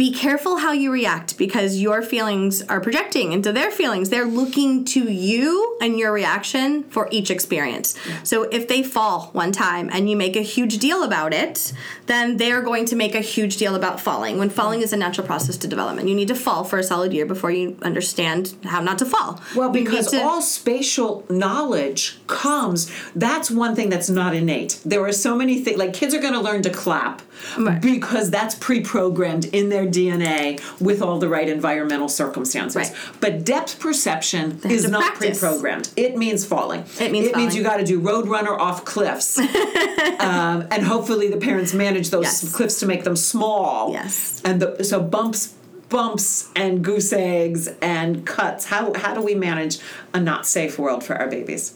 be 0.00 0.10
careful 0.10 0.56
how 0.56 0.72
you 0.72 0.90
react 0.90 1.36
because 1.36 1.76
your 1.78 2.00
feelings 2.00 2.62
are 2.68 2.80
projecting 2.80 3.32
into 3.32 3.52
their 3.52 3.70
feelings. 3.70 4.08
They're 4.08 4.24
looking 4.24 4.86
to 4.86 5.12
you 5.12 5.76
and 5.82 5.98
your 5.98 6.10
reaction 6.10 6.84
for 6.84 7.06
each 7.10 7.30
experience. 7.30 7.94
So 8.22 8.44
if 8.44 8.66
they 8.66 8.82
fall 8.82 9.28
one 9.34 9.52
time 9.52 9.90
and 9.92 10.08
you 10.08 10.16
make 10.16 10.36
a 10.36 10.40
huge 10.40 10.78
deal 10.78 11.02
about 11.02 11.34
it, 11.34 11.74
then 12.06 12.38
they're 12.38 12.62
going 12.62 12.86
to 12.86 12.96
make 12.96 13.14
a 13.14 13.20
huge 13.20 13.58
deal 13.58 13.74
about 13.74 14.00
falling. 14.00 14.38
When 14.38 14.48
falling 14.48 14.80
is 14.80 14.94
a 14.94 14.96
natural 14.96 15.26
process 15.26 15.58
to 15.58 15.68
development, 15.68 16.08
you 16.08 16.14
need 16.14 16.28
to 16.28 16.34
fall 16.34 16.64
for 16.64 16.78
a 16.78 16.82
solid 16.82 17.12
year 17.12 17.26
before 17.26 17.50
you 17.50 17.76
understand 17.82 18.54
how 18.64 18.80
not 18.80 18.96
to 19.00 19.04
fall. 19.04 19.42
Well, 19.54 19.68
because 19.68 20.06
to- 20.12 20.22
all 20.22 20.40
spatial 20.40 21.26
knowledge 21.28 22.18
comes, 22.26 22.90
that's 23.14 23.50
one 23.50 23.76
thing 23.76 23.90
that's 23.90 24.08
not 24.08 24.34
innate. 24.34 24.80
There 24.82 25.04
are 25.04 25.12
so 25.12 25.36
many 25.36 25.60
things, 25.60 25.76
like 25.76 25.92
kids 25.92 26.14
are 26.14 26.20
going 26.22 26.32
to 26.32 26.40
learn 26.40 26.62
to 26.62 26.70
clap 26.70 27.20
Right. 27.58 27.80
because 27.80 28.30
that's 28.30 28.54
pre 28.54 28.80
programmed 28.80 29.46
in 29.46 29.68
their 29.70 29.86
DNA 29.90 30.60
with 30.80 31.02
all 31.02 31.18
the 31.18 31.28
right 31.28 31.48
environmental 31.48 32.08
circumstances. 32.08 32.76
Right. 32.76 32.96
But 33.20 33.44
depth 33.44 33.78
perception 33.78 34.60
have 34.62 34.72
is 34.72 34.88
not 34.88 35.14
pre 35.14 35.34
programmed. 35.34 35.90
It 35.96 36.16
means 36.16 36.44
falling. 36.44 36.84
It 37.00 37.12
means 37.12 37.28
It 37.28 37.36
means 37.36 37.56
you 37.56 37.62
got 37.62 37.76
to 37.78 37.84
do 37.84 38.00
Roadrunner 38.00 38.58
off 38.58 38.84
cliffs. 38.84 39.38
um, 40.18 40.66
and 40.70 40.82
hopefully 40.84 41.28
the 41.28 41.36
parents 41.38 41.74
manage 41.74 42.10
those 42.10 42.24
Yes. 42.24 42.54
cliffs 42.54 42.80
to 42.80 42.86
make 42.86 43.04
them 43.04 43.16
small. 43.16 43.92
Yes. 43.92 44.40
And 44.44 44.60
the, 44.62 44.84
so 44.84 45.00
bumps 45.00 45.54
bumps 45.88 46.48
and 46.54 46.84
goose 46.84 47.12
eggs 47.12 47.68
and 47.82 48.24
cuts 48.24 48.66
how 48.66 48.94
how 48.94 49.12
do 49.12 49.20
we 49.20 49.34
manage 49.34 49.78
a 50.14 50.20
not 50.20 50.46
safe 50.46 50.78
world 50.78 51.02
for 51.02 51.16
our 51.16 51.26
babies 51.28 51.74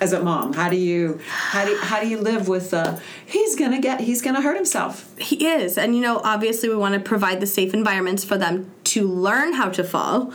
as 0.00 0.12
a 0.12 0.22
mom 0.22 0.52
how 0.52 0.68
do 0.68 0.76
you 0.76 1.20
how 1.28 1.64
do 1.64 1.72
you, 1.72 1.78
how 1.78 2.00
do 2.00 2.08
you 2.08 2.18
live 2.18 2.48
with 2.48 2.72
uh 2.72 2.98
he's 3.26 3.54
gonna 3.56 3.80
get 3.80 4.00
he's 4.00 4.22
gonna 4.22 4.40
hurt 4.40 4.56
himself 4.56 5.10
He 5.20 5.46
is. 5.46 5.76
And 5.76 5.94
you 5.94 6.00
know, 6.00 6.20
obviously 6.24 6.68
we 6.68 6.76
want 6.76 6.94
to 6.94 7.00
provide 7.00 7.40
the 7.40 7.46
safe 7.46 7.74
environments 7.74 8.24
for 8.24 8.38
them 8.38 8.70
to 8.84 9.06
learn 9.06 9.52
how 9.52 9.68
to 9.70 9.84
fall. 9.84 10.32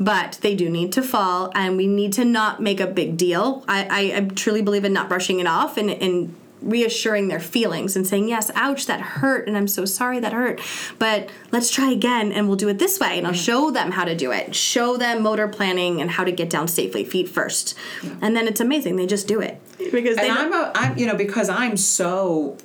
But 0.00 0.38
they 0.42 0.54
do 0.54 0.70
need 0.70 0.92
to 0.92 1.02
fall 1.02 1.50
and 1.56 1.76
we 1.76 1.88
need 1.88 2.12
to 2.14 2.24
not 2.24 2.62
make 2.62 2.78
a 2.78 2.86
big 2.86 3.16
deal. 3.16 3.64
I, 3.66 3.88
I, 3.90 4.16
I 4.16 4.20
truly 4.28 4.62
believe 4.62 4.84
in 4.84 4.92
not 4.92 5.08
brushing 5.08 5.40
it 5.40 5.48
off 5.48 5.76
and, 5.76 5.90
and 5.90 6.36
reassuring 6.60 7.28
their 7.28 7.40
feelings 7.40 7.96
and 7.96 8.06
saying, 8.06 8.28
Yes, 8.28 8.50
ouch, 8.54 8.86
that 8.86 9.00
hurt, 9.00 9.46
and 9.46 9.56
I'm 9.56 9.68
so 9.68 9.84
sorry 9.84 10.20
that 10.20 10.32
hurt. 10.32 10.60
But 10.98 11.30
let's 11.52 11.70
try 11.70 11.90
again 11.90 12.32
and 12.32 12.48
we'll 12.48 12.56
do 12.56 12.68
it 12.68 12.78
this 12.78 12.98
way. 12.98 13.18
And 13.18 13.26
I'll 13.26 13.32
show 13.32 13.70
them 13.70 13.92
how 13.92 14.04
to 14.04 14.14
do 14.14 14.32
it. 14.32 14.54
Show 14.54 14.96
them 14.96 15.22
motor 15.22 15.48
planning 15.48 16.00
and 16.00 16.10
how 16.10 16.24
to 16.24 16.32
get 16.32 16.50
down 16.50 16.68
safely, 16.68 17.04
feet 17.04 17.28
first. 17.28 17.76
And 18.20 18.36
then 18.36 18.46
it's 18.46 18.60
amazing. 18.60 18.96
They 18.96 19.06
just 19.06 19.28
do 19.28 19.40
it. 19.40 19.60
Because 19.92 20.16
they 20.16 20.28
and 20.28 20.38
i'm 20.38 20.52
a 20.52 20.72
i'm 20.74 20.98
you 20.98 21.06
know 21.06 21.14
because 21.14 21.48
i'm 21.48 21.76
so 21.76 22.58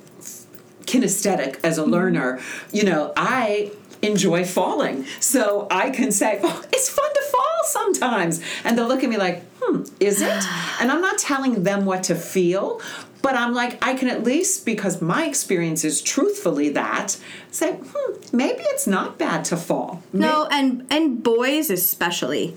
kinesthetic 0.86 1.58
as 1.64 1.78
a 1.78 1.82
mm-hmm. 1.82 1.92
learner, 1.92 2.40
you 2.72 2.84
know, 2.84 3.12
I 3.16 3.72
enjoy 4.02 4.44
falling. 4.44 5.06
So 5.20 5.66
I 5.70 5.90
can 5.90 6.12
say, 6.12 6.40
oh, 6.42 6.64
it's 6.72 6.88
fun 6.88 7.12
to 7.12 7.22
fall 7.32 7.53
sometimes. 7.66 8.40
And 8.64 8.76
they'll 8.76 8.88
look 8.88 9.04
at 9.04 9.10
me 9.10 9.16
like, 9.16 9.42
hmm, 9.60 9.84
is 10.00 10.20
it? 10.22 10.44
And 10.80 10.90
I'm 10.90 11.00
not 11.00 11.18
telling 11.18 11.62
them 11.62 11.84
what 11.84 12.02
to 12.04 12.14
feel, 12.14 12.80
but 13.22 13.36
I'm 13.36 13.54
like, 13.54 13.82
I 13.82 13.94
can 13.94 14.08
at 14.08 14.22
least, 14.22 14.66
because 14.66 15.00
my 15.00 15.24
experience 15.24 15.84
is 15.84 16.02
truthfully 16.02 16.68
that, 16.70 17.16
say, 17.50 17.78
hmm, 17.80 18.36
maybe 18.36 18.62
it's 18.64 18.86
not 18.86 19.18
bad 19.18 19.44
to 19.46 19.56
fall. 19.56 20.02
No, 20.12 20.46
and 20.50 20.86
and 20.90 21.22
boys 21.22 21.70
especially, 21.70 22.56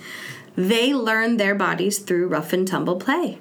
they 0.58 0.93
learn 0.93 1.38
their 1.38 1.55
bodies 1.55 1.99
through 1.99 2.28
rough 2.28 2.51
and 2.51 2.68
tumble 2.68 2.97
play. 2.97 3.38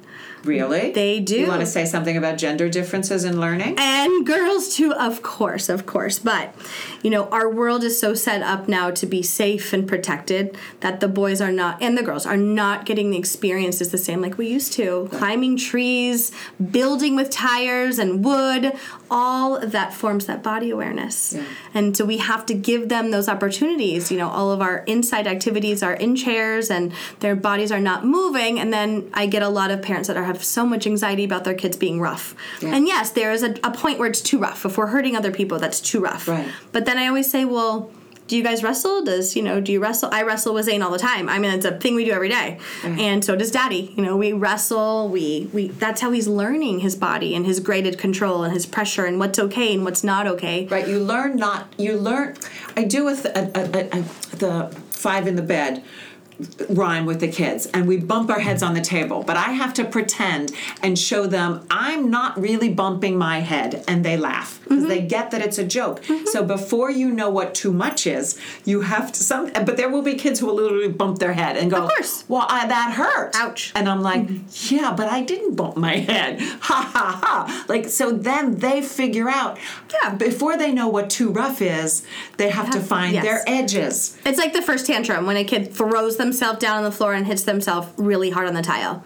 Really? 0.46 0.92
They 0.92 1.20
do. 1.20 1.40
You 1.40 1.48
want 1.48 1.60
to 1.60 1.66
say 1.66 1.84
something 1.84 2.16
about 2.16 2.38
gender 2.38 2.68
differences 2.68 3.24
in 3.24 3.40
learning? 3.40 3.76
and 3.78 4.26
girls 4.26 4.74
too 4.74 4.92
of 4.94 5.22
course 5.22 5.68
of 5.68 5.86
course 5.86 6.18
but 6.18 6.54
you 7.02 7.10
know 7.10 7.28
our 7.28 7.48
world 7.48 7.82
is 7.84 7.98
so 7.98 8.14
set 8.14 8.42
up 8.42 8.68
now 8.68 8.90
to 8.90 9.06
be 9.06 9.22
safe 9.22 9.72
and 9.72 9.86
protected 9.88 10.56
that 10.80 11.00
the 11.00 11.08
boys 11.08 11.40
are 11.40 11.52
not 11.52 11.80
and 11.82 11.96
the 11.96 12.02
girls 12.02 12.26
are 12.26 12.36
not 12.36 12.84
getting 12.84 13.10
the 13.10 13.16
experiences 13.18 13.90
the 13.90 13.98
same 13.98 14.20
like 14.20 14.38
we 14.38 14.48
used 14.48 14.72
to 14.72 15.08
climbing 15.12 15.56
trees 15.56 16.32
building 16.70 17.16
with 17.16 17.30
tires 17.30 17.98
and 17.98 18.24
wood 18.24 18.72
all 19.10 19.56
of 19.56 19.72
that 19.72 19.94
forms 19.94 20.26
that 20.26 20.42
body 20.42 20.70
awareness. 20.70 21.32
Yeah. 21.34 21.44
and 21.74 21.96
so 21.96 22.04
we 22.04 22.18
have 22.18 22.44
to 22.46 22.54
give 22.54 22.88
them 22.88 23.10
those 23.10 23.28
opportunities 23.28 24.10
you 24.10 24.18
know 24.18 24.28
all 24.28 24.50
of 24.50 24.60
our 24.60 24.78
inside 24.86 25.26
activities 25.26 25.82
are 25.82 25.94
in 25.94 26.16
chairs 26.16 26.70
and 26.70 26.92
their 27.20 27.36
bodies 27.36 27.70
are 27.72 27.80
not 27.80 28.04
moving. 28.04 28.58
And 28.58 28.72
then 28.72 29.10
i 29.14 29.26
get 29.26 29.42
a 29.42 29.48
lot 29.48 29.70
of 29.70 29.82
parents 29.82 30.08
that 30.08 30.16
are, 30.16 30.24
have 30.24 30.42
so 30.44 30.66
much 30.66 30.86
anxiety 30.86 31.24
about 31.24 31.44
their 31.44 31.54
kids 31.54 31.76
being 31.76 32.00
rough. 32.00 32.34
And 32.62 32.86
yes 32.86 33.10
there 33.10 33.32
is 33.32 33.42
a, 33.42 33.54
a 33.62 33.70
point 33.70 33.98
where 33.98 34.08
it's 34.08 34.20
too 34.20 34.38
rough. 34.38 34.64
If 34.64 34.76
we're 34.78 34.88
hurting 34.88 35.16
other 35.16 35.32
people 35.32 35.58
that's 35.58 35.80
too 35.80 36.00
rough. 36.00 36.28
Right. 36.28 36.48
but 36.72 36.84
then 36.86 36.98
i 36.98 37.06
always 37.06 37.30
say 37.30 37.44
well 37.44 37.90
do 38.28 38.36
you 38.36 38.42
guys 38.42 38.62
wrestle? 38.62 39.04
Does 39.04 39.36
you 39.36 39.42
know 39.42 39.60
do 39.60 39.72
you 39.72 39.80
wrestle? 39.80 40.08
I 40.12 40.22
wrestle 40.22 40.54
with 40.54 40.66
zane 40.66 40.82
all 40.82 40.90
the 40.90 40.98
time. 40.98 41.28
I 41.28 41.38
mean 41.38 41.52
it's 41.52 41.64
a 41.64 41.78
thing 41.78 41.94
we 41.94 42.04
do 42.04 42.12
every 42.12 42.28
day. 42.28 42.58
Mm-hmm. 42.82 43.00
And 43.00 43.24
so 43.24 43.36
does 43.36 43.50
daddy. 43.50 43.94
You 43.96 44.02
know 44.02 44.16
we 44.16 44.32
wrestle 44.32 45.08
we 45.08 45.48
we 45.52 45.68
that's 45.68 46.00
how 46.00 46.10
he's 46.10 46.28
learning 46.28 46.80
his 46.80 46.96
body 46.96 47.34
and 47.34 47.46
his 47.46 47.60
graded 47.60 47.98
control 47.98 48.42
and 48.42 48.52
his 48.52 48.66
pressure 48.66 49.04
and 49.04 49.18
what's 49.18 49.38
okay 49.38 49.74
and 49.74 49.84
what's 49.84 50.02
not 50.02 50.26
okay. 50.26 50.66
Right, 50.66 50.88
you 50.88 50.98
learn 50.98 51.36
not. 51.36 51.72
You 51.78 51.96
learn. 51.96 52.36
I 52.76 52.84
do 52.84 53.04
with 53.04 53.24
a, 53.24 53.50
a, 53.54 53.98
a, 53.98 54.02
the 54.36 54.76
five 54.90 55.26
in 55.26 55.36
the 55.36 55.42
bed 55.42 55.82
rhyme 56.68 57.06
with 57.06 57.20
the 57.20 57.28
kids, 57.28 57.66
and 57.66 57.86
we 57.86 57.96
bump 57.96 58.30
our 58.30 58.40
heads 58.40 58.62
on 58.62 58.74
the 58.74 58.80
table. 58.80 59.22
But 59.22 59.36
I 59.36 59.52
have 59.52 59.74
to 59.74 59.84
pretend 59.84 60.52
and 60.82 60.98
show 60.98 61.26
them 61.26 61.66
I'm 61.70 62.10
not 62.10 62.38
really 62.40 62.72
bumping 62.72 63.16
my 63.16 63.40
head, 63.40 63.84
and 63.88 64.04
they 64.04 64.16
laugh 64.16 64.60
because 64.62 64.78
mm-hmm. 64.78 64.88
they 64.88 65.00
get 65.02 65.30
that 65.30 65.42
it's 65.42 65.58
a 65.58 65.64
joke. 65.64 66.02
Mm-hmm. 66.02 66.26
So 66.26 66.44
before 66.44 66.90
you 66.90 67.10
know 67.10 67.30
what 67.30 67.54
too 67.54 67.72
much 67.72 68.06
is, 68.06 68.38
you 68.64 68.82
have 68.82 69.12
to 69.12 69.22
some. 69.22 69.50
But 69.52 69.76
there 69.76 69.88
will 69.88 70.02
be 70.02 70.14
kids 70.14 70.40
who 70.40 70.46
will 70.46 70.56
literally 70.56 70.88
bump 70.88 71.18
their 71.18 71.32
head 71.32 71.56
and 71.56 71.70
go, 71.70 71.84
Of 71.84 71.90
course. 71.90 72.24
"Well, 72.28 72.46
I, 72.48 72.66
that 72.66 72.92
hurt." 72.92 73.34
Ouch. 73.34 73.72
And 73.74 73.88
I'm 73.88 74.02
like, 74.02 74.22
mm-hmm. 74.22 74.74
yeah, 74.74 74.94
but 74.94 75.08
I 75.08 75.22
didn't 75.22 75.54
bump 75.56 75.76
my 75.76 75.96
head. 75.96 76.40
Ha 76.66 76.90
ha 76.92 77.20
ha. 77.22 77.64
Like, 77.68 77.86
so 77.88 78.10
then 78.10 78.56
they 78.56 78.82
figure 78.82 79.28
out, 79.28 79.58
yeah, 79.92 80.14
before 80.14 80.56
they 80.56 80.72
know 80.72 80.88
what 80.88 81.10
too 81.10 81.30
rough 81.30 81.62
is, 81.62 82.04
they 82.38 82.48
have 82.48 82.70
to 82.70 82.80
find 82.80 83.12
yes. 83.12 83.24
their 83.24 83.42
edges. 83.46 84.16
It's 84.24 84.38
like 84.38 84.52
the 84.52 84.62
first 84.62 84.86
tantrum 84.86 85.26
when 85.26 85.36
a 85.36 85.44
kid 85.44 85.72
throws 85.72 86.16
themselves 86.26 86.58
down 86.58 86.78
on 86.78 86.84
the 86.84 86.92
floor 86.92 87.14
and 87.14 87.26
hits 87.26 87.44
themselves 87.44 87.88
really 87.96 88.30
hard 88.30 88.48
on 88.48 88.54
the 88.54 88.62
tile. 88.62 89.04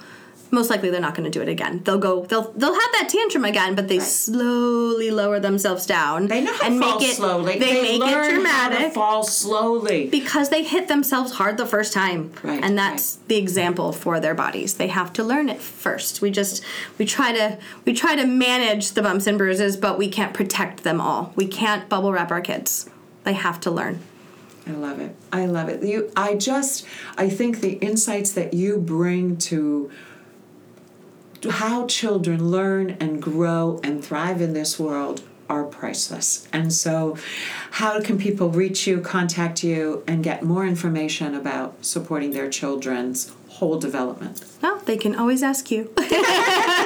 Most 0.53 0.69
likely 0.69 0.91
they're 0.91 1.01
not 1.01 1.15
going 1.15 1.31
to 1.31 1.39
do 1.39 1.41
it 1.41 1.49
again. 1.49 1.81
They'll 1.85 1.99
go 1.99 2.25
they'll 2.25 2.51
they'll 2.53 2.75
have 2.75 2.93
that 2.99 3.09
tantrum 3.09 3.45
again, 3.45 3.77
but 3.77 3.87
they 3.87 4.01
slowly 4.01 5.13
lower 5.13 5.39
themselves 5.39 5.87
down 5.87 6.27
They 6.27 6.41
know 6.41 6.53
how 6.53 6.67
and 6.67 6.75
to 6.75 6.81
fall 6.81 6.99
make 6.99 7.09
it 7.09 7.15
slowly. 7.15 7.59
They, 7.61 7.83
make 7.83 8.01
learn 8.01 8.09
it 8.09 8.15
how 8.15 8.23
to 8.23 8.35
dramatic 8.35 8.93
fall 8.95 9.23
slowly. 9.23 10.09
because 10.11 10.49
they 10.49 10.65
hit 10.65 10.89
themselves 10.89 11.31
hard 11.35 11.57
the 11.57 11.67
first 11.67 11.93
time. 11.93 12.33
Right, 12.43 12.65
and 12.65 12.77
that's 12.77 13.17
the 13.29 13.37
example 13.37 13.93
for 13.93 14.19
their 14.19 14.35
bodies. 14.35 14.75
They 14.75 14.89
have 14.89 15.13
to 15.13 15.23
learn 15.23 15.49
it 15.49 15.61
first. 15.61 16.21
We 16.21 16.33
just 16.33 16.65
we 16.99 17.07
try 17.07 17.31
to 17.33 17.57
we 17.85 17.93
try 17.93 18.17
to 18.17 18.27
manage 18.27 18.93
the 18.93 19.03
bumps 19.03 19.29
and 19.29 19.39
bruises, 19.39 19.77
but 19.77 19.99
we 19.99 20.09
can't 20.09 20.35
protect 20.35 20.83
them 20.83 21.01
all. 21.01 21.33
We 21.37 21.47
can't 21.47 21.89
bubble 21.89 22.11
wrap 22.11 22.33
our 22.33 22.41
kids. 22.41 22.91
They 23.23 23.35
have 23.35 23.61
to 23.61 23.71
learn. 23.71 24.01
I 24.71 24.75
love 24.75 25.01
it. 25.01 25.17
I 25.33 25.47
love 25.47 25.69
it. 25.69 25.83
You 25.83 26.13
I 26.17 26.35
just 26.35 26.87
I 27.17 27.29
think 27.29 27.61
the 27.61 27.73
insights 27.75 28.33
that 28.33 28.55
you 28.55 28.79
bring 28.79 29.37
to 29.39 29.91
how 31.49 31.87
children 31.87 32.51
learn 32.51 32.91
and 33.01 33.21
grow 33.21 33.81
and 33.83 34.05
thrive 34.05 34.41
in 34.41 34.53
this 34.53 34.79
world 34.79 35.23
are 35.49 35.65
priceless. 35.65 36.47
And 36.53 36.73
so 36.73 37.17
how 37.73 38.01
can 38.01 38.19
people 38.19 38.51
reach 38.51 38.87
you, 38.87 39.01
contact 39.01 39.65
you 39.65 40.05
and 40.07 40.23
get 40.23 40.45
more 40.45 40.65
information 40.65 41.35
about 41.35 41.85
supporting 41.85 42.31
their 42.31 42.49
children's 42.49 43.33
whole 43.49 43.79
development? 43.79 44.45
Well, 44.63 44.79
they 44.85 44.97
can 44.97 45.17
always 45.17 45.43
ask 45.43 45.71
you. 45.71 45.93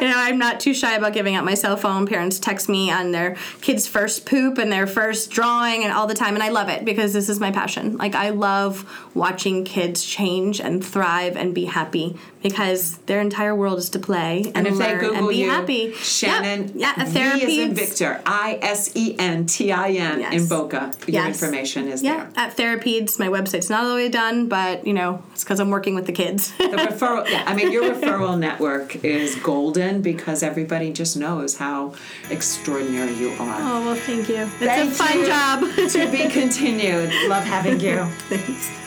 you 0.02 0.08
know, 0.08 0.16
I'm 0.16 0.38
not 0.38 0.60
too 0.60 0.74
shy 0.74 0.94
about 0.94 1.12
giving 1.12 1.34
out 1.34 1.44
my 1.44 1.54
cell 1.54 1.76
phone. 1.76 2.06
Parents 2.06 2.38
text 2.38 2.68
me 2.68 2.90
on 2.90 3.12
their 3.12 3.36
kids' 3.60 3.86
first 3.86 4.26
poop 4.26 4.58
and 4.58 4.72
their 4.72 4.86
first 4.86 5.30
drawing 5.30 5.84
and 5.84 5.92
all 5.92 6.06
the 6.06 6.14
time, 6.14 6.34
and 6.34 6.42
I 6.42 6.48
love 6.48 6.68
it 6.68 6.84
because 6.84 7.12
this 7.12 7.28
is 7.28 7.40
my 7.40 7.50
passion. 7.50 7.96
Like, 7.96 8.14
I 8.14 8.30
love 8.30 8.88
watching 9.14 9.64
kids 9.64 10.04
change 10.04 10.60
and 10.60 10.84
thrive 10.84 11.36
and 11.36 11.54
be 11.54 11.66
happy 11.66 12.16
because 12.42 12.96
their 13.06 13.20
entire 13.20 13.54
world 13.54 13.78
is 13.78 13.90
to 13.90 13.98
play 13.98 14.44
and, 14.54 14.56
And 14.58 14.66
if 14.66 14.78
they 14.78 14.90
learn 14.92 14.98
Google 15.00 15.16
and 15.18 15.28
be 15.28 15.36
you, 15.36 15.50
happy. 15.50 15.92
Shannon, 15.92 16.72
yeah, 16.74 16.94
yeah, 16.96 17.02
a 17.02 17.06
V 17.06 17.12
therapy. 17.12 17.42
is 17.44 17.58
in 17.68 17.74
Victor, 17.74 18.20
I 18.24 18.58
S 18.62 18.96
E 18.96 19.14
N 19.18 19.46
T 19.46 19.70
I 19.72 19.90
N 19.90 20.32
in 20.32 20.46
Boca. 20.48 20.92
Your 21.06 21.22
Yes. 21.24 21.42
information 21.42 21.88
is 21.88 22.02
Yeah, 22.02 22.16
there. 22.16 22.30
at 22.36 22.56
Therapedes, 22.56 23.18
my 23.18 23.28
website's 23.28 23.68
not 23.68 23.84
all 23.84 23.90
the 23.90 23.94
way 23.96 24.08
done, 24.08 24.48
but 24.48 24.86
you 24.86 24.92
know, 24.94 25.22
it's 25.32 25.44
because 25.44 25.60
I'm 25.60 25.70
working 25.70 25.94
with 25.94 26.06
the 26.06 26.12
kids. 26.12 26.52
The 26.58 26.64
referral, 26.76 27.28
yeah, 27.28 27.44
I 27.46 27.54
mean, 27.54 27.70
your 27.72 27.84
referral 27.94 28.38
network 28.38 29.04
is 29.04 29.34
golden 29.36 30.00
because 30.02 30.42
everybody 30.42 30.92
just 30.92 31.16
knows 31.16 31.56
how 31.56 31.94
extraordinary 32.30 33.12
you 33.14 33.30
are. 33.32 33.58
oh, 33.60 33.84
well, 33.86 33.94
thank 33.94 34.28
you. 34.28 34.36
It's 34.36 34.52
Thank 34.58 34.90
a 34.92 34.94
fun 34.94 35.24
job. 35.26 35.90
to 35.90 36.10
be 36.10 36.28
continued. 36.40 37.10
Love 37.28 37.44
having 37.44 37.80
you. 37.80 38.04
Thanks. 38.28 38.79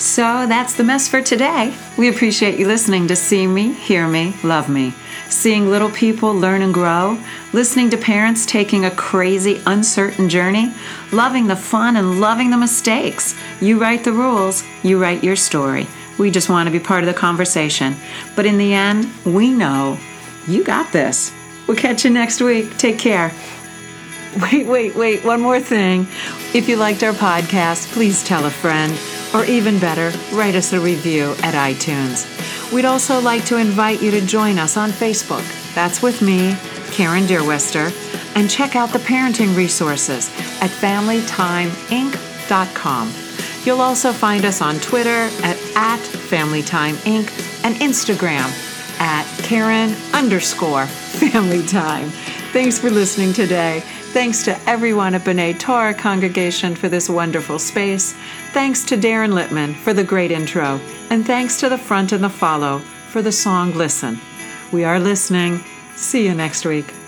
So 0.00 0.46
that's 0.46 0.72
the 0.72 0.82
mess 0.82 1.08
for 1.08 1.20
today. 1.20 1.74
We 1.98 2.08
appreciate 2.08 2.58
you 2.58 2.66
listening 2.66 3.06
to 3.08 3.16
See 3.16 3.46
Me, 3.46 3.74
Hear 3.74 4.08
Me, 4.08 4.34
Love 4.42 4.70
Me. 4.70 4.94
Seeing 5.28 5.68
little 5.68 5.90
people 5.90 6.32
learn 6.32 6.62
and 6.62 6.72
grow, 6.72 7.22
listening 7.52 7.90
to 7.90 7.98
parents 7.98 8.46
taking 8.46 8.86
a 8.86 8.90
crazy, 8.90 9.60
uncertain 9.66 10.30
journey, 10.30 10.72
loving 11.12 11.48
the 11.48 11.54
fun 11.54 11.96
and 11.96 12.18
loving 12.18 12.48
the 12.48 12.56
mistakes. 12.56 13.34
You 13.60 13.78
write 13.78 14.02
the 14.02 14.14
rules, 14.14 14.64
you 14.82 14.98
write 14.98 15.22
your 15.22 15.36
story. 15.36 15.86
We 16.18 16.30
just 16.30 16.48
want 16.48 16.66
to 16.66 16.72
be 16.72 16.80
part 16.80 17.04
of 17.04 17.06
the 17.06 17.12
conversation. 17.12 17.94
But 18.34 18.46
in 18.46 18.56
the 18.56 18.72
end, 18.72 19.06
we 19.26 19.50
know 19.50 19.98
you 20.48 20.64
got 20.64 20.90
this. 20.94 21.30
We'll 21.68 21.76
catch 21.76 22.06
you 22.06 22.10
next 22.10 22.40
week. 22.40 22.78
Take 22.78 22.98
care. 22.98 23.34
Wait, 24.40 24.66
wait, 24.66 24.96
wait, 24.96 25.26
one 25.26 25.42
more 25.42 25.60
thing. 25.60 26.08
If 26.54 26.70
you 26.70 26.76
liked 26.76 27.02
our 27.02 27.12
podcast, 27.12 27.92
please 27.92 28.24
tell 28.24 28.46
a 28.46 28.50
friend, 28.50 28.98
or 29.34 29.44
even 29.44 29.78
better, 29.78 30.10
write 30.34 30.54
us 30.54 30.72
a 30.72 30.80
review 30.80 31.34
at 31.42 31.54
iTunes. 31.54 32.26
We'd 32.72 32.84
also 32.84 33.20
like 33.20 33.44
to 33.46 33.56
invite 33.56 34.02
you 34.02 34.10
to 34.12 34.20
join 34.20 34.58
us 34.58 34.76
on 34.76 34.90
Facebook. 34.90 35.44
That's 35.74 36.02
with 36.02 36.20
me, 36.22 36.54
Karen 36.92 37.24
Deerwester, 37.24 37.90
and 38.36 38.50
check 38.50 38.76
out 38.76 38.90
the 38.90 39.00
parenting 39.00 39.56
resources 39.56 40.28
at 40.60 40.70
FamilyTimeInc.com. 40.70 43.12
You'll 43.64 43.80
also 43.80 44.12
find 44.12 44.44
us 44.44 44.62
on 44.62 44.78
Twitter 44.80 45.28
at, 45.44 45.56
at 45.74 46.00
FamilyTimeInc 46.00 47.64
and 47.64 47.74
Instagram 47.76 48.50
at 49.00 49.24
Karen 49.42 49.94
underscore 50.12 50.86
Family 50.86 51.66
Time. 51.66 52.10
Thanks 52.52 52.78
for 52.78 52.90
listening 52.90 53.32
today. 53.32 53.80
Thanks 54.12 54.42
to 54.44 54.60
everyone 54.68 55.14
at 55.14 55.22
B'nai 55.22 55.58
Torah 55.58 55.94
Congregation 55.94 56.74
for 56.74 56.88
this 56.88 57.08
wonderful 57.08 57.58
space. 57.58 58.14
Thanks 58.52 58.84
to 58.86 58.96
Darren 58.96 59.32
Littman 59.32 59.76
for 59.76 59.94
the 59.94 60.02
great 60.02 60.32
intro. 60.32 60.80
And 61.08 61.24
thanks 61.24 61.60
to 61.60 61.68
the 61.68 61.78
front 61.78 62.10
and 62.10 62.22
the 62.22 62.28
follow 62.28 62.80
for 62.80 63.22
the 63.22 63.30
song 63.30 63.72
Listen. 63.74 64.18
We 64.72 64.82
are 64.82 64.98
listening. 64.98 65.62
See 65.94 66.26
you 66.26 66.34
next 66.34 66.64
week. 66.64 66.99